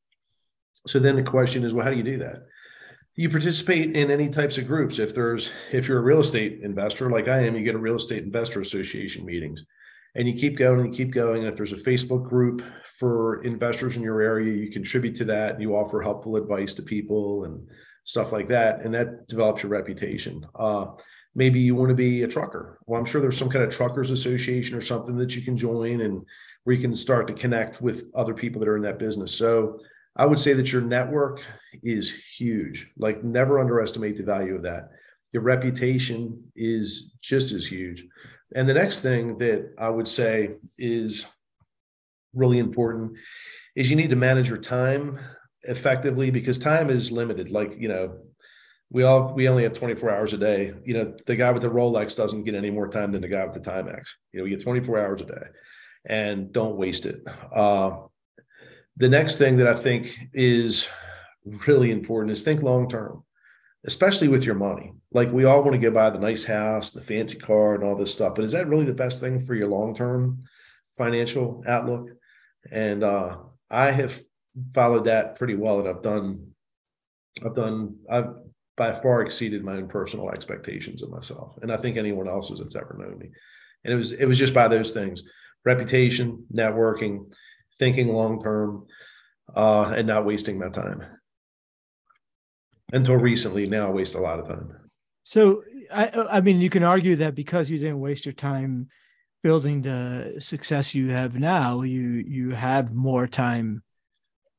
So 0.88 1.00
then 1.00 1.16
the 1.16 1.24
question 1.24 1.64
is, 1.64 1.74
well, 1.74 1.84
how 1.84 1.92
do 1.92 1.98
you 1.98 2.04
do 2.04 2.18
that? 2.20 2.44
You 3.16 3.30
participate 3.30 3.96
in 3.96 4.10
any 4.10 4.30
types 4.30 4.58
of 4.58 4.68
groups. 4.68 4.98
If 4.98 5.14
there's 5.14 5.52
if 5.72 5.88
you're 5.88 6.00
a 6.00 6.04
real 6.04 6.22
estate 6.22 6.62
investor 6.64 7.10
like 7.10 7.28
I 7.28 7.46
am, 7.46 7.56
you 7.56 7.64
get 7.64 7.76
a 7.76 7.80
real 7.80 7.96
estate 7.96 8.24
investor 8.24 8.62
association 8.62 9.26
meetings 9.26 9.64
and 10.16 10.28
you 10.28 10.34
keep 10.34 10.58
going 10.58 10.80
and 10.80 10.94
you 10.94 11.06
keep 11.06 11.14
going. 11.14 11.40
And 11.40 11.48
if 11.48 11.56
there's 11.56 11.74
a 11.74 11.78
Facebook 11.78 12.24
group 12.28 12.64
for 13.00 13.44
investors 13.44 13.96
in 13.96 14.02
your 14.02 14.22
area, 14.22 14.54
you 14.54 14.70
contribute 14.72 15.16
to 15.16 15.26
that 15.26 15.54
and 15.54 15.62
you 15.62 15.76
offer 15.76 16.02
helpful 16.02 16.36
advice 16.36 16.74
to 16.76 16.84
people 16.84 17.46
and 17.46 17.68
stuff 18.04 18.32
like 18.32 18.48
that. 18.50 18.82
And 18.82 18.94
that 18.94 19.28
develops 19.28 19.64
your 19.64 19.72
reputation. 19.72 20.46
Uh, 20.56 20.88
maybe 21.34 21.60
you 21.60 21.76
want 21.76 21.90
to 21.90 21.96
be 21.96 22.24
a 22.24 22.28
trucker. 22.28 22.80
Well, 22.86 23.00
I'm 23.00 23.06
sure 23.06 23.22
there's 23.22 23.38
some 23.38 23.50
kind 23.50 23.64
of 23.64 23.74
truckers 23.74 24.12
association 24.12 24.78
or 24.78 24.82
something 24.82 25.16
that 25.18 25.36
you 25.36 25.42
can 25.42 25.58
join 25.58 26.02
and 26.02 26.26
where 26.64 26.76
you 26.76 26.82
can 26.82 26.96
start 26.96 27.28
to 27.28 27.34
connect 27.34 27.82
with 27.82 28.06
other 28.14 28.34
people 28.34 28.60
that 28.60 28.68
are 28.68 28.76
in 28.76 28.84
that 28.84 29.00
business. 29.00 29.34
So 29.34 29.80
I 30.16 30.26
would 30.26 30.40
say 30.40 30.54
that 30.54 30.72
your 30.72 30.82
network 30.82 31.44
is 31.84 32.12
huge. 32.38 32.92
Like 32.98 33.24
never 33.24 33.60
underestimate 33.60 34.18
the 34.18 34.24
value 34.24 34.56
of 34.56 34.64
that. 34.64 34.90
Your 35.32 35.44
reputation 35.44 36.52
is 36.56 37.14
just 37.22 37.54
as 37.54 37.66
huge. 37.66 38.06
And 38.54 38.68
the 38.68 38.74
next 38.74 39.02
thing 39.02 39.38
that 39.38 39.74
I 39.78 39.90
would 39.90 40.08
say 40.08 40.56
is 40.78 41.26
really 42.34 42.60
important 42.60 43.14
is 43.76 43.90
you 43.90 43.96
need 43.96 44.10
to 44.10 44.16
manage 44.16 44.50
your 44.50 44.58
time 44.58 45.20
effectively 45.64 46.32
because 46.32 46.58
time 46.58 46.90
is 46.90 47.12
limited. 47.12 47.50
Like, 47.50 47.78
you 47.78 47.88
know, 47.88 48.20
we 48.90 49.04
all 49.04 49.34
we 49.34 49.48
only 49.48 49.64
have 49.64 49.74
24 49.74 50.12
hours 50.12 50.34
a 50.34 50.38
day. 50.38 50.74
You 50.84 50.94
know, 50.94 51.16
the 51.26 51.36
guy 51.36 51.52
with 51.52 51.62
the 51.62 51.70
Rolex 51.70 52.16
doesn't 52.16 52.44
get 52.44 52.56
any 52.56 52.70
more 52.70 52.90
time 52.90 53.12
than 53.12 53.22
the 53.22 53.30
guy 53.30 53.46
with 53.46 53.54
the 53.54 53.72
Timex. 53.72 54.10
You 54.34 54.40
know, 54.40 54.44
we 54.44 54.50
get 54.50 54.62
24 54.62 55.00
hours 55.00 55.22
a 55.22 55.26
day 55.26 55.48
and 56.06 56.52
don't 56.52 56.76
waste 56.76 57.06
it. 57.06 57.22
Uh, 57.56 57.92
the 58.98 59.10
next 59.10 59.38
thing 59.38 59.58
that 59.58 59.68
I 59.68 59.76
think 59.76 60.18
is 60.34 60.90
really 61.68 61.92
important 61.92 62.32
is 62.32 62.44
think 62.44 62.62
long 62.62 62.90
term 62.90 63.24
especially 63.86 64.28
with 64.28 64.44
your 64.44 64.56
money. 64.56 64.94
Like 65.12 65.32
we 65.32 65.46
all 65.46 65.64
want 65.64 65.74
to 65.74 65.80
go 65.80 65.92
buy 65.92 66.10
the 66.10 66.20
nice 66.20 66.44
house, 66.44 66.92
the 66.92 67.02
fancy 67.02 67.38
car, 67.38 67.76
and 67.76 67.84
all 67.84 67.96
this 67.96 68.14
stuff. 68.14 68.36
But 68.36 68.46
is 68.46 68.52
that 68.52 68.68
really 68.68 68.86
the 68.86 68.94
best 68.94 69.20
thing 69.20 69.42
for 69.42 69.56
your 69.56 69.68
long 69.68 69.96
term 69.96 70.44
financial 70.98 71.64
outlook? 71.68 72.10
And 72.72 73.04
uh, 73.04 73.38
I 73.70 73.92
have 73.92 74.20
followed 74.74 75.06
that 75.06 75.36
pretty 75.38 75.56
well, 75.56 75.80
and 75.80 75.90
I've 75.90 76.04
done, 76.04 76.48
I've 77.44 77.56
done, 77.56 77.96
I've 78.10 78.30
by 78.78 78.94
far 78.94 79.22
exceeded 79.22 79.64
my 79.64 79.74
own 79.74 79.88
personal 79.88 80.30
expectations 80.30 81.02
of 81.02 81.10
myself, 81.10 81.58
and 81.62 81.72
I 81.72 81.78
think 81.78 81.98
anyone 81.98 82.28
else's 82.28 82.60
that's 82.60 82.76
ever 82.76 82.96
known 82.98 83.18
me. 83.18 83.30
And 83.84 83.94
it 83.94 83.98
was 83.98 84.12
it 84.12 84.26
was 84.26 84.38
just 84.38 84.54
by 84.54 84.68
those 84.68 84.92
things: 84.92 85.24
reputation, 85.66 86.46
networking, 86.54 87.34
thinking 87.80 88.10
long 88.10 88.40
term, 88.42 88.86
uh, 89.56 89.94
and 89.98 90.08
not 90.08 90.26
wasting 90.26 90.60
my 90.60 90.70
time 90.70 91.04
until 92.92 93.16
recently. 93.16 93.66
Now 93.66 93.88
I 93.88 93.92
waste 93.92 94.16
a 94.16 94.20
lot 94.20 94.40
of 94.40 94.48
time. 94.48 94.76
So 95.24 95.64
I 95.94 96.10
I 96.10 96.42
mean 96.42 96.62
you 96.62 96.70
can 96.70 96.84
argue 96.84 97.16
that 97.18 97.36
because 97.36 97.70
you 97.70 97.78
didn't 97.78 98.00
waste 98.00 98.26
your 98.26 98.34
time 98.34 98.90
building 99.44 99.82
the 99.82 100.36
success 100.40 100.94
you 100.94 101.10
have 101.10 101.38
now, 101.38 101.82
you 101.82 102.24
you 102.28 102.52
have 102.52 102.94
more 102.94 103.28
time 103.28 103.84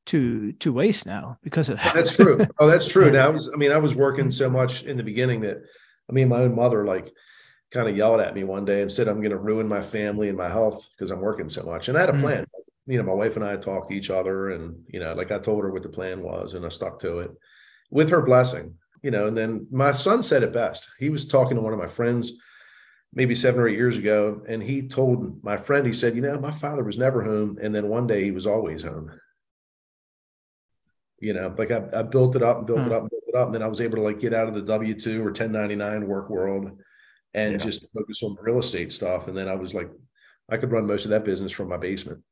to 0.06 0.52
to 0.52 0.72
waste 0.72 1.06
now 1.06 1.38
because 1.42 1.68
of 1.68 1.76
that. 1.76 1.94
That's 1.94 2.16
true. 2.16 2.44
Oh, 2.58 2.66
that's 2.66 2.88
true. 2.88 3.10
Now 3.12 3.26
I 3.26 3.30
was 3.30 3.50
I 3.52 3.56
mean 3.56 3.72
I 3.72 3.78
was 3.78 3.94
working 3.94 4.30
so 4.30 4.50
much 4.50 4.82
in 4.82 4.96
the 4.96 5.02
beginning 5.02 5.42
that 5.42 5.58
I 6.08 6.12
mean 6.12 6.28
my 6.28 6.40
own 6.40 6.54
mother 6.54 6.84
like 6.84 7.12
kind 7.70 7.88
of 7.88 7.96
yelled 7.96 8.20
at 8.20 8.34
me 8.34 8.44
one 8.44 8.64
day 8.64 8.82
and 8.82 8.90
said 8.90 9.08
I'm 9.08 9.20
going 9.20 9.30
to 9.30 9.38
ruin 9.38 9.66
my 9.66 9.80
family 9.80 10.28
and 10.28 10.36
my 10.36 10.48
health 10.48 10.86
because 10.90 11.10
I'm 11.10 11.20
working 11.20 11.48
so 11.48 11.62
much. 11.62 11.88
And 11.88 11.96
I 11.96 12.00
had 12.00 12.10
a 12.10 12.12
mm. 12.12 12.20
plan. 12.20 12.42
Mm-hmm. 12.42 12.92
You 12.92 12.98
know, 12.98 13.04
my 13.04 13.14
wife 13.14 13.36
and 13.36 13.44
I 13.44 13.56
talked 13.56 13.90
to 13.90 13.96
each 13.96 14.10
other 14.10 14.50
and 14.50 14.84
you 14.88 15.00
know, 15.00 15.14
like 15.14 15.30
I 15.30 15.38
told 15.38 15.62
her 15.62 15.70
what 15.70 15.82
the 15.82 15.88
plan 15.88 16.22
was 16.22 16.54
and 16.54 16.66
I 16.66 16.68
stuck 16.68 16.98
to 17.00 17.20
it 17.20 17.30
with 17.92 18.10
her 18.10 18.22
blessing, 18.22 18.74
you 19.02 19.12
know. 19.12 19.28
And 19.28 19.36
then 19.36 19.68
my 19.70 19.92
son 19.92 20.24
said 20.24 20.42
it 20.42 20.52
best. 20.52 20.90
He 20.98 21.10
was 21.10 21.28
talking 21.28 21.56
to 21.56 21.62
one 21.62 21.72
of 21.72 21.78
my 21.78 21.86
friends 21.86 22.32
maybe 23.14 23.34
seven 23.34 23.60
or 23.60 23.68
eight 23.68 23.76
years 23.76 23.98
ago, 23.98 24.42
and 24.48 24.62
he 24.62 24.88
told 24.88 25.44
my 25.44 25.56
friend, 25.56 25.86
he 25.86 25.92
said, 25.92 26.16
You 26.16 26.22
know, 26.22 26.40
my 26.40 26.50
father 26.50 26.82
was 26.82 26.98
never 26.98 27.22
home. 27.22 27.58
And 27.62 27.72
then 27.72 27.88
one 27.88 28.06
day 28.06 28.24
he 28.24 28.30
was 28.32 28.46
always 28.46 28.82
home. 28.82 29.12
You 31.20 31.34
know, 31.34 31.54
like 31.56 31.70
I, 31.70 31.84
I 31.92 32.02
built 32.02 32.34
it 32.34 32.42
up 32.42 32.58
and 32.58 32.66
built 32.66 32.80
it 32.80 32.86
hmm. 32.86 32.92
up 32.92 33.02
and 33.02 33.10
built 33.10 33.22
it 33.28 33.36
up. 33.36 33.46
And 33.46 33.54
then 33.54 33.62
I 33.62 33.68
was 33.68 33.80
able 33.80 33.96
to 33.96 34.02
like 34.02 34.18
get 34.18 34.34
out 34.34 34.48
of 34.48 34.54
the 34.54 34.62
W 34.62 34.98
2 34.98 35.20
or 35.20 35.26
1099 35.26 36.08
work 36.08 36.30
world 36.30 36.80
and 37.34 37.52
yeah. 37.52 37.58
just 37.58 37.86
focus 37.94 38.22
on 38.24 38.36
real 38.40 38.58
estate 38.58 38.92
stuff. 38.92 39.28
And 39.28 39.36
then 39.36 39.48
I 39.48 39.54
was 39.54 39.72
like, 39.72 39.88
I 40.50 40.56
could 40.56 40.72
run 40.72 40.86
most 40.86 41.04
of 41.04 41.10
that 41.10 41.24
business 41.24 41.52
from 41.52 41.68
my 41.68 41.76
basement. 41.76 42.22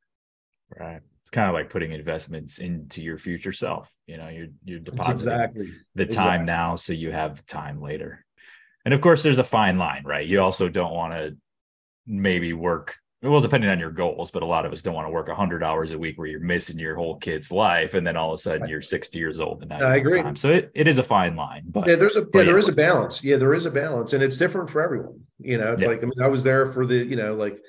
Right 0.77 1.01
kind 1.29 1.47
of 1.47 1.53
like 1.53 1.69
putting 1.69 1.91
investments 1.91 2.59
into 2.59 3.01
your 3.01 3.17
future 3.17 3.51
self. 3.51 3.93
You 4.07 4.17
know, 4.17 4.27
you're 4.27 4.47
you're 4.63 4.79
depositing 4.79 5.13
exactly. 5.13 5.71
the 5.95 6.05
time 6.05 6.41
exactly. 6.41 6.45
now 6.45 6.75
so 6.75 6.93
you 6.93 7.11
have 7.11 7.37
the 7.37 7.43
time 7.43 7.81
later. 7.81 8.25
And 8.83 8.93
of 8.93 9.01
course, 9.01 9.23
there's 9.23 9.39
a 9.39 9.43
fine 9.43 9.77
line, 9.77 10.03
right? 10.05 10.25
You 10.25 10.41
also 10.41 10.67
don't 10.67 10.93
want 10.93 11.13
to 11.13 11.37
maybe 12.07 12.53
work 12.53 12.97
well, 13.23 13.39
depending 13.39 13.69
on 13.69 13.77
your 13.77 13.91
goals, 13.91 14.31
but 14.31 14.41
a 14.41 14.47
lot 14.47 14.65
of 14.65 14.71
us 14.71 14.81
don't 14.81 14.95
want 14.95 15.05
to 15.05 15.11
work 15.11 15.27
100 15.27 15.63
hours 15.63 15.91
a 15.91 15.97
week 15.97 16.17
where 16.17 16.27
you're 16.27 16.39
missing 16.39 16.79
your 16.79 16.95
whole 16.95 17.17
kid's 17.17 17.51
life, 17.51 17.93
and 17.93 18.05
then 18.05 18.17
all 18.17 18.33
of 18.33 18.39
a 18.39 18.41
sudden 18.41 18.67
you're 18.67 18.81
60 18.81 19.19
years 19.19 19.39
old 19.39 19.61
and 19.61 19.69
now 19.69 19.85
I 19.85 19.97
agree. 19.97 20.23
Time. 20.23 20.35
So 20.35 20.49
it, 20.49 20.71
it 20.73 20.87
is 20.87 20.97
a 20.97 21.03
fine 21.03 21.35
line, 21.35 21.65
but 21.67 21.87
yeah, 21.87 21.95
there's 21.95 22.15
a 22.15 22.25
yeah, 22.33 22.43
there 22.43 22.57
is 22.57 22.67
a 22.67 22.73
balance. 22.73 23.23
Yeah, 23.23 23.37
there 23.37 23.53
is 23.53 23.67
a 23.67 23.71
balance, 23.71 24.13
and 24.13 24.23
it's 24.23 24.37
different 24.37 24.71
for 24.71 24.81
everyone. 24.81 25.19
You 25.37 25.59
know, 25.59 25.73
it's 25.73 25.83
yeah. 25.83 25.89
like 25.89 25.99
I 25.99 26.05
mean, 26.05 26.21
I 26.21 26.29
was 26.29 26.43
there 26.43 26.65
for 26.65 26.87
the 26.87 26.95
you 26.95 27.15
know 27.15 27.35
like 27.35 27.61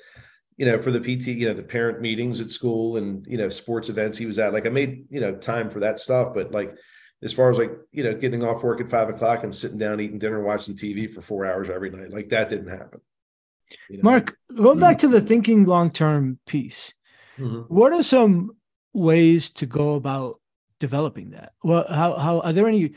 you 0.57 0.65
know, 0.65 0.79
for 0.79 0.91
the 0.91 0.99
PT, 0.99 1.27
you 1.27 1.47
know, 1.47 1.53
the 1.53 1.63
parent 1.63 2.01
meetings 2.01 2.41
at 2.41 2.49
school 2.49 2.97
and, 2.97 3.25
you 3.27 3.37
know, 3.37 3.49
sports 3.49 3.89
events 3.89 4.17
he 4.17 4.25
was 4.25 4.39
at. 4.39 4.53
Like 4.53 4.65
I 4.65 4.69
made, 4.69 5.05
you 5.09 5.19
know, 5.19 5.35
time 5.35 5.69
for 5.69 5.79
that 5.79 5.99
stuff. 5.99 6.33
But 6.33 6.51
like, 6.51 6.75
as 7.23 7.33
far 7.33 7.49
as 7.49 7.57
like, 7.57 7.71
you 7.91 8.03
know, 8.03 8.13
getting 8.13 8.43
off 8.43 8.63
work 8.63 8.81
at 8.81 8.89
five 8.89 9.09
o'clock 9.09 9.43
and 9.43 9.55
sitting 9.55 9.77
down, 9.77 9.99
eating 9.99 10.19
dinner, 10.19 10.41
watching 10.41 10.75
TV 10.75 11.11
for 11.11 11.21
four 11.21 11.45
hours 11.45 11.69
every 11.69 11.89
night, 11.89 12.11
like 12.11 12.29
that 12.29 12.49
didn't 12.49 12.67
happen. 12.67 12.99
You 13.89 13.97
know? 13.97 14.03
Mark, 14.03 14.37
going 14.55 14.79
back 14.79 14.99
to 14.99 15.07
the 15.07 15.21
thinking 15.21 15.65
long 15.65 15.89
term 15.89 16.37
piece, 16.45 16.93
mm-hmm. 17.37 17.73
what 17.73 17.93
are 17.93 18.03
some 18.03 18.51
ways 18.93 19.49
to 19.51 19.65
go 19.65 19.95
about 19.95 20.39
developing 20.79 21.31
that? 21.31 21.53
Well, 21.63 21.85
how, 21.87 22.17
how 22.17 22.39
are 22.41 22.53
there 22.53 22.67
any 22.67 22.93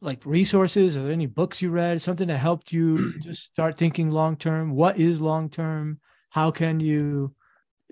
like 0.00 0.24
resources? 0.26 0.96
Are 0.96 1.02
there 1.02 1.12
any 1.12 1.26
books 1.26 1.62
you 1.62 1.70
read, 1.70 2.00
something 2.02 2.28
that 2.28 2.36
helped 2.36 2.70
you 2.70 3.18
just 3.20 3.44
start 3.44 3.78
thinking 3.78 4.10
long 4.10 4.36
term? 4.36 4.72
What 4.72 4.98
is 4.98 5.20
long 5.20 5.48
term? 5.48 6.00
How 6.34 6.50
can 6.50 6.80
you 6.80 7.32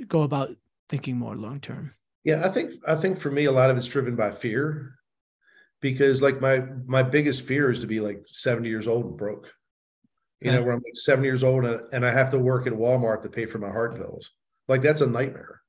go 0.09 0.23
about 0.23 0.51
thinking 0.89 1.17
more 1.17 1.37
long 1.37 1.61
term 1.61 1.95
yeah 2.25 2.45
i 2.45 2.49
think 2.49 2.73
i 2.89 2.95
think 2.95 3.17
for 3.17 3.31
me 3.31 3.45
a 3.45 3.53
lot 3.53 3.71
of 3.71 3.77
it's 3.77 3.87
driven 3.87 4.17
by 4.17 4.31
fear. 4.31 4.97
Because 5.81 6.23
like 6.23 6.41
my 6.41 6.63
my 6.87 7.03
biggest 7.03 7.43
fear 7.43 7.69
is 7.69 7.81
to 7.81 7.89
be 7.89 7.99
like 7.99 8.23
70 8.27 8.69
years 8.69 8.87
old 8.87 9.05
and 9.05 9.17
broke. 9.17 9.53
You 10.41 10.53
know 10.53 10.63
where 10.63 10.75
i'm 10.75 10.83
like 10.85 10.97
70 10.97 11.27
years 11.27 11.43
old 11.43 11.65
and 11.65 12.07
i 12.07 12.13
have 12.13 12.31
to 12.31 12.39
work 12.39 12.69
at 12.69 12.73
walmart 12.73 13.23
to 13.23 13.29
pay 13.29 13.47
for 13.47 13.59
my 13.59 13.71
heart 13.71 13.97
pills 13.97 14.31
like 14.69 14.83
that's 14.83 15.01
a 15.01 15.07
nightmare. 15.07 15.61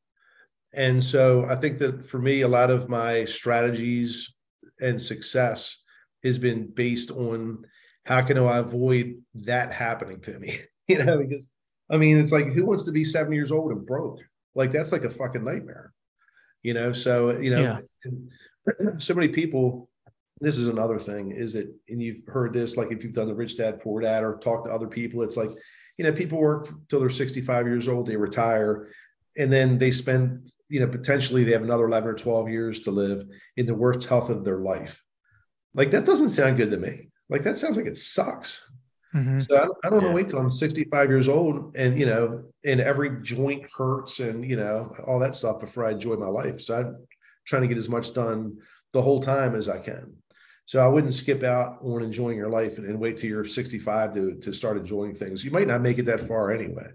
And 0.72 1.04
so 1.04 1.46
i 1.46 1.56
think 1.56 1.80
that 1.80 2.08
for 2.08 2.20
me 2.20 2.42
a 2.42 2.48
lot 2.48 2.70
of 2.70 2.90
my 2.90 3.26
strategies 3.26 4.36
and 4.80 5.02
success 5.02 5.78
has 6.24 6.38
been 6.38 6.68
based 6.68 7.10
on 7.10 7.66
how 8.06 8.22
can 8.22 8.38
i 8.38 8.58
avoid 8.58 9.22
that 9.34 9.72
happening 9.72 10.22
to 10.22 10.40
me? 10.40 10.60
You 10.88 11.00
know 11.00 11.18
because 11.18 11.54
I 11.94 11.98
mean, 11.98 12.18
it's 12.18 12.32
like 12.32 12.48
who 12.48 12.66
wants 12.66 12.84
to 12.84 12.92
be 12.92 13.06
seven 13.06 13.34
years 13.34 13.52
old 13.52 13.72
and 13.72 13.86
broke? 13.86 14.20
Like 14.56 14.72
that's 14.72 14.92
like 14.92 15.04
a 15.04 15.12
fucking 15.12 15.44
nightmare. 15.44 15.94
You 16.64 16.74
know, 16.74 16.92
so 16.92 17.38
you 17.38 17.52
know, 17.52 17.80
yeah. 18.04 18.90
so 18.98 19.14
many 19.14 19.28
people. 19.28 19.90
This 20.42 20.58
is 20.58 20.68
another 20.68 20.98
thing 20.98 21.32
is 21.32 21.54
that, 21.54 21.72
and 21.88 22.02
you've 22.02 22.24
heard 22.28 22.52
this, 22.52 22.76
like 22.76 22.92
if 22.92 23.04
you've 23.04 23.14
done 23.14 23.28
the 23.28 23.36
rich 23.36 23.56
dad 23.56 23.80
poor 23.80 24.02
dad 24.02 24.24
or 24.24 24.40
talked 24.40 24.66
to 24.66 24.72
other 24.74 24.88
people, 24.88 25.22
it's 25.22 25.38
like, 25.38 25.52
you 25.98 26.04
know, 26.04 26.12
people 26.12 26.40
work 26.40 26.68
till 26.90 27.00
they're 27.00 27.10
65 27.10 27.68
years 27.68 27.88
old, 27.88 28.08
they 28.08 28.18
retire, 28.18 28.90
and 29.38 29.54
then 29.54 29.78
they 29.78 29.92
spend, 29.92 30.52
you 30.68 30.80
know, 30.82 30.88
potentially 30.88 31.44
they 31.44 31.52
have 31.52 31.62
another 31.62 31.86
11 31.86 32.10
or 32.10 32.14
12 32.16 32.50
years 32.50 32.80
to 32.82 32.92
live 32.92 33.24
in 33.56 33.68
the 33.68 33.76
worst 33.76 34.06
health 34.10 34.30
of 34.30 34.44
their 34.44 34.58
life. 34.58 35.02
Like 35.76 35.92
that 35.92 36.06
doesn't 36.06 36.32
sound 36.32 36.58
good 36.58 36.72
to 36.72 36.78
me. 36.78 37.12
Like 37.30 37.44
that 37.44 37.58
sounds 37.58 37.78
like 37.78 37.86
it 37.86 37.98
sucks. 37.98 38.70
Mm-hmm. 39.14 39.40
So 39.40 39.56
I, 39.58 39.88
I 39.88 39.90
don't 39.90 40.02
want 40.02 40.08
to 40.08 40.12
wait 40.12 40.30
till 40.30 40.40
I'm 40.40 40.50
65 40.50 41.10
years 41.10 41.30
old 41.30 41.76
and 41.76 42.00
you 42.00 42.06
know, 42.06 42.46
and 42.66 42.82
every 42.82 43.22
joint 43.22 43.70
hurts 43.78 44.20
and 44.20 44.48
you 44.48 44.56
know 44.56 44.96
all 45.06 45.20
that 45.20 45.36
stuff 45.36 45.60
before 45.60 45.86
I 45.86 45.92
enjoy 45.92 46.16
my 46.16 46.28
life. 46.28 46.62
So 46.62 46.76
I'm 46.76 47.08
trying 47.46 47.62
to 47.62 47.68
get 47.68 47.78
as 47.78 47.90
much 47.90 48.14
done 48.14 48.58
the 48.92 49.02
whole 49.02 49.22
time 49.22 49.56
as 49.56 49.70
I 49.70 49.80
can. 49.80 50.16
So 50.66 50.84
I 50.84 50.88
wouldn't 50.88 51.14
skip 51.14 51.44
out 51.44 51.80
on 51.82 52.02
enjoying 52.02 52.38
your 52.38 52.50
life 52.50 52.78
and, 52.78 52.88
and 52.88 53.00
wait 53.00 53.18
till 53.18 53.30
you're 53.30 53.46
65 53.46 54.14
to 54.14 54.36
to 54.36 54.54
start 54.54 54.78
enjoying 54.78 55.14
things. 55.14 55.44
You 55.44 55.52
might 55.52 55.68
not 55.68 55.82
make 55.82 56.00
it 56.00 56.06
that 56.06 56.28
far 56.28 56.52
anyway. 56.52 56.88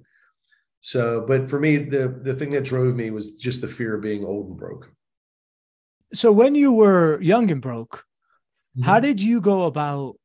So, 0.81 1.25
but 1.27 1.51
for 1.51 1.61
me, 1.61 1.77
the 1.77 2.09
the 2.23 2.35
thing 2.35 2.51
that 2.51 2.65
drove 2.65 2.95
me 2.95 3.11
was 3.11 3.33
just 3.33 3.61
the 3.61 3.69
fear 3.69 3.95
of 3.95 4.03
being 4.03 4.25
old 4.25 4.49
and 4.49 4.57
broke. 4.57 4.91
So 6.15 6.33
when 6.33 6.55
you 6.55 6.73
were 6.73 7.21
young 7.21 7.51
and 7.51 7.61
broke, 7.61 8.05
mm-hmm. 8.77 8.83
how 8.83 8.99
did 8.99 9.21
you 9.21 9.41
go 9.41 9.65
about 9.65 10.17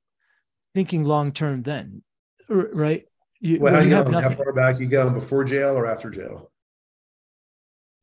thinking 0.74 1.04
long 1.04 1.32
term 1.32 1.64
then, 1.64 2.04
right? 2.50 3.06
You, 3.40 3.60
well, 3.60 3.74
how 3.74 3.82
you, 3.82 3.94
have 3.94 4.10
nothing. 4.10 4.32
How 4.32 4.36
far 4.44 4.54
back 4.54 4.80
you 4.80 4.88
go 4.88 5.10
before 5.10 5.44
jail 5.44 5.78
or 5.78 5.86
after 5.86 6.10
jail? 6.10 6.50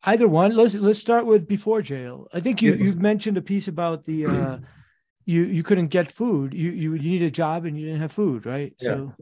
Either 0.03 0.29
one. 0.29 0.55
Let's 0.55 0.75
let's 0.75 0.99
start 0.99 1.27
with 1.27 1.49
before 1.49 1.83
jail. 1.83 2.27
I 2.33 2.41
think 2.41 2.62
you 2.62 2.73
yeah. 2.73 2.85
you've 2.85 3.01
mentioned 3.01 3.37
a 3.37 3.43
piece 3.43 3.68
about 3.68 4.05
the 4.05 4.27
uh, 4.27 4.59
you 5.25 5.45
you 5.45 5.62
couldn't 5.62 5.89
get 5.89 6.11
food. 6.11 6.55
You 6.55 6.71
you 6.71 6.95
you 6.95 7.11
need 7.11 7.23
a 7.23 7.31
job 7.31 7.64
and 7.64 7.79
you 7.79 7.87
didn't 7.87 8.01
have 8.01 8.12
food, 8.12 8.47
right? 8.47 8.75
Yeah. 8.81 8.87
So, 8.87 9.14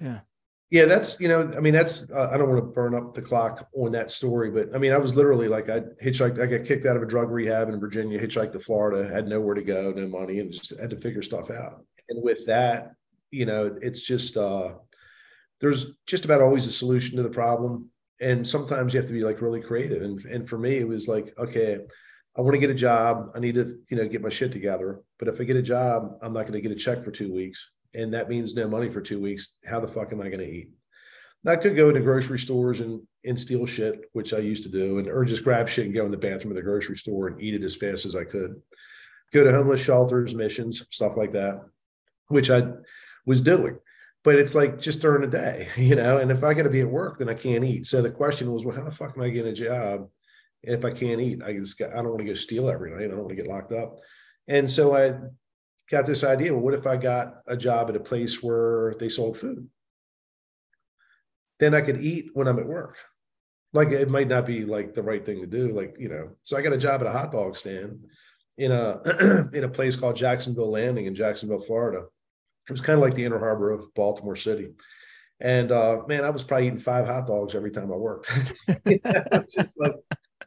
yeah. 0.00 0.20
Yeah, 0.70 0.86
that's 0.86 1.20
you 1.20 1.28
know, 1.28 1.52
I 1.56 1.60
mean, 1.60 1.72
that's 1.72 2.10
uh, 2.10 2.30
I 2.32 2.36
don't 2.36 2.48
want 2.48 2.58
to 2.58 2.72
burn 2.72 2.96
up 2.96 3.14
the 3.14 3.22
clock 3.22 3.68
on 3.76 3.92
that 3.92 4.10
story, 4.10 4.50
but 4.50 4.74
I 4.74 4.78
mean, 4.78 4.92
I 4.92 4.98
was 4.98 5.14
literally 5.14 5.46
like 5.46 5.68
I 5.68 5.82
hitchhiked. 6.02 6.40
I 6.40 6.46
got 6.46 6.66
kicked 6.66 6.84
out 6.84 6.96
of 6.96 7.02
a 7.02 7.06
drug 7.06 7.30
rehab 7.30 7.68
in 7.68 7.78
Virginia, 7.78 8.20
hitchhiked 8.20 8.52
to 8.52 8.60
Florida, 8.60 9.08
had 9.08 9.28
nowhere 9.28 9.54
to 9.54 9.62
go, 9.62 9.92
no 9.92 10.08
money, 10.08 10.40
and 10.40 10.50
just 10.50 10.76
had 10.80 10.90
to 10.90 10.96
figure 10.96 11.22
stuff 11.22 11.48
out 11.50 11.84
and 12.08 12.22
with 12.22 12.46
that 12.46 12.92
you 13.30 13.46
know 13.46 13.76
it's 13.80 14.02
just 14.02 14.36
uh 14.36 14.70
there's 15.60 15.92
just 16.06 16.24
about 16.24 16.42
always 16.42 16.66
a 16.66 16.72
solution 16.72 17.16
to 17.16 17.22
the 17.22 17.30
problem. 17.30 17.88
And 18.20 18.46
sometimes 18.46 18.92
you 18.92 19.00
have 19.00 19.08
to 19.08 19.14
be 19.14 19.24
like 19.24 19.40
really 19.40 19.60
creative. 19.60 20.02
And 20.02 20.22
and 20.26 20.48
for 20.48 20.58
me 20.58 20.76
it 20.76 20.88
was 20.88 21.08
like 21.08 21.34
okay 21.38 21.78
i 22.36 22.40
want 22.40 22.54
to 22.54 22.58
get 22.58 22.70
a 22.70 22.74
job. 22.74 23.30
I 23.34 23.40
need 23.40 23.54
to 23.54 23.78
you 23.90 23.96
know 23.96 24.06
get 24.06 24.22
my 24.22 24.28
shit 24.28 24.52
together. 24.52 25.00
But 25.18 25.28
if 25.28 25.40
i 25.40 25.44
get 25.44 25.56
a 25.56 25.62
job 25.62 26.18
i'm 26.22 26.32
not 26.32 26.42
going 26.42 26.52
to 26.52 26.60
get 26.60 26.72
a 26.72 26.76
check 26.76 27.04
for 27.04 27.10
two 27.10 27.32
weeks. 27.32 27.70
And 27.94 28.12
that 28.12 28.28
means 28.28 28.54
no 28.54 28.68
money 28.68 28.90
for 28.90 29.00
two 29.00 29.20
weeks. 29.20 29.56
How 29.64 29.80
the 29.80 29.88
fuck 29.88 30.12
am 30.12 30.20
i 30.20 30.28
going 30.28 30.40
to 30.40 30.50
eat 30.50 30.70
I 31.46 31.56
could 31.56 31.76
go 31.76 31.88
into 31.88 32.00
grocery 32.00 32.38
stores 32.38 32.80
and 32.80 33.02
and 33.26 33.38
steal 33.38 33.66
shit, 33.66 34.10
which 34.12 34.32
I 34.32 34.38
used 34.38 34.62
to 34.64 34.70
do, 34.70 34.98
and 34.98 35.08
or 35.08 35.24
just 35.24 35.44
grab 35.44 35.68
shit 35.68 35.86
and 35.86 35.94
go 35.94 36.04
in 36.04 36.10
the 36.10 36.16
bathroom 36.16 36.52
of 36.52 36.56
the 36.56 36.62
grocery 36.62 36.96
store 36.96 37.28
and 37.28 37.40
eat 37.40 37.54
it 37.54 37.64
as 37.64 37.76
fast 37.76 38.06
as 38.06 38.16
I 38.16 38.24
could. 38.24 38.60
Go 39.32 39.44
to 39.44 39.52
homeless 39.52 39.82
shelters, 39.82 40.34
missions, 40.34 40.86
stuff 40.90 41.16
like 41.16 41.32
that 41.32 41.62
which 42.28 42.50
I 42.50 42.64
was 43.26 43.40
doing. 43.40 43.78
But 44.22 44.36
it's 44.36 44.54
like 44.54 44.80
just 44.80 45.02
during 45.02 45.20
the 45.20 45.28
day, 45.28 45.68
you 45.76 45.96
know. 45.96 46.18
And 46.18 46.30
if 46.30 46.42
I 46.42 46.54
got 46.54 46.62
to 46.64 46.70
be 46.70 46.80
at 46.80 46.88
work, 46.88 47.18
then 47.18 47.28
I 47.28 47.34
can't 47.34 47.64
eat. 47.64 47.86
So 47.86 48.02
the 48.02 48.10
question 48.10 48.52
was, 48.52 48.64
well, 48.64 48.76
how 48.76 48.84
the 48.84 48.92
fuck 48.92 49.14
am 49.16 49.22
I 49.22 49.28
getting 49.28 49.52
a 49.52 49.54
job? 49.54 50.08
If 50.62 50.84
I 50.84 50.92
can't 50.92 51.20
eat, 51.20 51.42
I 51.44 51.52
just 51.52 51.78
got, 51.78 51.90
I 51.90 51.96
don't 51.96 52.08
want 52.08 52.20
to 52.20 52.24
go 52.24 52.34
steal 52.34 52.70
every 52.70 52.90
night. 52.90 53.04
I 53.04 53.08
don't 53.08 53.18
want 53.18 53.28
to 53.28 53.34
get 53.34 53.46
locked 53.46 53.72
up. 53.72 53.98
And 54.48 54.70
so 54.70 54.96
I 54.96 55.14
got 55.90 56.06
this 56.06 56.24
idea. 56.24 56.52
Well, 56.52 56.62
what 56.62 56.74
if 56.74 56.86
I 56.86 56.96
got 56.96 57.34
a 57.46 57.56
job 57.56 57.90
at 57.90 57.96
a 57.96 58.00
place 58.00 58.42
where 58.42 58.94
they 58.98 59.10
sold 59.10 59.38
food? 59.38 59.68
Then 61.60 61.74
I 61.74 61.82
could 61.82 62.00
eat 62.02 62.30
when 62.32 62.48
I'm 62.48 62.58
at 62.58 62.66
work. 62.66 62.96
Like 63.74 63.88
it 63.90 64.08
might 64.08 64.28
not 64.28 64.46
be 64.46 64.64
like 64.64 64.94
the 64.94 65.02
right 65.02 65.24
thing 65.24 65.40
to 65.40 65.46
do. 65.46 65.72
Like, 65.72 65.96
you 65.98 66.08
know, 66.08 66.30
so 66.42 66.56
I 66.56 66.62
got 66.62 66.72
a 66.72 66.78
job 66.78 67.00
at 67.00 67.06
a 67.06 67.12
hot 67.12 67.32
dog 67.32 67.56
stand 67.56 68.04
in 68.56 68.70
a 68.72 69.48
in 69.52 69.64
a 69.64 69.68
place 69.68 69.96
called 69.96 70.16
Jacksonville 70.16 70.70
Landing 70.70 71.06
in 71.06 71.14
Jacksonville, 71.14 71.58
Florida. 71.58 72.04
It 72.68 72.72
was 72.72 72.80
kind 72.80 72.98
of 72.98 73.02
like 73.02 73.14
the 73.14 73.24
inner 73.24 73.38
harbor 73.38 73.70
of 73.70 73.92
Baltimore 73.94 74.36
City. 74.36 74.68
And 75.40 75.72
uh, 75.72 76.02
man, 76.06 76.24
I 76.24 76.30
was 76.30 76.44
probably 76.44 76.68
eating 76.68 76.78
five 76.78 77.06
hot 77.06 77.26
dogs 77.26 77.54
every 77.54 77.70
time 77.70 77.92
I 77.92 77.96
worked. 77.96 78.30
just 78.86 79.78
like, 79.78 79.94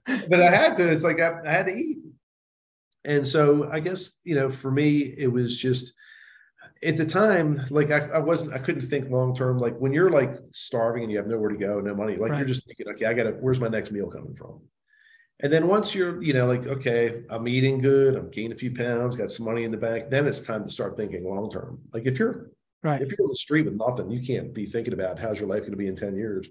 but 0.06 0.42
I 0.42 0.50
had 0.50 0.78
to. 0.78 0.90
It's 0.90 1.04
like 1.04 1.20
I, 1.20 1.40
I 1.46 1.52
had 1.52 1.68
to 1.68 1.76
eat. 1.76 2.00
And 3.06 3.26
so 3.26 3.70
I 3.72 3.80
guess 3.80 4.20
you 4.24 4.36
know, 4.36 4.50
for 4.50 4.72
me, 4.72 5.00
it 5.18 5.32
was 5.32 5.56
just 5.56 5.94
at 6.84 6.98
the 6.98 7.06
time, 7.06 7.66
like 7.70 7.92
I, 7.92 8.08
I 8.08 8.20
wasn't, 8.20 8.54
I 8.54 8.60
couldn't 8.60 8.82
think 8.82 9.10
long 9.10 9.36
term. 9.36 9.58
Like 9.58 9.78
when 9.78 9.94
you're 9.94 10.10
like 10.10 10.36
starving 10.52 11.04
and 11.04 11.12
you 11.12 11.18
have 11.18 11.28
nowhere 11.28 11.50
to 11.50 11.58
go, 11.58 11.80
no 11.80 11.96
money, 11.96 12.16
like 12.16 12.32
right. 12.32 12.38
you're 12.38 12.48
just 12.48 12.66
thinking, 12.66 12.88
okay, 12.90 13.06
I 13.06 13.14
gotta, 13.14 13.32
where's 13.32 13.60
my 13.60 13.68
next 13.68 13.92
meal 13.92 14.08
coming 14.08 14.36
from? 14.36 14.62
And 15.42 15.54
then 15.54 15.68
once 15.68 15.94
you're, 15.94 16.22
you 16.22 16.34
know, 16.34 16.48
like, 16.48 16.66
okay, 16.66 17.24
I'm 17.30 17.48
eating 17.48 17.80
good, 17.80 18.16
I'm 18.16 18.30
gaining 18.32 18.54
a 18.54 18.56
few 18.56 18.74
pounds, 18.74 19.16
got 19.16 19.32
some 19.32 19.46
money 19.46 19.66
in 19.66 19.72
the 19.72 19.78
bank, 19.78 20.10
then 20.10 20.26
it's 20.26 20.42
time 20.42 20.64
to 20.64 20.70
start 20.70 20.98
thinking 20.98 21.24
long 21.24 21.50
term. 21.50 21.80
Like 21.94 22.06
if 22.06 22.18
you're 22.18 22.50
right, 22.82 23.02
if 23.02 23.12
you're 23.12 23.24
on 23.24 23.30
the 23.30 23.36
street 23.36 23.66
with 23.66 23.76
nothing, 23.76 24.10
you 24.10 24.26
can't 24.26 24.54
be 24.54 24.66
thinking 24.66 24.94
about 24.94 25.20
how's 25.20 25.40
your 25.40 25.50
life 25.50 25.62
going 25.62 25.72
to 25.72 25.78
be 25.78 25.88
in 25.88 25.96
10 25.96 26.16
years. 26.16 26.50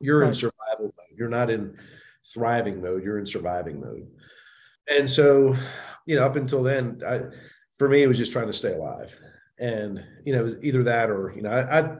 You're 0.00 0.20
right. 0.20 0.28
in 0.28 0.34
survival 0.34 0.54
mode. 0.80 1.16
You're 1.16 1.28
not 1.28 1.48
in 1.48 1.78
thriving 2.32 2.82
mode, 2.82 3.04
you're 3.04 3.18
in 3.18 3.26
surviving 3.26 3.80
mode. 3.80 4.06
And 4.86 5.08
so, 5.08 5.56
you 6.04 6.16
know, 6.16 6.24
up 6.24 6.36
until 6.36 6.62
then, 6.62 7.00
I 7.06 7.22
for 7.76 7.88
me, 7.88 8.02
it 8.02 8.06
was 8.06 8.18
just 8.18 8.32
trying 8.32 8.46
to 8.46 8.52
stay 8.52 8.74
alive. 8.74 9.14
And, 9.58 10.02
you 10.24 10.32
know, 10.32 10.40
it 10.40 10.44
was 10.44 10.56
either 10.62 10.82
that 10.84 11.10
or, 11.10 11.32
you 11.34 11.42
know, 11.42 11.50
I, 11.50 11.80
I 11.80 11.96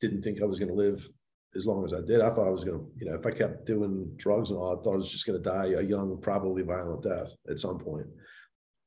didn't 0.00 0.22
think 0.22 0.40
I 0.40 0.44
was 0.44 0.58
going 0.58 0.70
to 0.70 0.74
live 0.74 1.08
as 1.56 1.66
long 1.66 1.84
as 1.84 1.92
I 1.92 2.00
did. 2.00 2.20
I 2.20 2.30
thought 2.30 2.48
I 2.48 2.50
was 2.50 2.64
going 2.64 2.78
to, 2.78 2.86
you 2.96 3.06
know, 3.06 3.16
if 3.16 3.26
I 3.26 3.30
kept 3.30 3.66
doing 3.66 4.10
drugs 4.16 4.50
and 4.50 4.58
all, 4.58 4.78
I 4.78 4.82
thought 4.82 4.94
I 4.94 4.96
was 4.96 5.10
just 5.10 5.26
going 5.26 5.42
to 5.42 5.50
die 5.50 5.74
a 5.78 5.82
young, 5.82 6.18
probably 6.20 6.62
violent 6.62 7.02
death 7.02 7.32
at 7.48 7.58
some 7.58 7.78
point. 7.78 8.06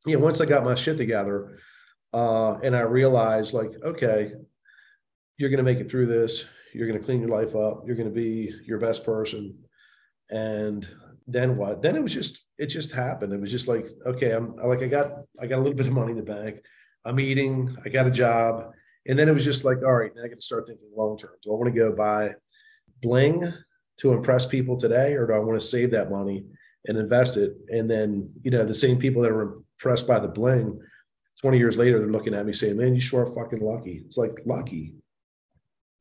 You 0.05 0.17
know, 0.17 0.23
once 0.23 0.41
I 0.41 0.45
got 0.45 0.63
my 0.63 0.75
shit 0.75 0.97
together, 0.97 1.57
uh, 2.13 2.57
and 2.63 2.75
I 2.75 2.81
realized, 2.81 3.53
like, 3.53 3.71
okay, 3.83 4.33
you're 5.37 5.49
going 5.49 5.57
to 5.57 5.63
make 5.63 5.79
it 5.79 5.89
through 5.89 6.07
this. 6.07 6.45
You're 6.73 6.87
going 6.87 6.99
to 6.99 7.05
clean 7.05 7.21
your 7.21 7.29
life 7.29 7.55
up. 7.55 7.83
You're 7.85 7.95
going 7.95 8.09
to 8.09 8.15
be 8.15 8.53
your 8.65 8.79
best 8.79 9.05
person. 9.05 9.57
And 10.29 10.87
then 11.27 11.57
what? 11.57 11.81
Then 11.81 11.95
it 11.95 12.03
was 12.03 12.13
just, 12.13 12.45
it 12.57 12.67
just 12.67 12.91
happened. 12.91 13.33
It 13.33 13.41
was 13.41 13.51
just 13.51 13.67
like, 13.67 13.85
okay, 14.05 14.31
I'm 14.31 14.55
like, 14.55 14.81
I 14.81 14.87
got, 14.87 15.11
I 15.39 15.47
got 15.47 15.57
a 15.57 15.61
little 15.61 15.73
bit 15.77 15.87
of 15.87 15.93
money 15.93 16.11
in 16.11 16.17
the 16.17 16.23
bank. 16.23 16.59
I'm 17.05 17.19
eating. 17.19 17.75
I 17.85 17.89
got 17.89 18.07
a 18.07 18.11
job. 18.11 18.71
And 19.07 19.17
then 19.17 19.29
it 19.29 19.33
was 19.33 19.45
just 19.45 19.63
like, 19.63 19.77
all 19.83 19.93
right, 19.93 20.11
now 20.15 20.23
I 20.23 20.27
got 20.27 20.35
to 20.35 20.41
start 20.41 20.67
thinking 20.67 20.89
long 20.95 21.17
term. 21.17 21.31
Do 21.43 21.53
I 21.53 21.55
want 21.55 21.73
to 21.73 21.79
go 21.79 21.93
buy 21.93 22.35
bling 23.01 23.53
to 23.97 24.13
impress 24.13 24.45
people 24.45 24.77
today, 24.77 25.13
or 25.13 25.27
do 25.27 25.33
I 25.33 25.39
want 25.39 25.59
to 25.59 25.65
save 25.65 25.91
that 25.91 26.11
money 26.11 26.45
and 26.85 26.97
invest 26.97 27.37
it? 27.37 27.57
And 27.69 27.89
then, 27.89 28.33
you 28.43 28.51
know, 28.51 28.65
the 28.65 28.75
same 28.75 28.97
people 28.97 29.21
that 29.23 29.33
were 29.33 29.59
impressed 29.79 30.07
by 30.07 30.19
the 30.19 30.27
bling, 30.27 30.79
20 31.41 31.57
years 31.57 31.77
later, 31.77 31.99
they're 31.99 32.07
looking 32.07 32.33
at 32.33 32.45
me 32.45 32.53
saying, 32.53 32.77
Man, 32.77 32.95
you 32.95 32.99
sure 32.99 33.21
are 33.21 33.35
fucking 33.35 33.59
lucky. 33.59 34.03
It's 34.05 34.17
like 34.17 34.33
lucky. 34.45 34.95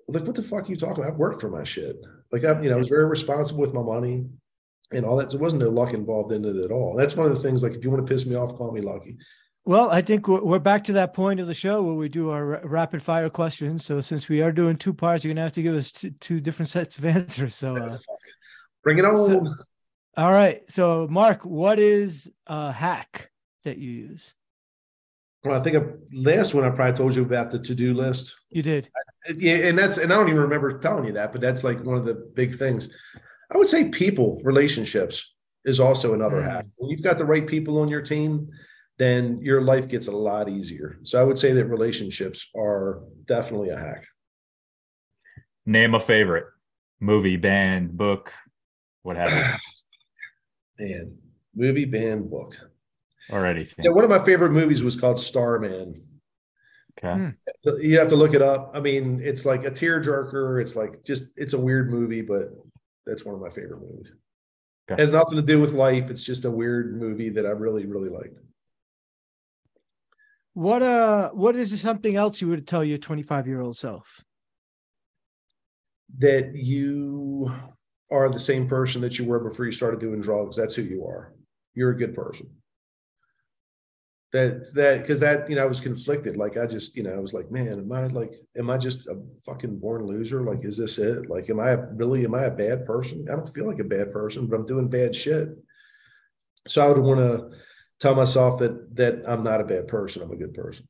like, 0.08 0.24
what 0.24 0.34
the 0.34 0.42
fuck 0.42 0.64
are 0.64 0.70
you 0.70 0.76
talking 0.76 1.04
about? 1.04 1.14
I 1.14 1.16
worked 1.16 1.40
for 1.40 1.50
my 1.50 1.64
shit. 1.64 1.96
Like 2.32 2.44
I, 2.44 2.60
you 2.60 2.70
know, 2.70 2.76
I 2.76 2.78
was 2.78 2.88
very 2.88 3.04
responsible 3.04 3.60
with 3.60 3.74
my 3.74 3.82
money 3.82 4.26
and 4.92 5.04
all 5.04 5.16
that. 5.16 5.30
There 5.30 5.40
wasn't 5.40 5.62
no 5.62 5.68
luck 5.68 5.92
involved 5.92 6.32
in 6.32 6.44
it 6.44 6.56
at 6.56 6.70
all. 6.70 6.96
That's 6.96 7.16
one 7.16 7.26
of 7.26 7.34
the 7.34 7.42
things. 7.42 7.62
Like, 7.62 7.74
if 7.74 7.84
you 7.84 7.90
want 7.90 8.06
to 8.06 8.12
piss 8.12 8.26
me 8.26 8.34
off, 8.34 8.56
call 8.56 8.72
me 8.72 8.80
lucky. 8.80 9.16
Well, 9.66 9.90
I 9.90 10.00
think 10.00 10.28
we're 10.28 10.60
back 10.60 10.84
to 10.84 10.92
that 10.92 11.12
point 11.12 11.40
of 11.40 11.48
the 11.48 11.54
show 11.54 11.82
where 11.82 11.96
we 11.96 12.08
do 12.08 12.30
our 12.30 12.60
rapid 12.62 13.02
fire 13.02 13.28
questions. 13.28 13.84
So 13.84 14.00
since 14.00 14.28
we 14.28 14.40
are 14.40 14.52
doing 14.52 14.76
two 14.76 14.94
parts, 14.94 15.24
you're 15.24 15.34
gonna 15.34 15.42
have 15.42 15.50
to 15.54 15.62
give 15.62 15.74
us 15.74 15.90
two, 15.90 16.10
two 16.20 16.38
different 16.38 16.70
sets 16.70 16.98
of 16.98 17.04
answers. 17.06 17.56
So 17.56 17.76
uh, 17.76 17.98
bring 18.84 19.00
it 19.00 19.04
on. 19.04 19.26
So, 19.26 19.44
all 20.16 20.30
right. 20.30 20.62
So 20.70 21.08
Mark, 21.10 21.44
what 21.44 21.80
is 21.80 22.30
a 22.46 22.70
hack 22.70 23.32
that 23.64 23.78
you 23.78 23.90
use? 23.90 24.34
Well, 25.42 25.58
I 25.58 25.62
think 25.64 25.76
a 25.76 25.94
last 26.12 26.54
one 26.54 26.62
I 26.62 26.70
probably 26.70 26.96
told 26.96 27.16
you 27.16 27.22
about 27.22 27.50
the 27.50 27.58
to-do 27.58 27.92
list. 27.92 28.36
You 28.50 28.62
did. 28.62 28.88
Yeah, 29.36 29.56
and 29.56 29.76
that's 29.76 29.98
and 29.98 30.12
I 30.12 30.16
don't 30.16 30.28
even 30.28 30.42
remember 30.42 30.78
telling 30.78 31.06
you 31.06 31.12
that, 31.14 31.32
but 31.32 31.40
that's 31.40 31.64
like 31.64 31.82
one 31.82 31.96
of 31.96 32.04
the 32.04 32.14
big 32.14 32.56
things. 32.56 32.88
I 33.50 33.56
would 33.56 33.68
say 33.68 33.88
people 33.88 34.40
relationships 34.44 35.34
is 35.64 35.80
also 35.80 36.14
another 36.14 36.40
mm. 36.40 36.44
hack. 36.44 36.66
When 36.76 36.88
you've 36.88 37.02
got 37.02 37.18
the 37.18 37.24
right 37.24 37.44
people 37.44 37.80
on 37.80 37.88
your 37.88 38.02
team, 38.02 38.48
then 38.98 39.40
your 39.40 39.62
life 39.62 39.88
gets 39.88 40.08
a 40.08 40.16
lot 40.16 40.48
easier. 40.48 40.98
So 41.02 41.20
I 41.20 41.24
would 41.24 41.38
say 41.38 41.52
that 41.52 41.66
relationships 41.66 42.48
are 42.56 43.02
definitely 43.26 43.70
a 43.70 43.78
hack. 43.78 44.06
Name 45.66 45.94
a 45.94 46.00
favorite 46.00 46.46
movie, 47.00 47.36
band, 47.36 47.96
book, 47.96 48.32
what 49.02 49.16
have 49.16 49.32
you. 50.78 50.86
Man, 50.86 51.18
movie, 51.54 51.84
band, 51.84 52.30
book. 52.30 52.56
Already. 53.30 53.68
Yeah, 53.78 53.90
one 53.90 54.04
of 54.04 54.10
my 54.10 54.24
favorite 54.24 54.52
movies 54.52 54.82
was 54.82 54.94
called 54.94 55.18
Starman. 55.18 55.94
Okay. 56.98 57.34
Hmm. 57.64 57.80
You 57.80 57.98
have 57.98 58.08
to 58.08 58.16
look 58.16 58.34
it 58.34 58.42
up. 58.42 58.70
I 58.74 58.80
mean, 58.80 59.20
it's 59.22 59.44
like 59.44 59.64
a 59.64 59.70
tearjerker. 59.70 60.60
It's 60.60 60.76
like 60.76 61.04
just 61.04 61.24
it's 61.36 61.52
a 61.52 61.58
weird 61.58 61.90
movie, 61.90 62.22
but 62.22 62.50
that's 63.04 63.24
one 63.24 63.34
of 63.34 63.40
my 63.40 63.50
favorite 63.50 63.80
movies. 63.80 64.12
Okay. 64.88 64.94
It 64.94 64.98
has 65.00 65.10
nothing 65.10 65.36
to 65.36 65.42
do 65.42 65.60
with 65.60 65.72
life. 65.74 66.10
It's 66.10 66.24
just 66.24 66.44
a 66.44 66.50
weird 66.50 66.98
movie 66.98 67.30
that 67.30 67.44
I 67.44 67.50
really, 67.50 67.86
really 67.86 68.08
liked. 68.08 68.38
What 70.56 70.82
uh 70.82 71.32
what 71.32 71.54
is 71.54 71.78
something 71.82 72.16
else 72.16 72.40
you 72.40 72.48
would 72.48 72.66
tell 72.66 72.82
your 72.82 72.96
25 72.96 73.46
year 73.46 73.60
old 73.60 73.76
self? 73.76 74.24
That 76.16 76.56
you 76.56 77.52
are 78.10 78.30
the 78.30 78.40
same 78.40 78.66
person 78.66 79.02
that 79.02 79.18
you 79.18 79.26
were 79.26 79.38
before 79.38 79.66
you 79.66 79.72
started 79.72 80.00
doing 80.00 80.22
drugs. 80.22 80.56
That's 80.56 80.74
who 80.74 80.80
you 80.80 81.04
are. 81.04 81.34
You're 81.74 81.90
a 81.90 81.96
good 81.98 82.14
person. 82.14 82.48
That 84.32 84.72
that 84.72 85.02
because 85.02 85.20
that 85.20 85.50
you 85.50 85.56
know 85.56 85.62
I 85.62 85.66
was 85.66 85.82
conflicted. 85.82 86.38
Like 86.38 86.56
I 86.56 86.64
just 86.64 86.96
you 86.96 87.02
know 87.02 87.12
I 87.12 87.18
was 87.18 87.34
like, 87.34 87.50
man, 87.50 87.78
am 87.78 87.92
I 87.92 88.06
like 88.06 88.32
am 88.56 88.70
I 88.70 88.78
just 88.78 89.06
a 89.08 89.20
fucking 89.44 89.78
born 89.78 90.06
loser? 90.06 90.40
Like 90.40 90.64
is 90.64 90.78
this 90.78 90.96
it? 90.96 91.28
Like 91.28 91.50
am 91.50 91.60
I 91.60 91.72
really 91.72 92.24
am 92.24 92.34
I 92.34 92.44
a 92.44 92.50
bad 92.50 92.86
person? 92.86 93.26
I 93.30 93.36
don't 93.36 93.52
feel 93.52 93.66
like 93.66 93.80
a 93.80 93.84
bad 93.84 94.10
person, 94.10 94.46
but 94.46 94.56
I'm 94.56 94.64
doing 94.64 94.88
bad 94.88 95.14
shit. 95.14 95.50
So 96.66 96.82
I 96.82 96.88
would 96.88 96.96
want 96.96 97.20
to 97.20 97.58
tell 98.00 98.14
myself 98.14 98.58
that 98.60 98.96
that 98.96 99.22
I'm 99.26 99.42
not 99.42 99.60
a 99.60 99.64
bad 99.64 99.88
person. 99.88 100.22
I'm 100.22 100.30
a 100.30 100.36
good 100.36 100.54
person. 100.54 100.88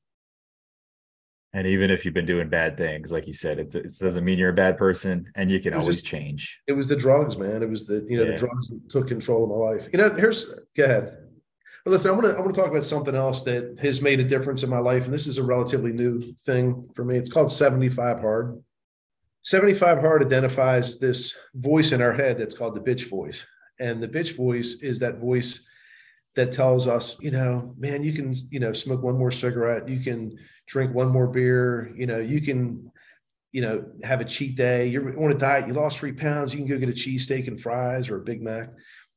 And 1.52 1.66
even 1.66 1.90
if 1.90 2.04
you've 2.04 2.12
been 2.12 2.26
doing 2.26 2.50
bad 2.50 2.76
things, 2.76 3.10
like 3.10 3.26
you 3.26 3.32
said, 3.32 3.58
it, 3.58 3.74
it 3.74 3.98
doesn't 3.98 4.24
mean 4.24 4.38
you're 4.38 4.50
a 4.50 4.54
bad 4.54 4.76
person, 4.76 5.32
and 5.36 5.50
you 5.50 5.58
can 5.58 5.72
always 5.72 5.96
just, 5.96 6.06
change. 6.06 6.60
It 6.66 6.72
was 6.72 6.88
the 6.88 6.96
drugs, 6.96 7.38
man. 7.38 7.62
It 7.62 7.70
was 7.70 7.86
the 7.86 8.04
you 8.06 8.18
know 8.18 8.24
yeah. 8.24 8.32
the 8.32 8.36
drugs 8.36 8.68
that 8.68 8.90
took 8.90 9.08
control 9.08 9.44
of 9.44 9.50
my 9.50 9.56
life. 9.56 9.88
You 9.90 9.98
know, 9.98 10.10
here's 10.10 10.44
go 10.76 10.84
ahead. 10.84 11.16
But 11.84 11.92
listen, 11.92 12.10
I 12.10 12.14
want 12.14 12.26
to 12.26 12.36
I 12.36 12.40
want 12.40 12.54
to 12.54 12.60
talk 12.60 12.70
about 12.70 12.84
something 12.84 13.14
else 13.14 13.42
that 13.44 13.78
has 13.80 14.02
made 14.02 14.20
a 14.20 14.24
difference 14.24 14.64
in 14.64 14.70
my 14.70 14.80
life, 14.80 15.04
and 15.04 15.14
this 15.14 15.26
is 15.26 15.38
a 15.38 15.42
relatively 15.42 15.92
new 15.92 16.34
thing 16.40 16.90
for 16.94 17.04
me. 17.04 17.16
It's 17.16 17.32
called 17.32 17.50
75 17.50 18.20
Hard. 18.20 18.62
75 19.42 20.00
Hard 20.00 20.22
identifies 20.22 20.98
this 20.98 21.34
voice 21.54 21.92
in 21.92 22.02
our 22.02 22.12
head 22.12 22.36
that's 22.36 22.58
called 22.58 22.74
the 22.74 22.80
bitch 22.80 23.08
voice, 23.08 23.46
and 23.80 24.02
the 24.02 24.08
bitch 24.08 24.36
voice 24.36 24.74
is 24.82 24.98
that 24.98 25.20
voice 25.20 25.64
that 26.36 26.52
tells 26.52 26.86
us, 26.86 27.16
you 27.18 27.30
know, 27.30 27.74
man, 27.78 28.04
you 28.04 28.12
can, 28.12 28.34
you 28.50 28.60
know, 28.60 28.72
smoke 28.72 29.02
one 29.02 29.18
more 29.18 29.30
cigarette, 29.30 29.88
you 29.88 29.98
can 29.98 30.38
drink 30.68 30.94
one 30.94 31.08
more 31.08 31.26
beer, 31.26 31.92
you 31.96 32.06
know, 32.06 32.18
you 32.18 32.42
can, 32.42 32.90
you 33.52 33.62
know, 33.62 33.84
have 34.04 34.20
a 34.20 34.24
cheat 34.24 34.54
day. 34.54 34.86
You're 34.86 35.18
on 35.18 35.32
a 35.32 35.34
diet, 35.34 35.66
you 35.66 35.72
lost 35.72 35.98
three 35.98 36.12
pounds, 36.12 36.54
you 36.54 36.60
can 36.60 36.68
go 36.68 36.78
get 36.78 36.90
a 36.90 36.92
cheesesteak 36.92 37.48
and 37.48 37.60
fries 37.60 38.10
or 38.10 38.18
a 38.18 38.24
Big 38.24 38.42
Mac. 38.42 38.68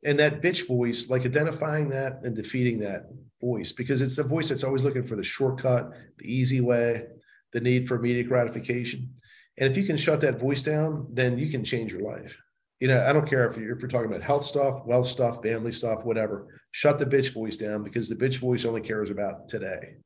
And 0.06 0.18
that 0.20 0.42
bitch 0.42 0.66
voice, 0.66 1.10
like 1.10 1.26
identifying 1.26 1.90
that 1.90 2.22
and 2.24 2.36
defeating 2.36 2.80
that 2.80 3.10
voice, 3.42 3.74
because 3.74 4.02
it's 4.02 4.16
the 4.16 4.24
voice 4.24 4.48
that's 4.48 4.64
always 4.64 4.86
looking 4.86 5.06
for 5.06 5.18
the 5.18 5.24
shortcut, 5.24 5.92
the 6.20 6.26
easy 6.26 6.62
way, 6.62 7.04
the 7.52 7.60
need 7.60 7.86
for 7.86 7.98
immediate 7.98 8.30
gratification. 8.30 9.14
And 9.58 9.70
if 9.70 9.76
you 9.76 9.84
can 9.84 9.98
shut 9.98 10.22
that 10.22 10.40
voice 10.40 10.62
down, 10.62 11.08
then 11.12 11.38
you 11.38 11.50
can 11.50 11.66
change 11.66 11.92
your 11.92 12.02
life 12.02 12.38
you 12.80 12.88
know, 12.88 13.06
I 13.06 13.12
don't 13.12 13.28
care 13.28 13.50
if 13.50 13.58
you're, 13.58 13.76
if 13.76 13.80
you're 13.80 13.90
talking 13.90 14.10
about 14.10 14.24
health 14.24 14.46
stuff, 14.46 14.86
wealth 14.86 15.08
stuff, 15.08 15.44
family 15.44 15.72
stuff, 15.72 16.06
whatever. 16.06 16.48
Shut 16.72 16.98
the 16.98 17.06
bitch 17.06 17.34
voice 17.34 17.58
down 17.58 17.84
because 17.84 18.08
the 18.08 18.16
bitch 18.16 18.38
voice 18.38 18.66
only 18.66 18.82
cares 18.82 19.10
about 19.10 19.50
today. 19.50 19.98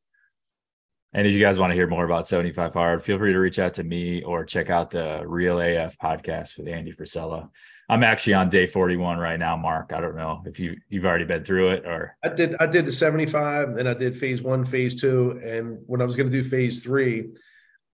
And 1.13 1.28
if 1.28 1.34
you 1.34 1.39
guys 1.39 1.59
want 1.59 1.69
to 1.69 1.76
hear 1.76 1.88
more 1.88 2.05
about 2.05 2.28
75 2.28 2.74
Hard, 2.74 3.03
feel 3.03 3.19
free 3.19 3.34
to 3.34 3.39
reach 3.39 3.59
out 3.59 3.76
to 3.76 3.84
me 3.84 4.24
or 4.24 4.43
check 4.43 4.71
out 4.71 4.89
the 4.89 5.21
Real 5.26 5.59
AF 5.59 5.95
podcast 5.99 6.57
with 6.57 6.67
Andy 6.67 6.91
Frisella. 6.91 7.49
I'm 7.88 8.01
actually 8.01 8.34
on 8.34 8.49
day 8.49 8.65
41 8.65 9.19
right 9.19 9.38
now, 9.38 9.55
Mark. 9.55 9.91
I 9.93 10.01
don't 10.01 10.15
know 10.15 10.41
if 10.47 10.59
you 10.59 10.78
you've 10.89 11.05
already 11.05 11.26
been 11.26 11.43
through 11.43 11.71
it 11.71 11.86
or 11.86 12.17
I 12.24 12.30
did 12.30 12.55
I 12.59 12.65
did 12.65 12.86
the 12.86 12.91
75 12.91 13.78
and 13.78 13.88
I 13.88 13.93
did 13.93 14.17
phase 14.17 14.41
one, 14.41 14.65
phase 14.65 14.99
two. 14.99 15.39
And 15.43 15.80
when 15.86 16.01
I 16.01 16.05
was 16.05 16.15
going 16.15 16.32
to 16.32 16.41
do 16.41 16.47
phase 16.47 16.82
three, 16.82 17.34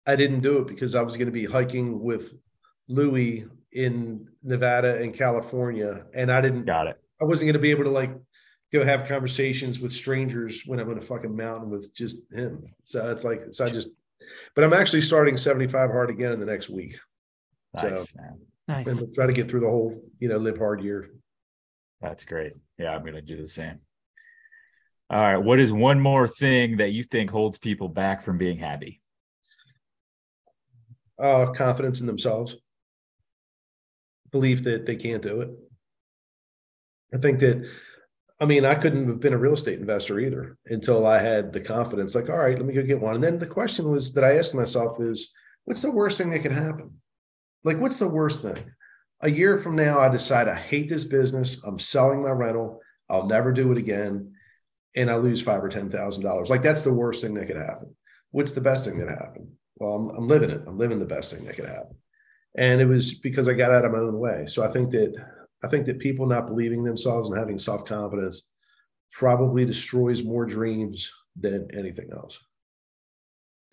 I 0.06 0.14
didn't 0.14 0.40
do 0.40 0.58
it 0.58 0.68
because 0.68 0.94
I 0.94 1.02
was 1.02 1.16
going 1.16 1.26
to 1.26 1.32
be 1.32 1.46
hiking 1.46 2.00
with 2.00 2.32
Luis 2.86 3.44
in 3.78 4.26
Nevada 4.42 4.96
and 4.96 5.14
California, 5.14 6.04
and 6.12 6.32
I 6.32 6.40
didn't. 6.40 6.64
Got 6.64 6.88
it. 6.88 7.00
I 7.22 7.24
wasn't 7.24 7.46
going 7.46 7.52
to 7.52 7.60
be 7.60 7.70
able 7.70 7.84
to 7.84 7.90
like 7.90 8.10
go 8.72 8.84
have 8.84 9.06
conversations 9.06 9.78
with 9.78 9.92
strangers 9.92 10.64
when 10.66 10.80
I'm 10.80 10.90
in 10.90 10.98
a 10.98 11.02
fucking 11.02 11.34
mountain 11.34 11.70
with 11.70 11.94
just 11.94 12.18
him. 12.32 12.64
So 12.84 13.08
it's 13.10 13.22
like, 13.22 13.42
so 13.52 13.64
I 13.64 13.70
just, 13.70 13.88
but 14.56 14.64
I'm 14.64 14.72
actually 14.72 15.02
starting 15.02 15.36
75 15.36 15.90
hard 15.90 16.10
again 16.10 16.32
in 16.32 16.40
the 16.40 16.46
next 16.46 16.68
week. 16.68 16.98
Nice, 17.74 18.10
so, 18.10 18.20
man. 18.20 18.40
Nice. 18.66 18.86
And 18.88 19.14
try 19.14 19.26
to 19.26 19.32
get 19.32 19.48
through 19.48 19.60
the 19.60 19.68
whole, 19.68 20.02
you 20.18 20.28
know, 20.28 20.38
live 20.38 20.58
hard 20.58 20.82
year. 20.82 21.10
That's 22.00 22.24
great. 22.24 22.52
Yeah, 22.78 22.94
I'm 22.94 23.02
going 23.02 23.14
to 23.14 23.22
do 23.22 23.40
the 23.40 23.48
same. 23.48 23.78
All 25.08 25.20
right. 25.20 25.38
What 25.38 25.60
is 25.60 25.72
one 25.72 26.00
more 26.00 26.26
thing 26.26 26.78
that 26.78 26.90
you 26.90 27.04
think 27.04 27.30
holds 27.30 27.58
people 27.58 27.88
back 27.88 28.22
from 28.22 28.38
being 28.38 28.58
happy? 28.58 29.00
Uh, 31.18 31.46
confidence 31.52 32.00
in 32.00 32.06
themselves 32.06 32.56
belief 34.30 34.64
that 34.64 34.86
they 34.86 34.96
can't 34.96 35.22
do 35.22 35.40
it. 35.40 35.50
I 37.14 37.18
think 37.18 37.40
that, 37.40 37.66
I 38.40 38.44
mean, 38.44 38.64
I 38.64 38.74
couldn't 38.74 39.08
have 39.08 39.20
been 39.20 39.32
a 39.32 39.38
real 39.38 39.54
estate 39.54 39.78
investor 39.78 40.18
either 40.20 40.56
until 40.66 41.06
I 41.06 41.18
had 41.18 41.52
the 41.52 41.60
confidence, 41.60 42.14
like, 42.14 42.28
all 42.28 42.38
right, 42.38 42.56
let 42.56 42.66
me 42.66 42.74
go 42.74 42.82
get 42.82 43.00
one. 43.00 43.14
And 43.14 43.24
then 43.24 43.38
the 43.38 43.46
question 43.46 43.90
was 43.90 44.12
that 44.12 44.24
I 44.24 44.36
asked 44.36 44.54
myself 44.54 45.00
is, 45.00 45.32
what's 45.64 45.82
the 45.82 45.90
worst 45.90 46.18
thing 46.18 46.30
that 46.30 46.42
could 46.42 46.52
happen? 46.52 47.00
Like, 47.64 47.80
what's 47.80 47.98
the 47.98 48.08
worst 48.08 48.42
thing? 48.42 48.72
A 49.20 49.30
year 49.30 49.58
from 49.58 49.74
now, 49.74 49.98
I 49.98 50.08
decide 50.08 50.46
I 50.46 50.54
hate 50.54 50.88
this 50.88 51.04
business. 51.04 51.62
I'm 51.64 51.78
selling 51.78 52.22
my 52.22 52.30
rental. 52.30 52.80
I'll 53.10 53.26
never 53.26 53.52
do 53.52 53.72
it 53.72 53.78
again. 53.78 54.34
And 54.94 55.10
I 55.10 55.16
lose 55.16 55.42
five 55.42 55.62
or 55.62 55.68
ten 55.68 55.90
thousand 55.90 56.22
dollars. 56.22 56.50
Like 56.50 56.62
that's 56.62 56.82
the 56.82 56.92
worst 56.92 57.22
thing 57.22 57.34
that 57.34 57.46
could 57.46 57.56
happen. 57.56 57.94
What's 58.30 58.52
the 58.52 58.60
best 58.60 58.84
thing 58.84 58.98
that 58.98 59.08
happened? 59.08 59.48
Well, 59.76 59.94
I'm, 59.94 60.08
I'm 60.10 60.28
living 60.28 60.50
it. 60.50 60.62
I'm 60.66 60.78
living 60.78 60.98
the 60.98 61.06
best 61.06 61.32
thing 61.32 61.44
that 61.44 61.56
could 61.56 61.68
happen 61.68 61.96
and 62.58 62.80
it 62.80 62.86
was 62.86 63.14
because 63.14 63.48
I 63.48 63.54
got 63.54 63.70
out 63.70 63.84
of 63.84 63.92
my 63.92 63.98
own 63.98 64.18
way. 64.18 64.44
So 64.46 64.64
I 64.64 64.68
think 64.68 64.90
that 64.90 65.14
I 65.62 65.68
think 65.68 65.86
that 65.86 66.00
people 66.00 66.26
not 66.26 66.46
believing 66.46 66.82
themselves 66.82 67.30
and 67.30 67.38
having 67.38 67.58
self 67.58 67.84
confidence 67.84 68.42
probably 69.12 69.64
destroys 69.64 70.24
more 70.24 70.44
dreams 70.44 71.10
than 71.38 71.68
anything 71.72 72.10
else. 72.12 72.38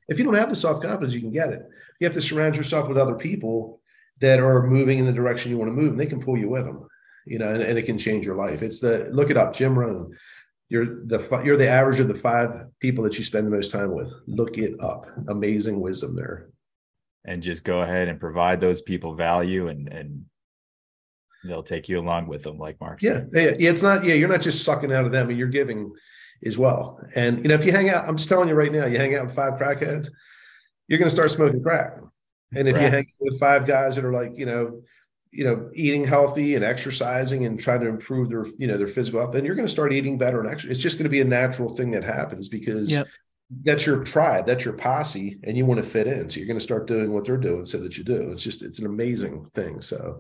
If 0.08 0.20
you 0.20 0.24
don't 0.24 0.36
have 0.36 0.52
the 0.52 0.56
self 0.56 0.82
confidence, 0.82 1.16
you 1.16 1.20
can 1.20 1.32
get 1.32 1.50
it. 1.50 1.64
You 2.00 2.06
have 2.06 2.14
to 2.14 2.22
surround 2.22 2.56
yourself 2.56 2.88
with 2.88 2.98
other 2.98 3.16
people 3.16 3.82
that 4.22 4.40
are 4.40 4.68
moving 4.68 5.00
in 5.00 5.06
the 5.06 5.12
direction 5.12 5.52
you 5.52 5.58
want 5.58 5.70
to 5.70 5.82
move, 5.82 5.92
and 5.92 6.00
they 6.00 6.06
can 6.06 6.22
pull 6.22 6.38
you 6.38 6.50
with 6.50 6.66
them. 6.66 6.88
You 7.26 7.40
know, 7.40 7.52
and, 7.52 7.64
and 7.64 7.80
it 7.80 7.88
can 7.88 7.98
change 7.98 8.24
your 8.24 8.36
life. 8.36 8.62
It's 8.62 8.80
the 8.80 9.10
look 9.12 9.32
it 9.32 9.38
up, 9.38 9.54
Jim 9.54 9.78
Rohn. 9.78 10.16
You're 10.70 11.06
the 11.08 11.42
you're 11.44 11.58
the 11.58 11.68
average 11.68 12.00
of 12.00 12.08
the 12.08 12.14
five 12.14 12.68
people 12.80 13.04
that 13.04 13.18
you 13.18 13.24
spend 13.24 13.48
the 13.48 13.52
most 13.52 13.72
time 13.72 13.96
with. 13.96 14.14
Look 14.28 14.60
it 14.60 14.76
up. 14.80 15.08
Amazing 15.28 15.80
wisdom 15.80 16.16
there 16.16 16.50
and 17.26 17.44
just 17.44 17.64
go 17.64 17.82
ahead 17.82 18.08
and 18.08 18.20
provide 18.20 18.62
those 18.62 18.82
people 18.82 19.16
value 19.16 19.68
and 19.68 19.88
and 19.88 20.26
they'll 21.44 21.64
take 21.64 21.88
you 21.88 22.00
along 22.00 22.28
with 22.28 22.44
them 22.44 22.58
like 22.58 22.80
mark 22.82 23.02
yeah, 23.02 23.22
yeah 23.34 23.54
yeah 23.60 23.70
it's 23.70 23.84
not 23.84 24.04
yeah 24.04 24.16
you're 24.16 24.30
not 24.30 24.42
just 24.42 24.64
sucking 24.64 24.92
out 24.92 25.06
of 25.06 25.12
them 25.12 25.30
and 25.30 25.38
you're 25.38 25.48
giving 25.48 25.94
as 26.46 26.58
well. 26.58 27.00
And 27.16 27.40
you 27.40 27.48
know 27.48 27.56
if 27.56 27.66
you 27.66 27.72
hang 27.72 27.90
out 27.90 28.08
i'm 28.08 28.18
just 28.18 28.30
telling 28.30 28.50
you 28.50 28.56
right 28.56 28.72
now 28.72 28.86
you 28.86 28.98
hang 28.98 29.16
out 29.16 29.26
with 29.26 29.36
five 29.36 29.54
crackheads 29.54 30.10
you're 30.88 31.00
going 31.00 31.10
to 31.10 31.16
start 31.16 31.32
smoking 31.32 31.64
crack. 31.64 31.98
And 32.56 32.68
if 32.68 32.76
right. 32.76 32.84
you 32.84 32.90
hang 32.90 33.08
with 33.20 33.40
five 33.40 33.66
guys 33.66 33.96
that 33.96 34.06
are 34.06 34.14
like 34.14 34.38
you 34.38 34.46
know 34.46 34.82
you 35.32 35.44
know 35.44 35.70
eating 35.74 36.06
healthy 36.06 36.56
and 36.56 36.64
exercising 36.64 37.46
and 37.46 37.60
trying 37.60 37.82
to 37.82 37.88
improve 37.88 38.30
their 38.30 38.46
you 38.58 38.68
know 38.68 38.78
their 38.78 38.88
physical 38.88 39.20
health 39.20 39.34
then 39.34 39.44
you're 39.44 39.56
going 39.56 39.68
to 39.68 39.72
start 39.72 39.92
eating 39.92 40.18
better 40.18 40.40
and 40.40 40.50
actually 40.50 40.72
it's 40.72 40.80
just 40.80 40.98
going 40.98 41.04
to 41.04 41.10
be 41.10 41.20
a 41.20 41.26
natural 41.26 41.70
thing 41.70 41.92
that 41.92 42.04
happens 42.04 42.48
because 42.48 42.90
yep 42.90 43.08
that's 43.64 43.86
your 43.86 44.04
tribe, 44.04 44.46
that's 44.46 44.66
your 44.66 44.74
posse, 44.74 45.39
and 45.43 45.58
you 45.58 45.66
want 45.66 45.82
to 45.82 45.88
fit 45.88 46.08
in. 46.08 46.30
So 46.30 46.39
you're 46.39 46.48
going 46.48 46.60
to 46.60 46.64
start 46.64 46.88
doing 46.88 47.14
what 47.14 47.26
they're 47.26 47.38
doing 47.38 47.66
so 47.66 47.78
that 47.80 47.98
you 47.98 48.04
do. 48.04 48.32
It's 48.32 48.43
just 48.43 48.64
it's 48.64 48.80
an 48.80 48.86
amazing 48.86 49.46
thing. 49.54 49.82
So 49.82 50.20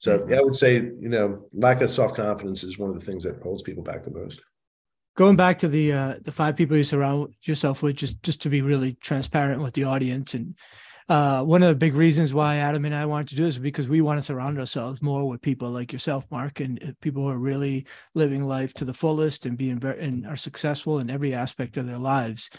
so 0.00 0.26
yeah, 0.28 0.38
I 0.38 0.42
would 0.42 0.54
say, 0.54 0.74
you 0.74 1.08
know, 1.08 1.46
lack 1.52 1.80
of 1.80 1.90
self-confidence 1.90 2.62
is 2.62 2.78
one 2.78 2.90
of 2.90 2.98
the 2.98 3.04
things 3.04 3.24
that 3.24 3.42
holds 3.42 3.62
people 3.62 3.82
back 3.82 4.04
the 4.04 4.10
most. 4.10 4.40
Going 5.16 5.34
back 5.34 5.58
to 5.60 5.68
the 5.68 5.92
uh 5.92 6.14
the 6.22 6.30
five 6.30 6.56
people 6.56 6.76
you 6.76 6.84
surround 6.84 7.34
yourself 7.42 7.82
with, 7.82 7.96
just 7.96 8.22
just 8.22 8.42
to 8.42 8.48
be 8.48 8.62
really 8.62 8.94
transparent 9.00 9.62
with 9.62 9.74
the 9.74 9.84
audience 9.84 10.34
and 10.34 10.54
uh, 11.08 11.42
one 11.42 11.62
of 11.62 11.70
the 11.70 11.74
big 11.74 11.94
reasons 11.94 12.34
why 12.34 12.56
Adam 12.56 12.84
and 12.84 12.94
I 12.94 13.06
wanted 13.06 13.28
to 13.28 13.36
do 13.36 13.44
this 13.44 13.54
is 13.54 13.60
because 13.60 13.88
we 13.88 14.02
want 14.02 14.18
to 14.18 14.22
surround 14.22 14.58
ourselves 14.58 15.00
more 15.00 15.26
with 15.26 15.40
people 15.40 15.70
like 15.70 15.92
yourself, 15.92 16.26
Mark, 16.30 16.60
and 16.60 16.82
uh, 16.82 16.92
people 17.00 17.22
who 17.22 17.30
are 17.30 17.38
really 17.38 17.86
living 18.14 18.44
life 18.44 18.74
to 18.74 18.84
the 18.84 18.92
fullest 18.92 19.46
and 19.46 19.56
being 19.56 19.78
very 19.78 20.04
and 20.04 20.26
are 20.26 20.36
successful 20.36 20.98
in 20.98 21.08
every 21.08 21.32
aspect 21.32 21.78
of 21.78 21.86
their 21.86 21.98
lives. 21.98 22.50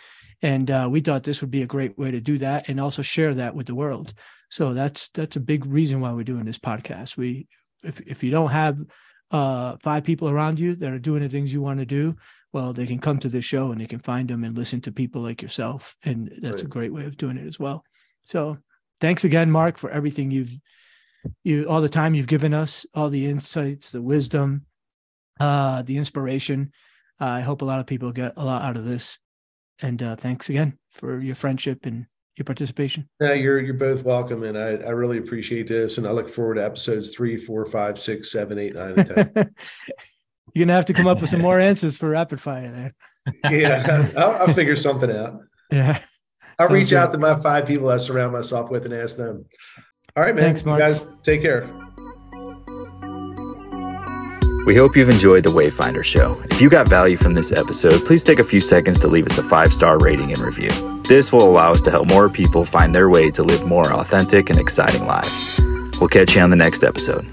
And 0.42 0.72
uh, 0.72 0.88
we 0.90 1.02
thought 1.02 1.24
this 1.24 1.42
would 1.42 1.52
be 1.52 1.62
a 1.62 1.68
great 1.68 1.96
way 1.98 2.10
to 2.10 2.20
do 2.20 2.40
that 2.40 2.70
and 2.70 2.80
also 2.80 3.04
share 3.04 3.36
that 3.36 3.54
with 3.54 3.68
the 3.68 3.76
world. 3.76 4.14
So 4.50 4.74
that's 4.74 5.10
that's 5.10 5.36
a 5.36 5.42
big 5.42 5.66
reason 5.68 6.02
why 6.02 6.12
we're 6.14 6.24
doing 6.24 6.46
this 6.46 6.60
podcast. 6.60 7.18
We 7.18 7.48
if 7.84 8.02
if 8.02 8.24
you 8.24 8.32
don't 8.32 8.50
have 8.50 8.80
uh, 9.30 9.78
five 9.84 10.04
people 10.04 10.28
around 10.28 10.60
you 10.60 10.76
that 10.76 10.92
are 10.92 10.98
doing 10.98 11.22
the 11.22 11.30
things 11.30 11.54
you 11.54 11.62
want 11.62 11.82
to 11.82 11.86
do, 11.86 12.16
well, 12.52 12.74
they 12.74 12.88
can 12.88 12.98
come 12.98 13.20
to 13.20 13.30
this 13.30 13.46
show 13.46 13.72
and 13.72 13.80
they 13.80 13.86
can 13.86 14.00
find 14.00 14.28
them 14.28 14.44
and 14.44 14.58
listen 14.58 14.82
to 14.82 14.92
people 14.92 15.22
like 15.22 15.44
yourself, 15.44 15.96
and 16.04 16.32
that's 16.42 16.64
right. 16.64 16.64
a 16.64 16.68
great 16.68 16.92
way 16.92 17.06
of 17.06 17.16
doing 17.16 17.38
it 17.38 17.46
as 17.46 17.60
well. 17.60 17.84
So 18.30 18.60
thanks 19.02 19.24
again, 19.24 19.50
Mark, 19.50 19.80
for 19.80 19.90
everything 19.90 20.30
you've 20.30 20.54
you 21.44 21.66
all 21.68 21.82
the 21.82 21.90
time 21.90 22.14
you've 22.14 22.28
given 22.28 22.54
us, 22.54 22.86
all 22.94 23.10
the 23.10 23.26
insights, 23.26 23.90
the 23.90 24.04
wisdom, 24.04 24.68
uh, 25.40 25.82
the 25.82 25.98
inspiration. 25.98 26.72
Uh, 27.20 27.26
I 27.26 27.42
hope 27.42 27.64
a 27.64 27.66
lot 27.66 27.80
of 27.80 27.88
people 27.88 28.12
get 28.12 28.34
a 28.38 28.46
lot 28.46 28.62
out 28.62 28.78
of 28.78 28.86
this. 28.86 29.18
And 29.82 30.04
uh, 30.04 30.16
thanks 30.16 30.50
again 30.50 30.78
for 30.92 31.20
your 31.20 31.34
friendship 31.34 31.88
and 31.88 32.06
your 32.38 32.46
participation. 32.46 33.10
Yeah, 33.20 33.34
you're 33.34 33.62
you're 33.62 33.74
both 33.74 34.04
welcome, 34.04 34.44
and 34.44 34.58
I, 34.58 34.76
I 34.76 34.92
really 34.92 35.18
appreciate 35.18 35.68
this, 35.68 35.98
and 35.98 36.06
I 36.06 36.12
look 36.12 36.30
forward 36.30 36.56
to 36.56 36.64
episodes 36.64 37.10
three, 37.10 37.36
four, 37.36 37.66
five, 37.66 37.98
six, 37.98 38.32
seven, 38.32 38.60
eight, 38.60 38.76
nine, 38.76 38.94
and 38.96 39.08
ten. 39.08 39.32
You're 40.54 40.66
gonna 40.66 40.76
have 40.76 40.86
to 40.86 40.94
come 40.94 41.08
up 41.08 41.20
with 41.22 41.30
some 41.30 41.42
more 41.42 41.60
answers 41.60 41.98
for 41.98 42.10
rapid 42.10 42.40
fire 42.40 42.72
there. 42.72 43.52
yeah, 43.52 44.08
I'll, 44.16 44.32
I'll 44.32 44.54
figure 44.54 44.80
something 44.80 45.12
out. 45.12 45.40
Yeah. 45.72 46.00
I'll 46.60 46.68
Sounds 46.68 46.74
reach 46.74 46.90
good. 46.90 46.98
out 46.98 47.12
to 47.14 47.18
my 47.18 47.36
five 47.42 47.66
people 47.66 47.90
I 47.90 47.98
surround 47.98 48.34
myself 48.34 48.70
with 48.70 48.86
and 48.86 48.94
ask 48.94 49.16
them. 49.16 49.46
All 50.16 50.24
right, 50.24 50.36
man. 50.36 50.44
Thanks, 50.44 50.66
Mark. 50.66 50.80
You 50.82 50.94
guys, 50.94 51.06
take 51.24 51.42
care. 51.42 51.68
We 54.66 54.76
hope 54.76 54.96
you've 54.96 55.10
enjoyed 55.10 55.44
the 55.46 55.50
Wayfinder 55.50 56.04
Show. 56.04 56.40
If 56.52 56.62
you 56.62 56.70
got 56.70 56.88
value 56.88 57.18
from 57.18 57.34
this 57.34 57.52
episode, 57.52 58.06
please 58.06 58.24
take 58.24 58.40
a 58.40 58.44
few 58.44 58.62
seconds 58.62 59.00
to 59.00 59.08
leave 59.08 59.26
us 59.26 59.38
a 59.38 59.44
five 59.44 59.74
star 59.74 59.98
rating 59.98 60.32
and 60.32 60.40
review. 60.40 60.70
This 61.08 61.32
will 61.32 61.50
allow 61.50 61.72
us 61.72 61.82
to 61.82 61.92
help 61.92 62.08
more 62.08 62.30
people 62.30 62.66
find 62.66 62.94
their 62.94 63.10
way 63.10 63.32
to 63.32 63.42
live 63.42 63.66
more 63.66 63.92
authentic 63.94 64.50
and 64.52 64.60
exciting 64.60 65.08
lives. 65.08 65.60
We'll 66.00 66.10
catch 66.10 66.36
you 66.36 66.42
on 66.42 66.50
the 66.52 66.56
next 66.56 66.84
episode. 66.84 67.28